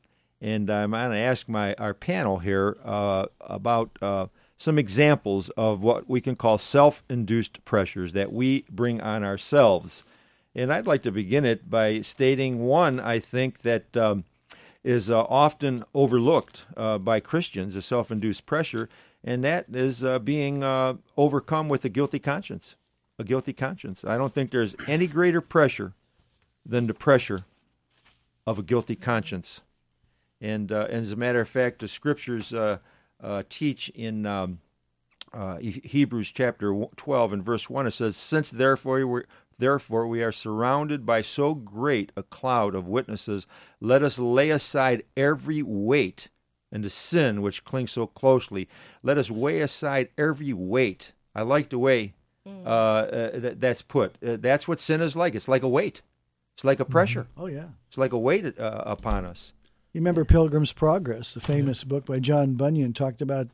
and 0.40 0.70
I'm 0.70 0.92
going 0.92 1.10
to 1.10 1.18
ask 1.18 1.48
my 1.50 1.74
our 1.74 1.92
panel 1.92 2.38
here 2.38 2.78
uh, 2.82 3.26
about 3.40 3.90
uh, 4.00 4.28
some 4.56 4.78
examples 4.78 5.50
of 5.50 5.82
what 5.82 6.08
we 6.08 6.22
can 6.22 6.34
call 6.34 6.56
self-induced 6.56 7.62
pressures 7.66 8.14
that 8.14 8.32
we 8.32 8.64
bring 8.70 9.02
on 9.02 9.22
ourselves 9.22 10.04
and 10.54 10.72
I'd 10.72 10.86
like 10.86 11.02
to 11.02 11.10
begin 11.10 11.44
it 11.44 11.68
by 11.68 12.00
stating 12.00 12.60
one 12.60 13.00
I 13.00 13.18
think 13.18 13.62
that 13.62 13.96
um, 13.96 14.24
is 14.84 15.10
uh, 15.10 15.22
often 15.22 15.82
overlooked 15.94 16.66
uh, 16.76 16.98
by 16.98 17.18
Christians, 17.18 17.74
a 17.74 17.82
self 17.82 18.10
induced 18.10 18.46
pressure, 18.46 18.88
and 19.24 19.42
that 19.42 19.66
is 19.72 20.04
uh, 20.04 20.18
being 20.18 20.62
uh, 20.62 20.94
overcome 21.16 21.68
with 21.68 21.84
a 21.84 21.88
guilty 21.88 22.18
conscience. 22.18 22.76
A 23.18 23.24
guilty 23.24 23.52
conscience. 23.52 24.04
I 24.04 24.18
don't 24.18 24.34
think 24.34 24.50
there's 24.50 24.76
any 24.86 25.06
greater 25.06 25.40
pressure 25.40 25.92
than 26.66 26.86
the 26.86 26.94
pressure 26.94 27.44
of 28.46 28.58
a 28.58 28.62
guilty 28.62 28.96
conscience. 28.96 29.62
And, 30.40 30.70
uh, 30.70 30.88
as 30.90 31.12
a 31.12 31.16
matter 31.16 31.40
of 31.40 31.48
fact, 31.48 31.78
the 31.78 31.88
scriptures 31.88 32.52
uh, 32.52 32.78
teach 33.48 33.88
in. 33.90 34.26
Um, 34.26 34.60
Hebrews 35.60 36.30
chapter 36.30 36.86
12 36.94 37.32
and 37.32 37.44
verse 37.44 37.68
1, 37.68 37.88
it 37.88 37.90
says, 37.90 38.16
Since 38.16 38.52
therefore 38.52 39.24
Therefore, 39.64 40.06
we 40.06 40.22
are 40.22 40.30
surrounded 40.30 41.06
by 41.06 41.22
so 41.22 41.54
great 41.54 42.12
a 42.18 42.22
cloud 42.22 42.74
of 42.74 42.86
witnesses. 42.86 43.46
Let 43.80 44.02
us 44.02 44.18
lay 44.18 44.50
aside 44.50 45.04
every 45.16 45.62
weight 45.62 46.28
and 46.70 46.84
the 46.84 46.90
sin 46.90 47.40
which 47.40 47.64
clings 47.64 47.92
so 47.92 48.06
closely. 48.06 48.68
Let 49.02 49.16
us 49.16 49.30
weigh 49.30 49.62
aside 49.62 50.10
every 50.18 50.52
weight. 50.52 51.12
I 51.34 51.44
like 51.44 51.70
the 51.70 51.78
way 51.78 52.12
mm. 52.46 52.66
uh, 52.66 52.68
uh, 52.68 53.38
that, 53.38 53.60
that's 53.62 53.80
put. 53.80 54.16
Uh, 54.22 54.36
that's 54.38 54.68
what 54.68 54.80
sin 54.80 55.00
is 55.00 55.16
like. 55.16 55.34
It's 55.34 55.48
like 55.48 55.62
a 55.62 55.68
weight. 55.68 56.02
It's 56.56 56.64
like 56.64 56.78
a 56.78 56.84
pressure. 56.84 57.22
Mm-hmm. 57.22 57.40
Oh 57.40 57.46
yeah. 57.46 57.68
It's 57.88 57.96
like 57.96 58.12
a 58.12 58.18
weight 58.18 58.58
uh, 58.58 58.82
upon 58.84 59.24
us. 59.24 59.54
You 59.94 60.02
remember 60.02 60.26
Pilgrim's 60.26 60.74
Progress, 60.74 61.32
the 61.32 61.40
famous 61.40 61.84
book 61.84 62.04
by 62.04 62.18
John 62.18 62.52
Bunyan, 62.52 62.92
talked 62.92 63.22
about 63.22 63.48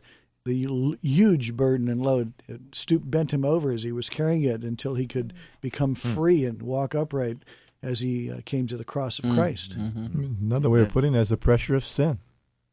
the 0.45 0.97
huge 1.03 1.55
burden 1.57 1.89
and 1.89 2.03
load 2.03 2.33
it 2.49 2.61
stooped, 2.73 3.11
bent 3.11 3.33
him 3.33 3.45
over 3.45 3.71
as 3.71 3.83
he 3.83 3.93
was 3.93 4.09
carrying 4.09 4.43
it 4.43 4.63
until 4.63 4.95
he 4.95 5.07
could 5.07 5.33
become 5.61 5.95
hmm. 5.95 6.15
free 6.15 6.45
and 6.45 6.63
walk 6.63 6.95
upright 6.95 7.39
as 7.83 8.01
he 8.01 8.31
uh, 8.31 8.41
came 8.45 8.67
to 8.67 8.77
the 8.77 8.85
cross 8.85 9.19
of 9.19 9.27
hmm. 9.27 9.35
Christ. 9.35 9.79
Mm-hmm. 9.79 10.45
Another 10.45 10.71
way 10.71 10.81
of 10.81 10.91
putting 10.91 11.15
it 11.15 11.21
is 11.21 11.29
the 11.31 11.37
pressure 11.37 11.75
of 11.75 11.85
sin. 11.85 12.19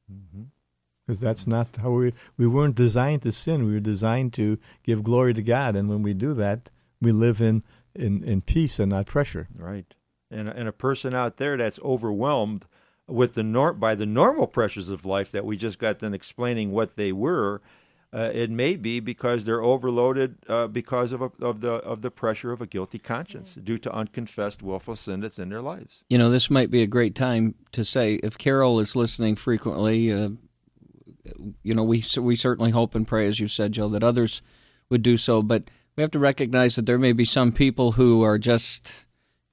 Because 0.07 1.19
mm-hmm. 1.19 1.25
that's 1.25 1.47
not 1.47 1.67
how 1.81 1.91
we 1.91 2.13
we 2.37 2.47
weren't 2.47 2.75
designed 2.75 3.23
to 3.23 3.31
sin. 3.31 3.65
We 3.65 3.73
were 3.73 3.79
designed 3.79 4.33
to 4.33 4.57
give 4.83 5.03
glory 5.03 5.33
to 5.33 5.41
God, 5.41 5.75
and 5.75 5.89
when 5.89 6.01
we 6.01 6.13
do 6.13 6.33
that, 6.35 6.69
we 7.01 7.11
live 7.11 7.41
in 7.41 7.63
in, 7.93 8.23
in 8.23 8.41
peace 8.41 8.79
and 8.79 8.91
not 8.91 9.05
pressure. 9.07 9.49
Right. 9.57 9.93
And 10.31 10.47
and 10.47 10.67
a 10.67 10.73
person 10.73 11.13
out 11.13 11.37
there 11.37 11.57
that's 11.57 11.79
overwhelmed 11.79 12.65
with 13.07 13.33
the 13.33 13.43
nor- 13.43 13.73
by 13.73 13.95
the 13.95 14.05
normal 14.05 14.47
pressures 14.47 14.89
of 14.89 15.05
life 15.05 15.31
that 15.31 15.45
we 15.45 15.57
just 15.57 15.79
got 15.79 15.99
done 15.99 16.13
explaining 16.13 16.71
what 16.71 16.95
they 16.95 17.11
were, 17.11 17.61
uh, 18.13 18.29
it 18.33 18.49
may 18.49 18.75
be 18.75 18.99
because 18.99 19.45
they're 19.45 19.63
overloaded 19.63 20.37
uh, 20.47 20.67
because 20.67 21.11
of, 21.11 21.21
a, 21.21 21.31
of 21.41 21.61
the 21.61 21.73
of 21.73 22.01
the 22.01 22.11
pressure 22.11 22.51
of 22.51 22.61
a 22.61 22.65
guilty 22.65 22.97
conscience 22.99 23.55
due 23.55 23.77
to 23.77 23.91
unconfessed 23.93 24.61
willful 24.61 24.95
sin 24.95 25.19
that's 25.19 25.39
in 25.39 25.49
their 25.49 25.61
lives. 25.61 26.03
You 26.09 26.17
know, 26.17 26.29
this 26.29 26.49
might 26.49 26.71
be 26.71 26.81
a 26.81 26.87
great 26.87 27.15
time 27.15 27.55
to 27.73 27.83
say 27.83 28.15
if 28.15 28.37
Carol 28.37 28.79
is 28.79 28.95
listening 28.95 29.35
frequently, 29.35 30.11
uh, 30.11 30.29
you 31.63 31.73
know, 31.73 31.83
we 31.83 32.03
we 32.17 32.35
certainly 32.35 32.71
hope 32.71 32.95
and 32.95 33.07
pray, 33.07 33.27
as 33.27 33.39
you 33.39 33.47
said, 33.47 33.73
Joe, 33.73 33.89
that 33.89 34.03
others 34.03 34.41
would 34.89 35.01
do 35.01 35.17
so. 35.17 35.41
But 35.41 35.69
we 35.95 36.01
have 36.01 36.11
to 36.11 36.19
recognize 36.19 36.75
that 36.75 36.85
there 36.85 36.99
may 36.99 37.11
be 37.11 37.25
some 37.25 37.51
people 37.51 37.93
who 37.93 38.23
are 38.23 38.37
just 38.37 39.05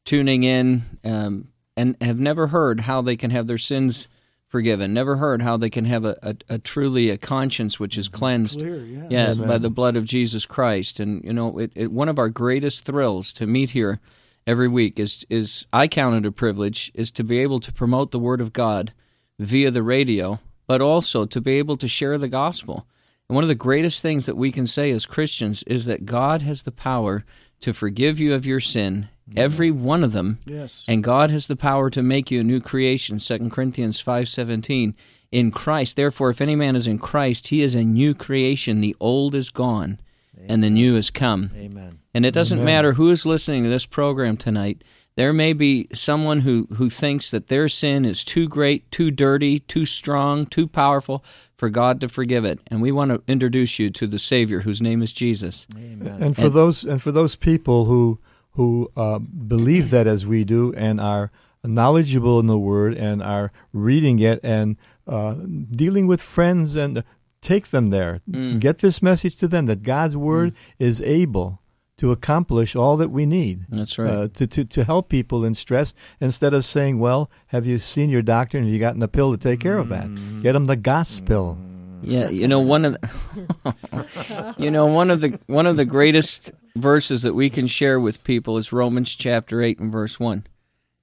tuning 0.04 0.44
in 0.44 0.98
um, 1.04 1.48
and 1.76 1.96
have 2.00 2.18
never 2.18 2.48
heard 2.48 2.80
how 2.80 3.02
they 3.02 3.16
can 3.16 3.30
have 3.30 3.46
their 3.46 3.58
sins 3.58 4.08
forgiven, 4.48 4.94
never 4.94 5.16
heard 5.16 5.42
how 5.42 5.56
they 5.56 5.68
can 5.68 5.84
have 5.84 6.04
a, 6.04 6.16
a, 6.22 6.36
a 6.54 6.58
truly 6.58 7.10
a 7.10 7.18
conscience 7.18 7.80
which 7.80 7.98
is 7.98 8.08
mm-hmm. 8.08 8.18
cleansed, 8.18 8.60
Clear, 8.60 8.84
yeah. 8.84 9.06
yeah, 9.10 9.34
by 9.34 9.58
the 9.58 9.70
blood 9.70 9.96
of 9.96 10.04
Jesus 10.04 10.46
Christ. 10.46 11.00
And 11.00 11.24
you 11.24 11.32
know, 11.32 11.58
it, 11.58 11.72
it, 11.74 11.92
one 11.92 12.08
of 12.08 12.18
our 12.18 12.28
greatest 12.28 12.84
thrills 12.84 13.32
to 13.32 13.46
meet 13.46 13.70
here 13.70 14.00
every 14.46 14.68
week 14.68 14.98
is 14.98 15.26
is 15.28 15.66
I 15.72 15.88
count 15.88 16.16
it 16.24 16.28
a 16.28 16.32
privilege 16.32 16.92
is 16.94 17.10
to 17.12 17.24
be 17.24 17.38
able 17.40 17.58
to 17.58 17.72
promote 17.72 18.10
the 18.10 18.18
Word 18.18 18.40
of 18.40 18.52
God 18.52 18.92
via 19.38 19.70
the 19.70 19.82
radio, 19.82 20.38
but 20.66 20.80
also 20.80 21.26
to 21.26 21.40
be 21.40 21.54
able 21.54 21.76
to 21.78 21.88
share 21.88 22.18
the 22.18 22.28
gospel. 22.28 22.86
And 23.28 23.34
one 23.34 23.44
of 23.44 23.48
the 23.48 23.54
greatest 23.54 24.02
things 24.02 24.26
that 24.26 24.36
we 24.36 24.52
can 24.52 24.66
say 24.66 24.90
as 24.90 25.06
Christians 25.06 25.62
is 25.64 25.86
that 25.86 26.06
God 26.06 26.42
has 26.42 26.62
the 26.62 26.70
power 26.70 27.24
to 27.60 27.72
forgive 27.72 28.20
you 28.20 28.34
of 28.34 28.46
your 28.46 28.60
sin, 28.60 29.08
Mm-hmm. 29.28 29.38
every 29.38 29.70
one 29.70 30.04
of 30.04 30.12
them, 30.12 30.38
Yes. 30.44 30.84
and 30.86 31.02
God 31.02 31.30
has 31.30 31.46
the 31.46 31.56
power 31.56 31.88
to 31.90 32.02
make 32.02 32.30
you 32.30 32.40
a 32.40 32.44
new 32.44 32.60
creation. 32.60 33.18
2 33.18 33.50
Corinthians 33.50 34.02
5:17 34.02 34.94
in 35.32 35.50
Christ. 35.50 35.96
Therefore 35.96 36.30
if 36.30 36.40
any 36.42 36.54
man 36.54 36.76
is 36.76 36.86
in 36.86 36.98
Christ, 36.98 37.48
he 37.48 37.62
is 37.62 37.74
a 37.74 37.84
new 37.84 38.14
creation. 38.14 38.80
The 38.80 38.94
old 39.00 39.34
is 39.34 39.48
gone 39.50 39.98
and 40.46 40.62
the 40.62 40.68
new 40.70 40.94
has 40.96 41.10
come. 41.10 41.50
Amen. 41.56 42.00
And 42.12 42.26
it 42.26 42.34
doesn't 42.34 42.62
matter 42.62 42.92
who 42.92 43.10
is 43.10 43.24
listening 43.24 43.64
to 43.64 43.70
this 43.70 43.86
program 43.86 44.36
tonight. 44.36 44.82
There 45.16 45.32
may 45.32 45.52
be 45.52 45.86
someone 45.94 46.40
who, 46.40 46.66
who 46.74 46.90
thinks 46.90 47.30
that 47.30 47.46
their 47.46 47.68
sin 47.68 48.04
is 48.04 48.24
too 48.24 48.48
great, 48.48 48.90
too 48.90 49.10
dirty, 49.12 49.60
too 49.60 49.86
strong, 49.86 50.44
too 50.44 50.66
powerful 50.66 51.24
for 51.56 51.68
God 51.70 52.00
to 52.00 52.08
forgive 52.08 52.44
it. 52.44 52.58
And 52.66 52.82
we 52.82 52.90
want 52.90 53.10
to 53.12 53.22
introduce 53.28 53.78
you 53.78 53.90
to 53.90 54.06
the 54.08 54.18
Savior 54.18 54.60
whose 54.60 54.82
name 54.82 55.02
is 55.02 55.12
Jesus. 55.12 55.66
Amen. 55.76 56.20
And 56.20 56.36
for 56.36 56.48
those 56.48 56.84
and 56.84 57.00
for 57.00 57.12
those 57.12 57.36
people 57.36 57.84
who 57.86 58.18
who 58.54 58.90
uh, 58.96 59.18
believe 59.18 59.90
that 59.90 60.06
as 60.06 60.26
we 60.26 60.44
do 60.44 60.72
and 60.76 61.00
are 61.00 61.30
knowledgeable 61.64 62.40
in 62.40 62.46
the 62.46 62.58
Word 62.58 62.96
and 62.96 63.22
are 63.22 63.52
reading 63.72 64.18
it 64.18 64.40
and 64.42 64.76
uh, 65.06 65.34
dealing 65.34 66.06
with 66.06 66.20
friends 66.20 66.76
and 66.76 67.04
take 67.40 67.68
them 67.68 67.88
there, 67.88 68.20
get 68.58 68.78
this 68.78 69.02
message 69.02 69.36
to 69.36 69.48
them 69.48 69.66
that 69.66 69.82
God's 69.82 70.16
Word 70.16 70.54
is 70.78 71.00
able 71.02 71.60
to 71.96 72.10
accomplish 72.10 72.74
all 72.74 72.96
that 72.96 73.10
we 73.10 73.24
need. 73.24 73.66
That's 73.68 73.98
right. 73.98 74.10
Uh, 74.10 74.28
to, 74.34 74.46
to, 74.46 74.64
to 74.64 74.84
help 74.84 75.08
people 75.08 75.44
in 75.44 75.54
stress 75.54 75.94
instead 76.20 76.52
of 76.52 76.64
saying, 76.64 76.98
well, 76.98 77.30
have 77.48 77.66
you 77.66 77.78
seen 77.78 78.10
your 78.10 78.22
doctor 78.22 78.58
and 78.58 78.66
have 78.66 78.74
you 78.74 78.80
gotten 78.80 79.02
a 79.02 79.08
pill 79.08 79.30
to 79.32 79.38
take 79.38 79.60
care 79.60 79.78
of 79.78 79.88
that? 79.90 80.42
Get 80.42 80.52
them 80.52 80.66
the 80.66 80.76
gospel. 80.76 81.56
Yeah, 82.02 82.28
you 82.28 82.46
know 82.46 82.60
one 82.60 82.84
of 82.84 82.92
the, 83.00 84.54
you 84.58 84.70
know 84.70 84.84
one 84.86 85.10
of 85.10 85.22
the 85.22 85.38
one 85.46 85.66
of 85.66 85.78
the 85.78 85.86
greatest 85.86 86.52
verses 86.76 87.22
that 87.22 87.34
we 87.34 87.50
can 87.50 87.66
share 87.66 88.00
with 88.00 88.24
people 88.24 88.58
is 88.58 88.72
Romans 88.72 89.14
chapter 89.14 89.62
8 89.62 89.78
and 89.78 89.92
verse 89.92 90.18
1. 90.18 90.46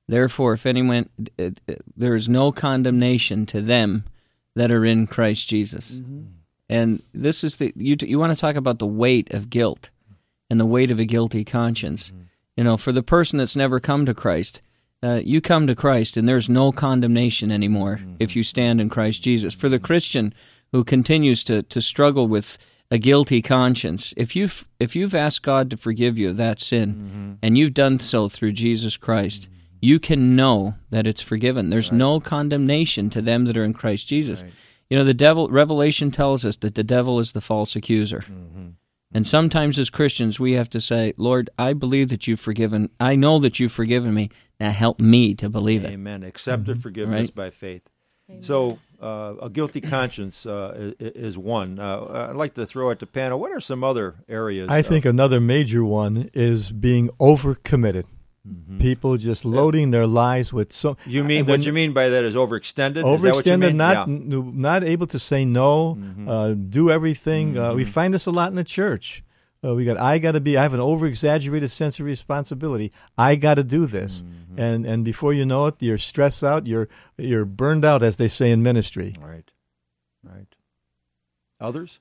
Therefore 0.08 0.54
if 0.54 0.66
anyone 0.66 1.10
there 1.96 2.16
is 2.16 2.28
no 2.28 2.52
condemnation 2.52 3.46
to 3.48 3.62
them 3.62 4.04
that 4.56 4.72
are 4.72 4.84
in 4.84 5.08
Christ 5.08 5.48
Jesus. 5.48 5.94
Mm-hmm. 5.94 6.22
And 6.70 7.04
this 7.14 7.44
is 7.44 7.58
the 7.58 7.72
you 7.76 7.96
you 8.02 8.20
want 8.20 8.34
to 8.34 8.40
talk 8.40 8.56
about 8.56 8.80
the 8.80 8.88
weight 8.88 9.34
of 9.34 9.50
guilt 9.50 9.90
and 10.50 10.60
the 10.60 10.66
weight 10.66 10.92
of 10.92 11.00
a 11.00 11.06
guilty 11.06 11.46
conscience. 11.46 12.10
Mm-hmm. 12.10 12.22
You 12.58 12.64
know, 12.66 12.78
for 12.78 12.92
the 12.92 13.04
person 13.04 13.38
that's 13.38 13.56
never 13.56 13.80
come 13.80 14.06
to 14.06 14.14
Christ, 14.14 14.62
uh, 15.04 15.22
you 15.24 15.42
come 15.42 15.68
to 15.68 15.76
Christ 15.76 16.18
and 16.18 16.28
there's 16.28 16.50
no 16.50 16.72
condemnation 16.72 17.52
anymore 17.52 18.02
if 18.20 18.32
mm-hmm. 18.32 18.40
you 18.40 18.44
stand 18.44 18.82
in 18.82 18.90
Christ 18.90 19.24
Jesus. 19.24 19.56
For 19.56 19.70
the 19.70 19.80
Christian 19.80 20.34
who 20.72 20.84
continues 20.84 21.44
to, 21.46 21.64
to 21.64 21.82
struggle 21.82 22.28
with 22.28 22.58
a 22.92 22.98
guilty 22.98 23.42
conscience, 23.42 24.14
if 24.18 24.36
you've, 24.36 24.68
if 24.80 24.96
you've 24.96 25.16
asked 25.16 25.42
God 25.42 25.70
to 25.70 25.78
forgive 25.78 26.20
you 26.20 26.30
of 26.30 26.38
that 26.38 26.60
sin 26.60 26.94
mm-hmm. 26.94 27.34
and 27.42 27.58
you've 27.58 27.74
done 27.74 27.98
so 28.00 28.28
through 28.28 28.52
Jesus 28.52 28.98
Christ, 28.98 29.44
mm-hmm. 29.44 29.56
you 29.82 30.00
can 30.00 30.36
know 30.36 30.76
that 30.90 31.08
it's 31.08 31.22
forgiven. 31.22 31.70
There's 31.70 31.92
no 31.92 32.20
condemnation 32.20 33.10
to 33.12 33.22
them 33.22 33.46
that 33.46 33.56
are 33.56 33.64
in 33.64 33.74
Christ 33.74 34.10
Jesus. 34.10 34.44
You 34.90 34.98
know, 34.98 35.06
the 35.06 35.14
devil, 35.14 35.48
Revelation 35.48 36.12
tells 36.12 36.44
us 36.44 36.58
that 36.58 36.76
the 36.76 36.84
devil 36.84 37.20
is 37.20 37.32
the 37.32 37.40
false 37.40 37.78
accuser. 37.78 38.20
Mm-hmm. 38.20 38.72
And 39.14 39.28
sometimes 39.28 39.80
as 39.80 39.90
Christians, 39.90 40.40
we 40.40 40.54
have 40.54 40.70
to 40.72 40.82
say, 40.82 41.14
Lord, 41.18 41.50
I 41.58 41.74
believe 41.74 42.10
that 42.10 42.28
you've 42.28 42.40
forgiven. 42.40 42.90
I 43.00 43.16
know 43.16 43.40
that 43.40 43.60
you've 43.60 43.72
forgiven 43.72 44.14
me. 44.14 44.30
Now 44.60 44.72
help 44.72 45.00
me 45.00 45.34
to 45.36 45.50
believe 45.50 45.84
it. 45.84 45.92
Amen. 45.92 46.24
Accepted 46.24 46.82
forgiveness 46.82 47.30
Right. 47.30 47.36
by 47.36 47.50
faith. 47.50 47.84
So, 48.42 48.80
uh, 49.02 49.34
a 49.42 49.50
guilty 49.50 49.82
conscience 49.82 50.46
uh, 50.46 50.94
is 51.00 51.38
one. 51.38 51.80
Uh, 51.80 52.28
I'd 52.30 52.36
like 52.36 52.54
to 52.56 52.66
throw 52.66 52.92
at 52.92 53.00
the 53.00 53.08
panel. 53.08 53.40
What 53.40 53.52
are 53.52 53.60
some 53.60 53.84
other 53.84 54.16
areas? 54.30 54.70
I 54.70 54.82
think 54.82 55.06
another 55.06 55.40
major 55.40 55.84
one 55.84 56.30
is 56.34 56.72
being 56.72 57.10
overcommitted. 57.20 58.06
People 58.80 59.18
just 59.18 59.46
loading 59.46 59.92
their 59.92 60.08
lives 60.08 60.52
with 60.52 60.74
so. 60.74 60.98
you 61.06 61.24
mean 61.24 61.42
and 61.42 61.48
what 61.48 61.64
you 61.64 61.72
mean 61.72 61.94
by 61.94 62.10
that 62.10 62.24
is 62.24 62.34
overextended? 62.34 62.98
Is 63.16 63.22
that 63.22 63.34
what 63.36 63.46
you 63.46 63.52
Overextended, 63.52 63.60
mean? 63.60 63.78
not 63.78 64.08
Yeah. 64.08 64.16
Mm-hmm. 64.16 64.34
n- 64.34 64.62
not 64.62 64.84
able 64.84 65.06
to 65.08 65.20
say 65.20 65.46
no, 65.46 66.00
uh, 66.28 66.54
do 66.56 66.90
everything. 66.90 67.56
Uh, 67.56 67.76
we 67.76 67.86
find 67.86 68.16
this 68.16 68.26
a 68.26 68.32
lot 68.32 68.50
in 68.50 68.56
the 68.56 68.64
church. 68.64 69.24
Uh, 69.64 69.76
we 69.76 69.86
got 69.86 69.98
I 69.98 70.18
got 70.18 70.32
to 70.32 70.40
be. 70.40 70.58
I 70.58 70.64
have 70.64 70.74
an 70.74 70.80
over 70.80 71.06
exaggerated 71.06 71.70
sense 71.70 72.00
of 72.00 72.08
responsibility. 72.08 72.92
I 73.16 73.36
got 73.36 73.56
to 73.56 73.64
do 73.64 73.86
this, 73.86 74.24
Mm-hmm. 74.52 74.60
and 74.60 74.86
and 74.86 75.06
before 75.06 75.34
you 75.34 75.46
know 75.46 75.68
it, 75.68 75.76
you're 75.80 75.98
stressed 75.98 76.44
out. 76.44 76.68
You're 76.68 76.90
you're 77.18 77.46
burned 77.46 77.86
out, 77.86 78.04
as 78.04 78.18
they 78.18 78.28
say 78.28 78.52
in 78.52 78.62
ministry. 78.64 79.16
Right. 79.22 79.50
Right. 80.24 80.48
Others? 81.60 82.00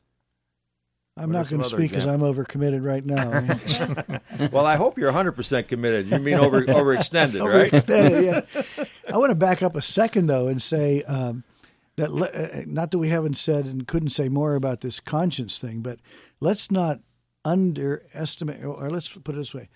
I'm 1.17 1.31
What 1.31 1.39
not 1.39 1.51
going 1.51 1.63
to 1.63 1.69
speak 1.69 1.91
because 1.91 2.07
I'm 2.07 2.21
overcommitted 2.21 2.85
right 2.85 3.05
now. 3.05 4.21
Well, 4.53 4.65
I 4.65 4.77
hope 4.77 4.97
you're 4.97 5.13
100% 5.13 5.69
committed. 5.69 6.09
You 6.09 6.19
mean 6.19 6.37
over 6.39 6.63
overextended, 6.65 7.47
right? 7.47 7.71
Overextended, 7.71 8.47
yeah. 8.47 8.85
I 9.13 9.19
want 9.19 9.31
to 9.31 9.35
back 9.35 9.63
up 9.63 9.77
a 9.77 9.83
second 9.83 10.27
though 10.27 10.47
and 10.47 10.63
say 10.63 11.03
um, 11.03 11.45
that 11.97 12.13
le- 12.13 12.29
uh, 12.29 12.63
not 12.67 12.91
that 12.93 12.99
we 12.99 13.11
haven't 13.11 13.37
said 13.37 13.67
and 13.67 13.87
couldn't 13.87 14.11
say 14.11 14.29
more 14.31 14.55
about 14.55 14.81
this 14.81 14.99
conscience 14.99 15.59
thing, 15.59 15.81
but 15.81 15.99
let's 16.41 16.71
not 16.71 17.01
underestimate, 17.45 18.65
or 18.65 18.89
let's 18.89 19.09
put 19.09 19.35
it 19.35 19.39
this 19.39 19.53
way: 19.53 19.69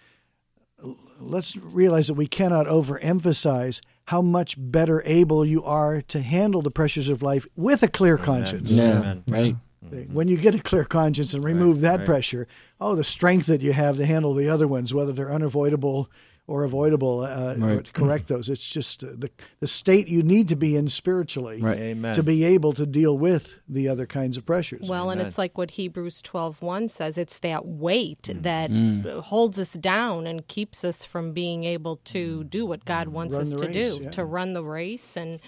let's 1.20 1.56
realize 1.56 2.06
that 2.08 2.14
we 2.14 2.26
cannot 2.26 2.66
overemphasize 2.66 3.80
how 4.06 4.20
much 4.20 4.56
better 4.58 5.02
able 5.06 5.44
you 5.44 5.64
are 5.64 6.02
to 6.02 6.20
handle 6.20 6.62
the 6.62 6.70
pressures 6.70 7.08
of 7.08 7.22
life 7.22 7.46
with 7.56 7.82
a 7.82 7.88
clear 7.88 8.18
conscience. 8.18 8.70
Yeah, 8.70 8.98
Amen. 8.98 9.24
right. 9.28 9.56
When 10.10 10.28
you 10.28 10.36
get 10.38 10.54
a 10.54 10.60
clear 10.60 10.84
conscience 10.84 11.34
and 11.34 11.44
remove 11.44 11.82
that 11.82 12.00
right. 12.00 12.06
pressure, 12.06 12.48
oh, 12.80 12.94
the 12.94 13.04
strength 13.04 13.46
that 13.46 13.60
you 13.60 13.72
have 13.72 13.96
to 13.98 14.06
handle 14.06 14.34
the 14.34 14.48
other 14.48 14.66
ones, 14.66 14.94
whether 14.94 15.12
they're 15.12 15.32
unavoidable 15.32 16.10
or 16.46 16.64
avoidable, 16.64 17.20
uh, 17.20 17.54
or 17.58 17.80
to 17.82 17.92
correct 17.92 18.28
those. 18.28 18.50
It's 18.50 18.66
just 18.68 19.02
uh, 19.02 19.08
the 19.16 19.30
the 19.60 19.66
state 19.66 20.08
you 20.08 20.22
need 20.22 20.48
to 20.48 20.56
be 20.56 20.76
in 20.76 20.88
spiritually 20.90 21.60
Right. 21.62 21.78
Amen. 21.78 22.14
to 22.14 22.22
be 22.22 22.44
able 22.44 22.72
to 22.74 22.84
deal 22.84 23.16
with 23.16 23.54
the 23.68 23.88
other 23.88 24.04
kinds 24.06 24.36
of 24.36 24.44
pressures. 24.44 24.86
Well, 24.86 25.08
and 25.10 25.20
it's 25.22 25.38
like 25.38 25.56
what 25.56 25.70
Hebrews 25.72 26.20
12:1 26.22 26.90
says, 26.90 27.16
it's 27.16 27.38
that 27.38 27.64
weight 27.66 28.22
Mm. 28.24 28.42
that 28.42 28.70
Mm. 28.70 29.20
holds 29.22 29.58
us 29.58 29.72
down 29.72 30.26
and 30.26 30.46
keeps 30.46 30.84
us 30.84 31.02
from 31.04 31.32
being 31.32 31.64
able 31.64 31.96
to 32.04 32.44
do 32.44 32.66
what 32.66 32.84
God 32.84 33.08
wants 33.08 33.34
Run 33.34 33.42
us 33.42 33.50
to 33.52 33.66
race, 33.66 33.72
do, 33.74 34.00
yeah. 34.02 34.10
to 34.10 34.24
run 34.24 34.52
the 34.52 34.64
race 34.64 35.16
and 35.16 35.40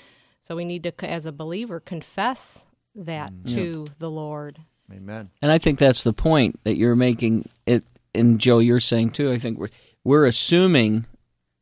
so 0.43 0.57
we 0.57 0.65
need 0.65 0.83
to 0.85 0.93
as 1.05 1.27
a 1.27 1.33
believer 1.33 1.79
confess 1.81 2.65
that 2.95 3.33
Mm. 3.35 3.55
to 3.55 3.87
the 3.99 4.11
Lord. 4.11 4.61
Amen. 4.91 5.29
And 5.43 5.51
I 5.51 5.59
think 5.59 5.79
that's 5.79 6.05
the 6.05 6.13
point 6.15 6.61
that 6.65 6.77
you're 6.77 6.97
making. 6.97 7.49
It 7.67 7.85
and 8.15 8.39
Joe, 8.39 8.61
you're 8.61 8.81
saying 8.81 9.11
too. 9.11 9.31
I 9.31 9.37
think 9.37 9.59
we're 9.59 9.69
we're 10.07 10.25
assuming 10.25 11.05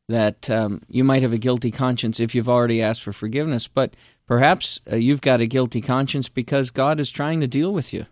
that 0.07 0.51
um, 0.51 0.83
you 0.91 1.03
might 1.03 1.23
have 1.23 1.33
a 1.33 1.39
guilty 1.39 1.71
conscience 1.71 2.21
if 2.21 2.35
you've 2.35 2.49
already 2.49 2.83
asked 2.83 3.03
for 3.03 3.13
forgiveness, 3.13 3.69
but 3.69 3.95
perhaps 4.27 4.81
uh, 4.93 4.97
you've 4.97 5.23
got 5.23 5.41
a 5.41 5.47
guilty 5.47 5.81
conscience 5.81 6.29
because 6.29 6.69
God 6.69 7.01
is 7.01 7.11
trying 7.11 7.41
to 7.41 7.47
deal 7.47 7.73
with 7.73 7.95
you. 7.95 8.05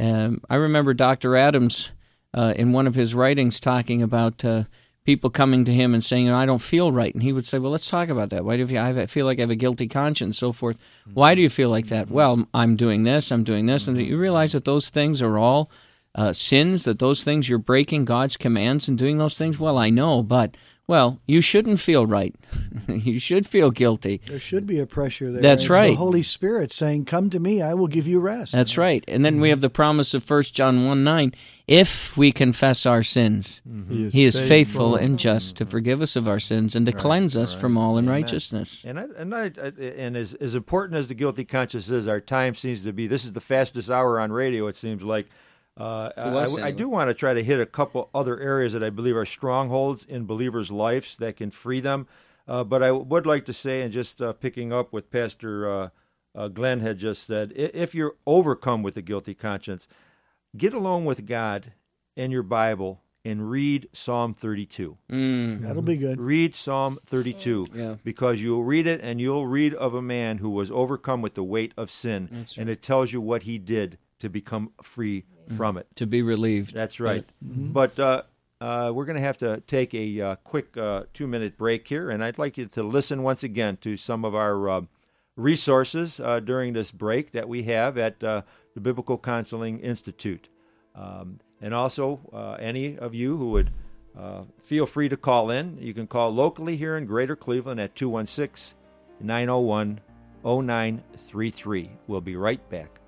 Um, 0.00 0.40
I 0.50 0.56
remember 0.56 0.92
Dr. 0.92 1.36
Adams 1.36 1.92
uh, 2.34 2.52
in 2.56 2.72
one 2.72 2.88
of 2.88 2.96
his 2.96 3.14
writings 3.14 3.60
talking 3.60 4.02
about 4.02 4.44
uh, 4.44 4.64
people 5.04 5.30
coming 5.30 5.64
to 5.66 5.72
him 5.72 5.94
and 5.94 6.02
saying, 6.02 6.28
"I 6.28 6.46
don't 6.46 6.58
feel 6.58 6.90
right," 6.90 7.14
and 7.14 7.22
he 7.22 7.32
would 7.32 7.46
say, 7.46 7.60
"Well, 7.60 7.70
let's 7.70 7.88
talk 7.88 8.08
about 8.08 8.30
that. 8.30 8.44
Why 8.44 8.56
do 8.56 8.64
you 8.64 8.80
I 8.80 8.86
have- 8.88 8.98
I 8.98 9.06
feel 9.06 9.26
like 9.26 9.38
I 9.38 9.42
have 9.42 9.50
a 9.50 9.56
guilty 9.56 9.86
conscience, 9.86 10.36
so 10.36 10.50
forth? 10.50 10.80
Why 11.14 11.36
do 11.36 11.42
you 11.42 11.48
feel 11.50 11.70
like 11.70 11.86
that? 11.88 12.10
Well, 12.10 12.48
I'm 12.52 12.74
doing 12.74 13.04
this, 13.04 13.30
I'm 13.30 13.44
doing 13.44 13.66
this, 13.66 13.86
and 13.86 14.00
you 14.00 14.18
realize 14.18 14.50
that 14.52 14.64
those 14.64 14.88
things 14.88 15.22
are 15.22 15.38
all 15.38 15.70
uh, 16.14 16.32
sins. 16.32 16.84
That 16.84 16.98
those 16.98 17.22
things 17.22 17.48
you're 17.48 17.58
breaking 17.58 18.04
God's 18.04 18.36
commands 18.36 18.88
and 18.88 18.96
doing 18.98 19.18
those 19.18 19.36
things. 19.36 19.58
Well, 19.58 19.78
I 19.78 19.90
know, 19.90 20.22
but 20.22 20.56
well, 20.90 21.20
you 21.24 21.40
shouldn't 21.40 21.78
feel 21.78 22.04
right. 22.04 22.34
you 22.88 23.20
should 23.20 23.46
feel 23.46 23.70
guilty. 23.70 24.20
There 24.26 24.40
should 24.40 24.66
be 24.66 24.80
a 24.80 24.86
pressure 24.86 25.30
there. 25.30 25.40
That's 25.40 25.62
It's 25.62 25.70
right. 25.70 25.90
The 25.90 25.94
Holy 25.94 26.24
Spirit 26.24 26.72
saying, 26.72 27.04
"Come 27.04 27.30
to 27.30 27.38
me, 27.38 27.62
I 27.62 27.74
will 27.74 27.86
give 27.86 28.08
you 28.08 28.18
rest." 28.18 28.50
That's 28.50 28.76
right. 28.76 29.04
And 29.06 29.24
then 29.24 29.40
we 29.40 29.50
have 29.50 29.60
the 29.60 29.70
promise 29.70 30.14
of 30.14 30.28
1 30.28 30.42
John 30.52 30.86
1 30.86 31.04
9. 31.04 31.32
If 31.68 32.16
we 32.16 32.32
confess 32.32 32.86
our 32.86 33.04
sins, 33.04 33.62
he 33.86 34.24
is 34.24 34.36
faithful 34.36 34.96
and 34.96 35.16
just 35.16 35.54
to 35.58 35.64
forgive 35.64 36.02
us 36.02 36.16
of 36.16 36.26
our 36.26 36.40
sins 36.40 36.74
and 36.74 36.84
to 36.86 36.92
cleanse 36.92 37.36
us 37.36 37.54
from 37.54 37.78
all 37.78 37.96
unrighteousness. 37.96 38.84
And 38.84 38.98
I, 38.98 39.04
and 39.16 39.32
I, 39.32 39.44
I 39.44 39.72
and 39.96 40.16
as 40.16 40.34
as 40.34 40.56
important 40.56 40.98
as 40.98 41.06
the 41.06 41.14
guilty 41.14 41.44
conscience 41.44 41.88
is, 41.88 42.08
our 42.08 42.20
time 42.20 42.56
seems 42.56 42.82
to 42.82 42.92
be. 42.92 43.06
This 43.06 43.24
is 43.24 43.32
the 43.32 43.40
fastest 43.40 43.90
hour 43.90 44.18
on 44.18 44.32
radio. 44.32 44.66
It 44.66 44.74
seems 44.74 45.04
like. 45.04 45.28
Uh, 45.78 46.10
I, 46.16 46.22
I- 46.62 46.66
I 46.66 46.70
do 46.70 46.88
want 46.88 47.08
to 47.08 47.14
try 47.14 47.32
to 47.34 47.42
hit 47.42 47.60
a 47.60 47.66
couple 47.66 48.10
other 48.14 48.38
areas 48.40 48.72
that 48.72 48.82
I 48.84 48.90
believe 48.90 49.16
are 49.16 49.24
strongholds 49.26 50.04
in 50.04 50.26
believers' 50.26 50.70
lives 50.70 51.16
that 51.16 51.36
can 51.36 51.50
free 51.50 51.80
them. 51.80 52.06
Uh, 52.48 52.64
but 52.64 52.82
I 52.82 52.90
would 52.90 53.26
like 53.26 53.44
to 53.46 53.52
say, 53.52 53.80
and 53.82 53.92
just 53.92 54.20
uh, 54.20 54.32
picking 54.32 54.72
up 54.72 54.92
what 54.92 55.10
Pastor 55.10 55.70
uh, 55.70 55.88
uh, 56.34 56.48
Glenn 56.48 56.80
had 56.80 56.98
just 56.98 57.26
said, 57.26 57.52
if 57.54 57.94
you're 57.94 58.16
overcome 58.26 58.82
with 58.82 58.96
a 58.96 59.02
guilty 59.02 59.34
conscience, 59.34 59.86
get 60.56 60.74
alone 60.74 61.04
with 61.04 61.26
God 61.26 61.72
and 62.16 62.32
your 62.32 62.42
Bible 62.42 63.02
and 63.24 63.50
read 63.50 63.88
Psalm 63.92 64.34
32. 64.34 64.96
Mm. 65.12 65.60
That'll 65.62 65.82
be 65.82 65.96
good. 65.98 66.18
Read 66.20 66.54
Psalm 66.54 66.98
32 67.04 67.66
Yeah. 67.72 67.94
because 68.02 68.42
you'll 68.42 68.64
read 68.64 68.86
it 68.86 69.00
and 69.02 69.20
you'll 69.20 69.46
read 69.46 69.74
of 69.74 69.94
a 69.94 70.02
man 70.02 70.38
who 70.38 70.50
was 70.50 70.70
overcome 70.70 71.20
with 71.22 71.34
the 71.34 71.44
weight 71.44 71.72
of 71.76 71.90
sin, 71.90 72.28
That's 72.32 72.56
and 72.58 72.68
it 72.70 72.82
tells 72.82 73.12
you 73.12 73.20
what 73.20 73.42
he 73.44 73.58
did 73.58 73.98
to 74.20 74.28
become 74.30 74.72
free 74.82 75.24
from 75.56 75.76
it. 75.76 75.86
To 75.96 76.06
be 76.06 76.22
relieved. 76.22 76.74
That's 76.74 77.00
right. 77.00 77.24
But 77.40 77.98
uh, 77.98 78.22
uh, 78.60 78.92
we're 78.94 79.06
going 79.06 79.16
to 79.16 79.22
have 79.22 79.38
to 79.38 79.60
take 79.66 79.94
a 79.94 80.20
uh, 80.20 80.34
quick 80.36 80.76
uh, 80.76 81.04
two 81.14 81.26
minute 81.26 81.56
break 81.56 81.88
here, 81.88 82.10
and 82.10 82.22
I'd 82.22 82.38
like 82.38 82.58
you 82.58 82.66
to 82.66 82.82
listen 82.82 83.22
once 83.22 83.42
again 83.42 83.78
to 83.78 83.96
some 83.96 84.24
of 84.24 84.34
our 84.34 84.68
uh, 84.68 84.80
resources 85.36 86.20
uh, 86.20 86.40
during 86.40 86.72
this 86.72 86.90
break 86.90 87.32
that 87.32 87.48
we 87.48 87.64
have 87.64 87.96
at 87.96 88.22
uh, 88.22 88.42
the 88.74 88.80
Biblical 88.80 89.18
Counseling 89.18 89.80
Institute. 89.80 90.48
Um, 90.94 91.38
and 91.60 91.74
also, 91.74 92.20
uh, 92.32 92.52
any 92.60 92.98
of 92.98 93.14
you 93.14 93.36
who 93.36 93.50
would 93.50 93.70
uh, 94.18 94.42
feel 94.62 94.86
free 94.86 95.08
to 95.08 95.16
call 95.16 95.50
in, 95.50 95.78
you 95.80 95.94
can 95.94 96.06
call 96.06 96.30
locally 96.30 96.76
here 96.76 96.96
in 96.96 97.06
Greater 97.06 97.36
Cleveland 97.36 97.80
at 97.80 97.94
216 97.94 98.76
901 99.20 100.00
0933. 100.44 101.90
We'll 102.06 102.20
be 102.20 102.36
right 102.36 102.68
back. 102.70 102.99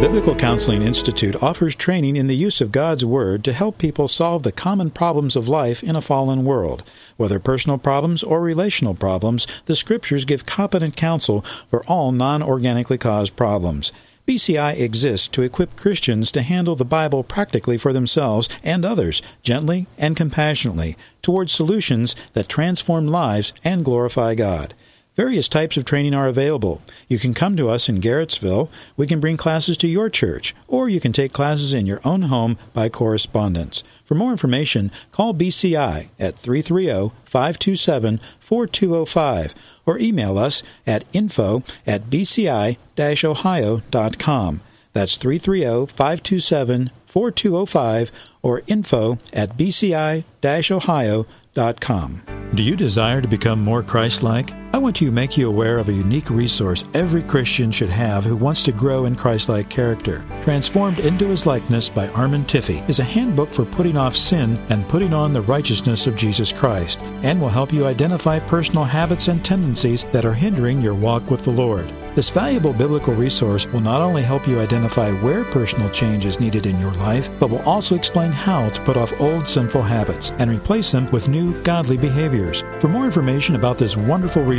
Biblical 0.00 0.36
Counseling 0.36 0.82
Institute 0.82 1.42
offers 1.42 1.74
training 1.74 2.14
in 2.14 2.28
the 2.28 2.36
use 2.36 2.60
of 2.60 2.70
God's 2.70 3.04
Word 3.04 3.42
to 3.42 3.52
help 3.52 3.78
people 3.78 4.06
solve 4.06 4.44
the 4.44 4.52
common 4.52 4.90
problems 4.90 5.34
of 5.34 5.48
life 5.48 5.82
in 5.82 5.96
a 5.96 6.00
fallen 6.00 6.44
world. 6.44 6.84
Whether 7.16 7.40
personal 7.40 7.78
problems 7.78 8.22
or 8.22 8.40
relational 8.40 8.94
problems, 8.94 9.44
the 9.66 9.74
Scriptures 9.74 10.24
give 10.24 10.46
competent 10.46 10.94
counsel 10.94 11.44
for 11.68 11.84
all 11.86 12.12
non 12.12 12.44
organically 12.44 12.96
caused 12.96 13.34
problems. 13.34 13.90
BCI 14.24 14.78
exists 14.78 15.26
to 15.28 15.42
equip 15.42 15.74
Christians 15.74 16.30
to 16.30 16.42
handle 16.42 16.76
the 16.76 16.84
Bible 16.84 17.24
practically 17.24 17.76
for 17.76 17.92
themselves 17.92 18.48
and 18.62 18.84
others, 18.84 19.20
gently 19.42 19.88
and 19.98 20.16
compassionately, 20.16 20.96
towards 21.22 21.50
solutions 21.50 22.14
that 22.34 22.48
transform 22.48 23.08
lives 23.08 23.52
and 23.64 23.84
glorify 23.84 24.36
God. 24.36 24.74
Various 25.18 25.48
types 25.48 25.76
of 25.76 25.84
training 25.84 26.14
are 26.14 26.28
available. 26.28 26.80
You 27.08 27.18
can 27.18 27.34
come 27.34 27.56
to 27.56 27.68
us 27.68 27.88
in 27.88 28.00
Garrettsville. 28.00 28.68
We 28.96 29.04
can 29.08 29.18
bring 29.18 29.36
classes 29.36 29.76
to 29.78 29.88
your 29.88 30.08
church, 30.08 30.54
or 30.68 30.88
you 30.88 31.00
can 31.00 31.12
take 31.12 31.32
classes 31.32 31.74
in 31.74 31.88
your 31.88 32.00
own 32.04 32.22
home 32.22 32.56
by 32.72 32.88
correspondence. 32.88 33.82
For 34.04 34.14
more 34.14 34.30
information, 34.30 34.92
call 35.10 35.34
BCI 35.34 36.10
at 36.20 36.38
330 36.38 37.12
527 37.24 38.20
4205 38.38 39.54
or 39.86 39.98
email 39.98 40.38
us 40.38 40.62
at 40.86 41.04
info 41.12 41.64
at 41.84 42.08
bci 42.08 42.76
ohio.com. 43.24 44.60
That's 44.92 45.16
330 45.16 45.86
527 45.86 46.90
4205 47.06 48.12
or 48.42 48.62
info 48.68 49.18
at 49.32 49.56
bci 49.56 50.70
ohio.com. 50.70 52.22
Do 52.54 52.62
you 52.62 52.76
desire 52.76 53.20
to 53.20 53.26
become 53.26 53.64
more 53.64 53.82
Christ 53.82 54.22
like? 54.22 54.52
I 54.70 54.76
want 54.76 54.96
to 54.96 55.10
make 55.10 55.38
you 55.38 55.48
aware 55.48 55.78
of 55.78 55.88
a 55.88 55.94
unique 55.94 56.28
resource 56.28 56.84
every 56.92 57.22
Christian 57.22 57.72
should 57.72 57.88
have 57.88 58.26
who 58.26 58.36
wants 58.36 58.62
to 58.64 58.72
grow 58.72 59.06
in 59.06 59.16
Christ 59.16 59.48
like 59.48 59.70
character. 59.70 60.22
Transformed 60.44 60.98
into 60.98 61.26
His 61.26 61.46
Likeness 61.46 61.88
by 61.88 62.08
Armin 62.08 62.44
Tiffe 62.44 62.86
is 62.86 63.00
a 63.00 63.04
handbook 63.04 63.50
for 63.50 63.64
putting 63.64 63.96
off 63.96 64.14
sin 64.14 64.58
and 64.68 64.86
putting 64.86 65.14
on 65.14 65.32
the 65.32 65.40
righteousness 65.40 66.06
of 66.06 66.16
Jesus 66.16 66.52
Christ, 66.52 67.00
and 67.22 67.40
will 67.40 67.48
help 67.48 67.72
you 67.72 67.86
identify 67.86 68.38
personal 68.38 68.84
habits 68.84 69.28
and 69.28 69.42
tendencies 69.42 70.04
that 70.04 70.26
are 70.26 70.34
hindering 70.34 70.82
your 70.82 70.94
walk 70.94 71.30
with 71.30 71.44
the 71.44 71.50
Lord. 71.50 71.90
This 72.14 72.30
valuable 72.30 72.72
biblical 72.72 73.14
resource 73.14 73.66
will 73.68 73.80
not 73.80 74.00
only 74.00 74.22
help 74.22 74.46
you 74.48 74.60
identify 74.60 75.12
where 75.22 75.44
personal 75.44 75.88
change 75.90 76.26
is 76.26 76.40
needed 76.40 76.66
in 76.66 76.80
your 76.80 76.92
life, 76.94 77.30
but 77.38 77.48
will 77.48 77.62
also 77.62 77.94
explain 77.94 78.32
how 78.32 78.68
to 78.70 78.82
put 78.82 78.96
off 78.96 79.18
old 79.20 79.48
sinful 79.48 79.82
habits 79.82 80.32
and 80.38 80.50
replace 80.50 80.90
them 80.90 81.10
with 81.10 81.28
new 81.28 81.58
godly 81.62 81.96
behaviors. 81.96 82.64
For 82.80 82.88
more 82.88 83.04
information 83.04 83.54
about 83.54 83.78
this 83.78 83.96
wonderful 83.96 84.42
resource, 84.42 84.57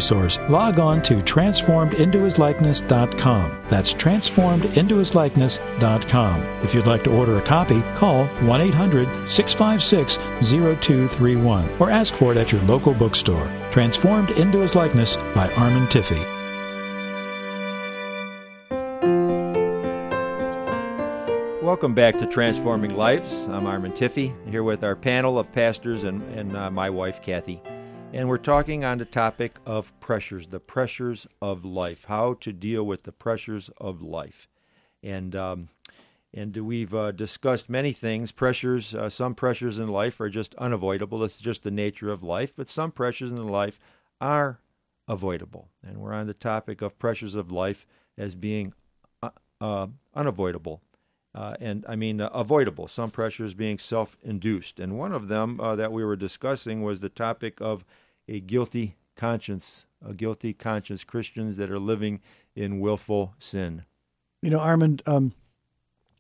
log 0.50 0.80
on 0.80 1.02
to 1.04 1.16
transformedintohislikeness.com. 1.16 3.62
That's 3.70 3.94
transformedintohislikeness.com. 3.94 6.42
If 6.64 6.74
you'd 6.74 6.88
like 6.88 7.04
to 7.04 7.16
order 7.16 7.38
a 7.38 7.42
copy, 7.42 7.82
call 7.96 8.26
1 8.26 8.62
800 8.62 9.30
656 9.30 10.18
0231 10.50 11.70
or 11.80 11.90
ask 11.90 12.16
for 12.16 12.32
it 12.32 12.38
at 12.38 12.52
your 12.52 12.62
local 12.64 12.94
bookstore. 12.94 13.50
Transformed 13.72 14.32
into 14.32 14.60
His 14.60 14.76
Likeness 14.76 15.16
by 15.36 15.52
Armin 15.54 15.88
Tiffe. 15.88 16.20
Welcome 21.62 21.94
back 21.94 22.18
to 22.18 22.26
Transforming 22.26 22.96
Lives. 22.96 23.48
I'm 23.48 23.68
Armin 23.68 23.92
Tiffe, 23.92 24.34
here 24.50 24.64
with 24.64 24.84
our 24.84 24.96
panel 24.96 25.38
of 25.38 25.54
pastors 25.54 26.04
and, 26.04 26.24
and 26.36 26.58
uh, 26.58 26.72
my 26.72 26.90
wife, 26.90 27.22
Kathy. 27.22 27.62
And 28.12 28.28
we're 28.28 28.40
talking 28.40 28.84
on 28.84 28.98
the 28.98 29.06
topic 29.06 29.58
of 29.68 29.98
pressures, 30.00 30.48
the 30.48 30.60
pressures 30.60 31.28
of 31.44 31.64
life, 31.64 32.06
how 32.06 32.34
to 32.42 32.52
deal 32.52 32.84
with 32.84 33.04
the 33.04 33.12
pressures 33.12 33.70
of 33.78 34.02
life. 34.02 34.50
And, 35.04 35.36
um, 35.36 35.70
and 36.34 36.58
we've 36.58 36.94
uh, 36.94 37.12
discussed 37.12 37.70
many 37.70 37.92
things. 37.92 38.32
Pressures, 38.32 38.96
uh, 38.96 39.10
some 39.10 39.36
pressures 39.36 39.78
in 39.78 39.90
life 39.90 40.20
are 40.20 40.30
just 40.30 40.56
unavoidable. 40.56 41.24
It's 41.24 41.40
just 41.40 41.62
the 41.62 41.70
nature 41.70 42.10
of 42.10 42.24
life. 42.24 42.52
But 42.56 42.68
some 42.68 42.92
pressures 42.92 43.32
in 43.32 43.48
life 43.48 43.80
are 44.20 44.60
avoidable. 45.08 45.70
And 45.84 45.98
we're 45.98 46.14
on 46.14 46.26
the 46.26 46.34
topic 46.34 46.82
of 46.82 46.98
pressures 46.98 47.36
of 47.36 47.52
life 47.52 47.86
as 48.18 48.34
being 48.34 48.74
uh, 49.22 49.30
uh, 49.62 49.88
unavoidable. 50.16 50.82
Uh, 51.36 51.56
and 51.60 51.86
I 51.88 51.96
mean 51.96 52.22
uh, 52.22 52.30
avoidable. 52.34 52.88
Some 52.88 53.12
pressures 53.12 53.54
being 53.54 53.78
self-induced, 53.78 54.80
and 54.80 54.98
one 54.98 55.14
of 55.14 55.28
them 55.28 55.60
uh, 55.60 55.76
that 55.76 55.92
we 55.92 56.04
were 56.04 56.16
discussing 56.16 56.82
was 56.82 57.00
the 57.00 57.10
topic 57.10 57.62
of 57.62 57.86
a 58.28 58.40
guilty 58.40 58.96
conscience, 59.16 59.86
a 60.06 60.14
guilty 60.14 60.54
conscience. 60.54 61.04
Christians 61.04 61.58
that 61.58 61.70
are 61.70 61.80
living 61.80 62.22
in 62.56 62.80
willful 62.80 63.36
sin. 63.38 63.86
You 64.42 64.50
know, 64.50 64.60
Armin, 64.60 65.02
um, 65.06 65.34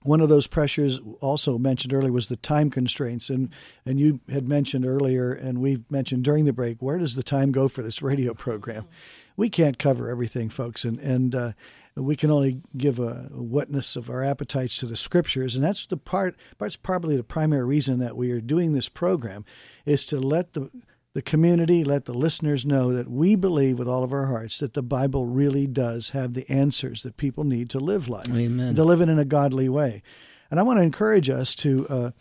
one 0.03 0.21
of 0.21 0.29
those 0.29 0.47
pressures 0.47 0.99
also 1.19 1.57
mentioned 1.57 1.93
earlier 1.93 2.11
was 2.11 2.27
the 2.27 2.37
time 2.37 2.69
constraints, 2.69 3.29
and 3.29 3.49
and 3.85 3.99
you 3.99 4.21
had 4.29 4.47
mentioned 4.47 4.85
earlier, 4.85 5.33
and 5.33 5.59
we 5.59 5.83
mentioned 5.89 6.23
during 6.23 6.45
the 6.45 6.53
break, 6.53 6.81
where 6.81 6.97
does 6.97 7.15
the 7.15 7.23
time 7.23 7.51
go 7.51 7.67
for 7.67 7.81
this 7.81 8.01
radio 8.03 8.33
program? 8.33 8.87
We 9.35 9.49
can't 9.49 9.77
cover 9.77 10.09
everything, 10.09 10.49
folks, 10.49 10.85
and 10.85 10.99
and 10.99 11.35
uh, 11.35 11.51
we 11.95 12.15
can 12.15 12.31
only 12.31 12.61
give 12.77 12.99
a 12.99 13.27
witness 13.31 13.95
of 13.95 14.09
our 14.09 14.23
appetites 14.23 14.77
to 14.77 14.85
the 14.85 14.95
scriptures, 14.95 15.55
and 15.55 15.63
that's 15.63 15.85
the 15.85 15.97
part. 15.97 16.35
That's 16.57 16.75
probably 16.75 17.17
the 17.17 17.23
primary 17.23 17.65
reason 17.65 17.99
that 17.99 18.15
we 18.15 18.31
are 18.31 18.41
doing 18.41 18.73
this 18.73 18.89
program, 18.89 19.45
is 19.85 20.05
to 20.05 20.19
let 20.19 20.53
the 20.53 20.69
the 21.15 21.21
community, 21.23 21.83
let 21.83 22.05
the 22.05 22.13
listeners 22.13 22.65
know 22.65 22.93
that 22.93 23.09
we 23.09 23.35
believe 23.35 23.79
with 23.79 23.87
all 23.87 24.03
of 24.03 24.13
our 24.13 24.27
hearts 24.27 24.59
that 24.59 24.73
the 24.73 24.83
Bible 24.83 25.25
really 25.25 25.65
does 25.65 26.09
have 26.09 26.33
the 26.33 26.49
answers 26.49 27.01
that 27.03 27.17
people 27.17 27.43
need 27.43 27.69
to 27.71 27.79
live 27.79 28.07
life, 28.07 28.29
Amen. 28.29 28.75
to 28.75 28.83
live 28.83 29.01
it 29.01 29.09
in 29.09 29.17
a 29.17 29.25
godly 29.25 29.67
way. 29.67 30.03
And 30.51 30.59
I 30.59 30.63
want 30.63 30.77
to 30.77 30.83
encourage 30.83 31.29
us 31.29 31.55
to 31.55 31.87
uh, 31.89 32.11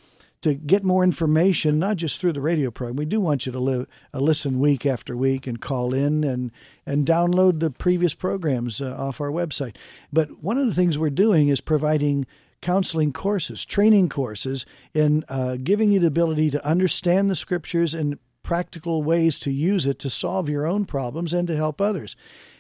to 0.41 0.55
get 0.55 0.85
more 0.85 1.03
information, 1.03 1.79
not 1.79 1.97
just 1.97 2.21
through 2.21 2.33
the 2.33 2.41
radio 2.41 2.71
program. 2.71 2.97
We 2.97 3.05
do 3.05 3.21
want 3.21 3.47
you 3.47 3.53
to 3.53 3.87
uh, 4.15 4.19
listen 4.19 4.61
week 4.61 4.87
after 4.87 5.17
week 5.17 5.47
and 5.47 5.61
call 5.61 5.93
in 5.93 6.25
and 6.25 6.51
and 6.87 7.07
download 7.07 7.61
the 7.61 7.71
previous 7.71 8.15
programs 8.15 8.81
uh, 8.81 8.95
off 8.97 9.21
our 9.21 9.31
website. 9.31 9.77
But 10.13 10.43
one 10.43 10.59
of 10.59 10.67
the 10.67 10.75
things 10.75 10.99
we're 10.99 11.11
doing 11.11 11.49
is 11.49 11.61
providing 11.61 12.27
counseling 12.61 13.13
courses, 13.13 13.65
training 13.65 14.09
courses, 14.09 14.67
in 14.95 15.25
uh, 15.29 15.57
giving 15.63 15.91
you 15.91 16.01
the 16.01 16.07
ability 16.07 16.51
to 16.51 16.67
understand 16.67 17.31
the 17.31 17.37
scriptures 17.37 17.95
and 17.95 18.19
practical 18.43 19.03
ways 19.03 19.39
to 19.39 19.51
use 19.51 19.87
it 19.87 19.99
to 19.99 20.11
solve 20.11 20.49
your 20.49 20.67
own 20.67 20.85
problems 20.85 21.35
and 21.35 21.47
to 21.49 21.57
help 21.57 21.81
others. 21.81 22.17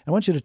I 0.06 0.10
want 0.10 0.28
you 0.28 0.34
to 0.34 0.42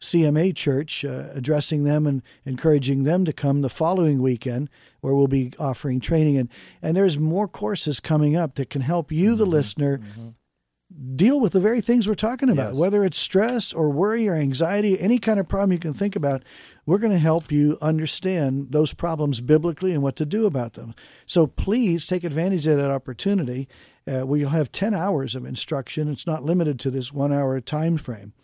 CMA 0.00 0.54
Church, 0.54 1.04
uh, 1.04 1.28
addressing 1.32 1.84
them 1.84 2.06
and 2.06 2.22
encouraging 2.44 3.04
them 3.04 3.24
to 3.24 3.32
come 3.32 3.62
the 3.62 3.70
following 3.70 4.20
weekend, 4.20 4.68
where 5.00 5.14
we'll 5.14 5.26
be 5.26 5.52
offering 5.58 6.00
training. 6.00 6.36
And, 6.36 6.48
and 6.82 6.96
there's 6.96 7.18
more 7.18 7.48
courses 7.48 8.00
coming 8.00 8.36
up 8.36 8.56
that 8.56 8.70
can 8.70 8.82
help 8.82 9.10
you, 9.10 9.30
mm-hmm. 9.30 9.38
the 9.38 9.46
listener, 9.46 9.98
mm-hmm. 9.98 11.16
deal 11.16 11.40
with 11.40 11.52
the 11.52 11.60
very 11.60 11.80
things 11.80 12.06
we're 12.06 12.14
talking 12.14 12.50
about, 12.50 12.72
yes. 12.72 12.80
whether 12.80 13.04
it's 13.04 13.18
stress 13.18 13.72
or 13.72 13.88
worry 13.90 14.28
or 14.28 14.34
anxiety, 14.34 15.00
any 15.00 15.18
kind 15.18 15.40
of 15.40 15.48
problem 15.48 15.72
you 15.72 15.78
can 15.78 15.94
think 15.94 16.16
about. 16.16 16.42
We're 16.86 16.98
going 16.98 17.12
to 17.12 17.18
help 17.18 17.50
you 17.50 17.78
understand 17.80 18.68
those 18.72 18.92
problems 18.92 19.40
biblically 19.40 19.92
and 19.92 20.02
what 20.02 20.16
to 20.16 20.26
do 20.26 20.44
about 20.44 20.74
them. 20.74 20.94
So 21.24 21.46
please 21.46 22.06
take 22.06 22.24
advantage 22.24 22.66
of 22.66 22.76
that 22.76 22.90
opportunity. 22.90 23.68
Uh, 24.06 24.26
we'll 24.26 24.50
have 24.50 24.70
10 24.70 24.92
hours 24.92 25.34
of 25.34 25.46
instruction. 25.46 26.12
It's 26.12 26.26
not 26.26 26.44
limited 26.44 26.78
to 26.80 26.90
this 26.90 27.10
one 27.10 27.32
hour 27.32 27.58
time 27.62 27.96
frame. 27.96 28.34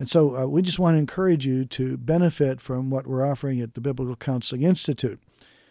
And 0.00 0.08
so 0.08 0.36
uh, 0.36 0.46
we 0.46 0.62
just 0.62 0.78
want 0.78 0.94
to 0.94 0.98
encourage 0.98 1.44
you 1.44 1.64
to 1.64 1.96
benefit 1.96 2.60
from 2.60 2.88
what 2.88 3.06
we're 3.06 3.26
offering 3.26 3.60
at 3.60 3.74
the 3.74 3.80
Biblical 3.80 4.14
Counseling 4.14 4.62
Institute. 4.62 5.20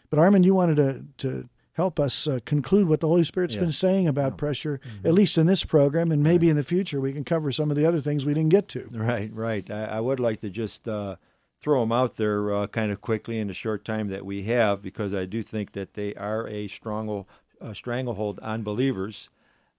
But 0.09 0.19
Armin, 0.19 0.43
you 0.43 0.53
wanted 0.53 0.75
to, 0.75 1.05
to 1.19 1.49
help 1.73 1.99
us 1.99 2.27
uh, 2.27 2.39
conclude 2.43 2.89
what 2.89 2.99
the 2.99 3.07
Holy 3.07 3.23
Spirit's 3.23 3.55
yes. 3.55 3.61
been 3.61 3.71
saying 3.71 4.07
about 4.07 4.33
yeah. 4.33 4.37
pressure, 4.37 4.81
mm-hmm. 4.85 5.07
at 5.07 5.13
least 5.13 5.37
in 5.37 5.47
this 5.47 5.63
program, 5.63 6.11
and 6.11 6.23
maybe 6.23 6.47
right. 6.47 6.51
in 6.51 6.57
the 6.57 6.63
future 6.63 6.99
we 6.99 7.13
can 7.13 7.23
cover 7.23 7.51
some 7.51 7.69
of 7.69 7.77
the 7.77 7.85
other 7.85 8.01
things 8.01 8.25
we 8.25 8.33
didn't 8.33 8.49
get 8.49 8.67
to. 8.69 8.87
Right, 8.93 9.33
right. 9.33 9.69
I, 9.69 9.83
I 9.85 9.99
would 9.99 10.19
like 10.19 10.41
to 10.41 10.49
just 10.49 10.87
uh, 10.87 11.15
throw 11.61 11.81
them 11.81 11.91
out 11.91 12.17
there 12.17 12.53
uh, 12.53 12.67
kind 12.67 12.91
of 12.91 12.99
quickly 12.99 13.37
in 13.39 13.47
the 13.47 13.53
short 13.53 13.85
time 13.85 14.09
that 14.09 14.25
we 14.25 14.43
have, 14.43 14.81
because 14.81 15.13
I 15.13 15.25
do 15.25 15.41
think 15.41 15.71
that 15.71 15.93
they 15.93 16.13
are 16.15 16.47
a 16.47 16.67
stronghold, 16.67 17.27
stranglehold 17.73 18.39
on 18.41 18.63
believers. 18.63 19.29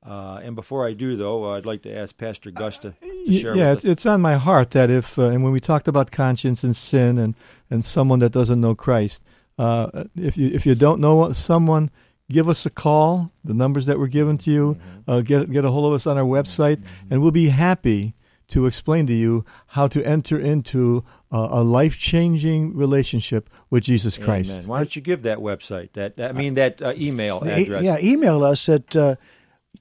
Uh, 0.07 0.41
and 0.43 0.55
before 0.55 0.87
I 0.87 0.93
do, 0.93 1.17
though, 1.17 1.55
I'd 1.55 1.67
like 1.67 1.83
to 1.83 1.95
ask 1.95 2.17
Pastor 2.17 2.51
Gus 2.51 2.79
to, 2.79 2.93
to 2.93 3.33
share. 3.33 3.57
Yeah, 3.57 3.73
it's, 3.73 3.85
it's 3.85 4.07
on 4.07 4.21
my 4.21 4.37
heart 4.37 4.71
that 4.71 4.91
if, 4.91 5.19
uh, 5.19 5.25
and 5.25 5.43
when 5.43 5.53
we 5.53 5.61
talked 5.61 5.89
about 5.89 6.11
conscience 6.11 6.63
and 6.63 6.75
sin 6.75 7.19
and, 7.19 7.35
and 7.69 7.85
someone 7.85 8.21
that 8.21 8.31
doesn't 8.31 8.61
know 8.61 8.75
Christ, 8.75 9.23
uh, 9.59 10.05
if 10.15 10.37
you 10.37 10.51
if 10.51 10.65
you 10.65 10.77
don't 10.77 11.01
know 11.01 11.33
someone, 11.33 11.91
give 12.31 12.49
us 12.49 12.65
a 12.65 12.71
call. 12.71 13.33
The 13.45 13.55
numbers 13.55 13.87
that 13.87 13.99
were 13.99 14.07
given 14.07 14.39
to 14.39 14.51
you, 14.51 14.75
mm-hmm. 14.75 15.11
Uh, 15.11 15.21
get 15.23 15.51
get 15.51 15.65
a 15.65 15.71
hold 15.71 15.87
of 15.87 15.95
us 15.95 16.07
on 16.07 16.17
our 16.17 16.25
website, 16.25 16.77
mm-hmm. 16.77 17.13
and 17.13 17.23
we'll 17.23 17.33
be 17.33 17.49
happy 17.49 18.15
to 18.49 18.67
explain 18.67 19.07
to 19.07 19.13
you 19.13 19.45
how 19.69 19.89
to 19.89 20.03
enter 20.05 20.39
into 20.39 21.05
a 21.31 21.63
life 21.63 21.99
changing 21.99 22.75
relationship 22.75 23.51
with 23.69 23.85
Jesus 23.85 24.17
Christ. 24.17 24.51
Amen. 24.51 24.67
Why 24.67 24.79
don't 24.79 24.97
you 24.97 25.03
give 25.03 25.23
that 25.23 25.39
website? 25.39 25.93
That 25.93 26.15
I 26.19 26.33
mean 26.33 26.55
that 26.55 26.81
uh, 26.81 26.95
email 26.97 27.43
address. 27.43 27.83
Yeah, 27.83 27.99
email 28.01 28.45
us 28.45 28.69
at 28.69 28.97
uh, 28.97 29.17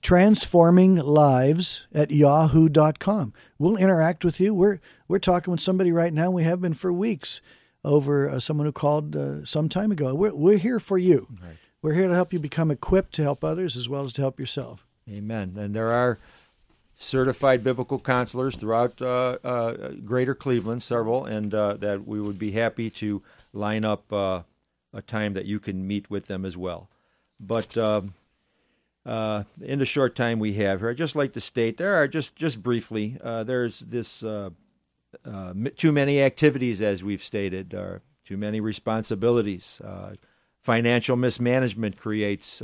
transforming 0.02 0.95
lives 0.95 1.88
at 1.93 2.12
yahoo.com. 2.12 3.34
We'll 3.58 3.78
interact 3.78 4.24
with 4.24 4.39
you. 4.39 4.54
We're 4.54 4.80
we're 5.08 5.20
talking 5.20 5.52
with 5.52 5.62
somebody 5.62 5.91
right 5.91 6.14
now. 6.14 6.30
We 6.30 6.43
have 6.43 6.62
been 6.62 6.74
for 6.74 6.91
weeks 6.91 7.41
over 7.84 8.30
uh, 8.30 8.39
someone 8.39 8.66
who 8.66 8.72
called 8.72 9.16
uh, 9.16 9.45
some 9.45 9.70
time 9.70 9.91
ago. 9.91 10.14
We're, 10.14 10.34
we're 10.34 10.58
here 10.58 10.80
for 10.80 10.98
you. 10.98 11.28
Right. 11.41 11.58
We're 11.82 11.93
here 11.93 12.08
to 12.08 12.14
help 12.14 12.34
you 12.34 12.39
become 12.39 12.72
equipped 12.72 13.14
to 13.16 13.24
help 13.24 13.43
others 13.43 13.78
as 13.78 13.88
well 13.88 14.04
as 14.04 14.14
to 14.14 14.22
help 14.22 14.39
yourself. 14.39 14.86
Amen. 15.10 15.56
And 15.58 15.74
there 15.74 15.91
are 15.91 16.20
certified 16.95 17.64
biblical 17.64 18.00
counselors 18.00 18.56
throughout 18.56 19.02
uh, 19.02 19.38
uh 19.43 19.91
Greater 20.04 20.36
Cleveland, 20.36 20.84
several, 20.84 21.26
and 21.26 21.54
uh, 21.54 21.74
that 21.76 22.06
we 22.06 22.20
would 22.20 22.39
be 22.39 22.52
happy 22.52 22.89
to 22.89 23.22
line 23.54 23.86
up 23.86 24.12
uh, 24.12 24.41
a 24.93 25.02
time 25.02 25.34
that 25.34 25.45
you 25.45 25.60
can 25.60 25.88
meet 25.88 26.10
with 26.10 26.26
them 26.26 26.43
as 26.43 26.58
well. 26.58 26.89
But 27.39 27.78
um, 27.78 28.16
uh, 29.08 29.43
in 29.62 29.80
the 29.80 29.86
short 29.86 30.16
time 30.16 30.38
we 30.38 30.53
have 30.55 30.82
here, 30.82 30.89
I'd 30.89 30.97
just 30.97 31.16
like 31.16 31.32
to 31.34 31.39
state 31.39 31.78
there 31.78 31.95
are 31.95 32.08
just 32.08 32.36
just 32.36 32.62
briefly 32.62 33.18
uh, 33.24 33.43
there's 33.45 33.80
this 33.80 34.22
uh, 34.22 34.49
uh 35.26 35.53
too 35.78 35.93
many 35.93 36.22
activities 36.22 36.82
as 36.82 37.03
we've 37.03 37.24
stated, 37.24 37.74
uh, 37.74 37.99
too 38.26 38.36
many 38.36 38.60
responsibilities. 38.60 39.82
Uh, 39.82 40.16
financial 40.62 41.16
mismanagement 41.16 41.97
creates 41.97 42.62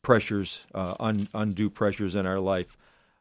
pressures, 0.00 0.66
un- 0.74 1.28
undue 1.34 1.68
pressures 1.68 2.16
in 2.16 2.24
our 2.24 2.40
life. 2.40 2.78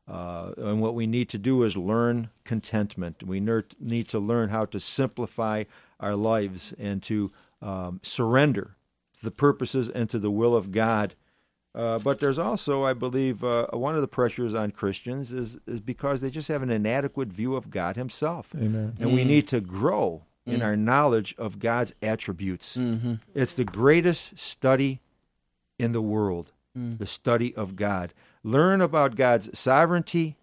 and 0.08 0.82
what 0.82 0.96
we 0.96 1.06
need 1.06 1.28
to 1.28 1.38
do 1.38 1.64
is 1.64 1.76
learn 1.76 2.30
contentment. 2.46 3.22
We 3.22 3.42
ner- 3.42 3.66
need 3.82 4.08
to 4.10 4.20
learn 4.20 4.48
how 4.48 4.64
to 4.66 4.80
simplify 4.80 5.66
our 6.00 6.16
lives 6.16 6.74
and 6.80 7.04
to 7.04 7.34
um, 7.62 8.00
surrender 8.02 8.78
to 9.18 9.26
the 9.26 9.32
purposes 9.32 9.90
and 9.90 10.10
to 10.10 10.18
the 10.18 10.32
will 10.32 10.56
of 10.56 10.72
God 10.72 11.16
uh, 11.76 12.00
but 12.00 12.20
there's 12.20 12.40
also, 12.40 12.84
I 12.84 12.94
believe, 12.94 13.44
uh, 13.44 13.68
one 13.68 13.96
of 13.96 14.02
the 14.02 14.08
pressures 14.08 14.54
on 14.54 14.72
Christians 14.72 15.32
is, 15.32 15.60
is 15.68 15.80
because 15.80 16.22
they 16.22 16.32
just 16.32 16.48
have 16.48 16.64
an 16.64 16.72
inadequate 16.72 17.30
view 17.30 17.56
of 17.56 17.70
God 17.70 17.96
Himself. 17.96 18.54
Amen. 18.56 18.96
And 19.00 19.12
mm. 19.12 19.14
we 19.14 19.24
need 19.24 19.48
to 19.50 19.62
grow 19.62 20.24
mm. 20.48 20.54
in 20.54 20.62
our 20.64 20.76
knowledge 20.76 21.36
of 21.38 21.60
God's 21.60 21.94
attributes. 22.02 22.76
Mm-hmm. 22.76 23.16
It's 23.36 23.54
the 23.54 23.66
greatest 23.66 24.40
study 24.40 25.02
in 25.78 25.92
the 25.92 26.02
world, 26.02 26.54
mm. 26.78 26.98
the 26.98 27.06
study 27.06 27.56
of 27.56 27.76
God. 27.76 28.14
Learn 28.44 28.82
about 28.82 29.16
God's 29.16 29.58
sovereignty, 29.58 30.38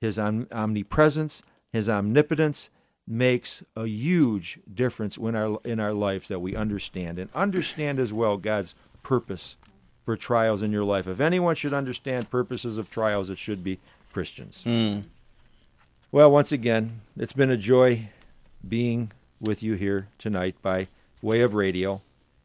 His 0.00 0.18
om- 0.18 0.48
omnipresence, 0.50 1.42
His 1.72 1.88
omnipotence, 1.88 2.70
makes 3.06 3.62
a 3.76 3.86
huge 3.86 4.58
difference 4.72 5.16
in 5.16 5.36
our 5.36 5.60
in 5.64 5.78
our 5.78 5.92
lives 5.92 6.26
that 6.26 6.40
we 6.40 6.56
understand 6.56 7.20
and 7.20 7.30
understand 7.36 8.00
as 8.00 8.12
well 8.12 8.36
God's 8.36 8.74
purpose 9.04 9.56
for 10.06 10.16
trials 10.16 10.62
in 10.62 10.70
your 10.70 10.84
life. 10.84 11.08
If 11.08 11.20
anyone 11.20 11.56
should 11.56 11.74
understand 11.74 12.30
purposes 12.30 12.78
of 12.78 12.88
trials, 12.88 13.28
it 13.28 13.36
should 13.36 13.64
be 13.64 13.80
Christians. 14.12 14.62
Mm. 14.64 15.02
Well, 16.12 16.30
once 16.30 16.52
again, 16.52 17.02
it's 17.16 17.32
been 17.32 17.50
a 17.50 17.56
joy 17.56 18.08
being 18.66 19.10
with 19.40 19.64
you 19.64 19.74
here 19.74 20.06
tonight 20.18 20.54
by 20.62 20.86
way 21.20 21.40
of 21.40 21.54
radio. 21.54 22.00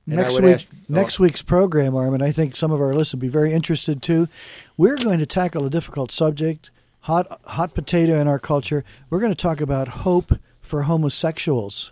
And 0.08 0.16
next 0.16 0.42
week, 0.42 0.68
ask, 0.94 1.20
oh, 1.20 1.24
week's 1.24 1.44
program, 1.44 1.96
Armin, 1.96 2.24
I 2.24 2.32
think 2.32 2.56
some 2.56 2.72
of 2.72 2.82
our 2.82 2.96
listeners 2.96 3.14
will 3.14 3.20
be 3.20 3.28
very 3.28 3.54
interested 3.54 4.02
too. 4.02 4.28
We're 4.76 4.98
going 4.98 5.20
to 5.20 5.28
tackle 5.28 5.64
a 5.64 5.70
difficult 5.70 6.12
subject, 6.12 6.72
hot 7.02 7.40
hot 7.46 7.76
potato 7.76 8.20
in 8.20 8.28
our 8.28 8.40
culture. 8.40 8.84
We're 9.12 9.20
going 9.20 9.32
to 9.32 9.36
talk 9.36 9.62
about 9.62 9.88
hope 9.88 10.34
for 10.60 10.82
homosexuals. 10.84 11.92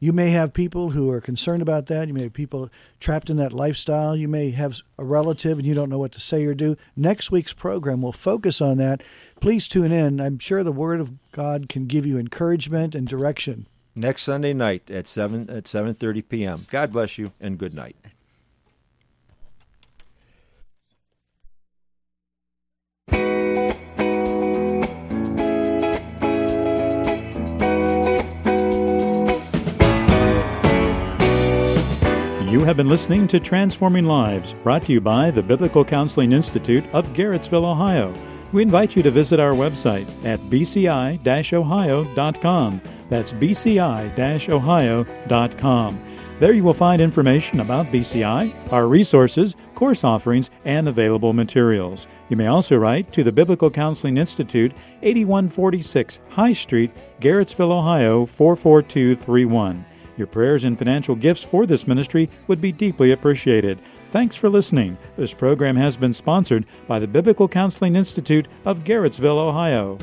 You 0.00 0.12
may 0.12 0.30
have 0.30 0.52
people 0.52 0.90
who 0.90 1.10
are 1.10 1.20
concerned 1.20 1.60
about 1.60 1.86
that. 1.86 2.08
You 2.08 2.14
may 2.14 2.22
have 2.22 2.32
people 2.32 2.70
trapped 3.00 3.30
in 3.30 3.36
that 3.38 3.52
lifestyle. 3.52 4.16
You 4.16 4.28
may 4.28 4.50
have 4.50 4.80
a 4.96 5.04
relative 5.04 5.58
and 5.58 5.66
you 5.66 5.74
don't 5.74 5.90
know 5.90 5.98
what 5.98 6.12
to 6.12 6.20
say 6.20 6.44
or 6.44 6.54
do. 6.54 6.76
Next 6.96 7.30
week's 7.30 7.52
program 7.52 8.02
will 8.02 8.12
focus 8.12 8.60
on 8.60 8.78
that. 8.78 9.02
Please 9.40 9.66
tune 9.66 9.92
in. 9.92 10.20
I'm 10.20 10.38
sure 10.38 10.62
the 10.62 10.72
Word 10.72 11.00
of 11.00 11.12
God 11.32 11.68
can 11.68 11.86
give 11.86 12.06
you 12.06 12.18
encouragement 12.18 12.94
and 12.94 13.08
direction. 13.08 13.66
Next 13.96 14.22
Sunday 14.22 14.52
night 14.52 14.88
at 14.90 15.08
seven 15.08 15.50
at 15.50 15.66
seven 15.66 15.94
thirty 15.94 16.22
p.m. 16.22 16.66
God 16.70 16.92
bless 16.92 17.18
you 17.18 17.32
and 17.40 17.58
good 17.58 17.74
night. 17.74 17.96
Have 32.68 32.76
been 32.76 32.86
listening 32.86 33.26
to 33.26 33.40
Transforming 33.40 34.04
Lives, 34.04 34.52
brought 34.52 34.84
to 34.84 34.92
you 34.92 35.00
by 35.00 35.30
the 35.30 35.42
Biblical 35.42 35.86
Counseling 35.86 36.32
Institute 36.32 36.84
of 36.92 37.06
Garrettsville, 37.14 37.64
Ohio. 37.64 38.12
We 38.52 38.60
invite 38.60 38.94
you 38.94 39.02
to 39.04 39.10
visit 39.10 39.40
our 39.40 39.52
website 39.52 40.06
at 40.22 40.38
bci 40.50 41.54
ohio.com. 41.54 42.82
That's 43.08 43.32
bci 43.32 44.48
ohio.com. 44.50 46.02
There 46.40 46.52
you 46.52 46.62
will 46.62 46.74
find 46.74 47.00
information 47.00 47.60
about 47.60 47.86
BCI, 47.86 48.70
our 48.70 48.86
resources, 48.86 49.56
course 49.74 50.04
offerings, 50.04 50.50
and 50.66 50.88
available 50.88 51.32
materials. 51.32 52.06
You 52.28 52.36
may 52.36 52.48
also 52.48 52.76
write 52.76 53.14
to 53.14 53.24
the 53.24 53.32
Biblical 53.32 53.70
Counseling 53.70 54.18
Institute, 54.18 54.72
8146 55.00 56.20
High 56.28 56.52
Street, 56.52 56.92
Garrettsville, 57.18 57.72
Ohio 57.72 58.26
44231. 58.26 59.86
Your 60.18 60.26
prayers 60.26 60.64
and 60.64 60.76
financial 60.76 61.14
gifts 61.14 61.44
for 61.44 61.64
this 61.64 61.86
ministry 61.86 62.28
would 62.48 62.60
be 62.60 62.72
deeply 62.72 63.12
appreciated. 63.12 63.78
Thanks 64.10 64.34
for 64.34 64.48
listening. 64.48 64.98
This 65.16 65.32
program 65.32 65.76
has 65.76 65.96
been 65.96 66.12
sponsored 66.12 66.66
by 66.86 66.98
the 66.98 67.06
Biblical 67.06 67.48
Counseling 67.48 67.94
Institute 67.94 68.48
of 68.64 68.80
Garrettsville, 68.80 69.38
Ohio. 69.38 69.96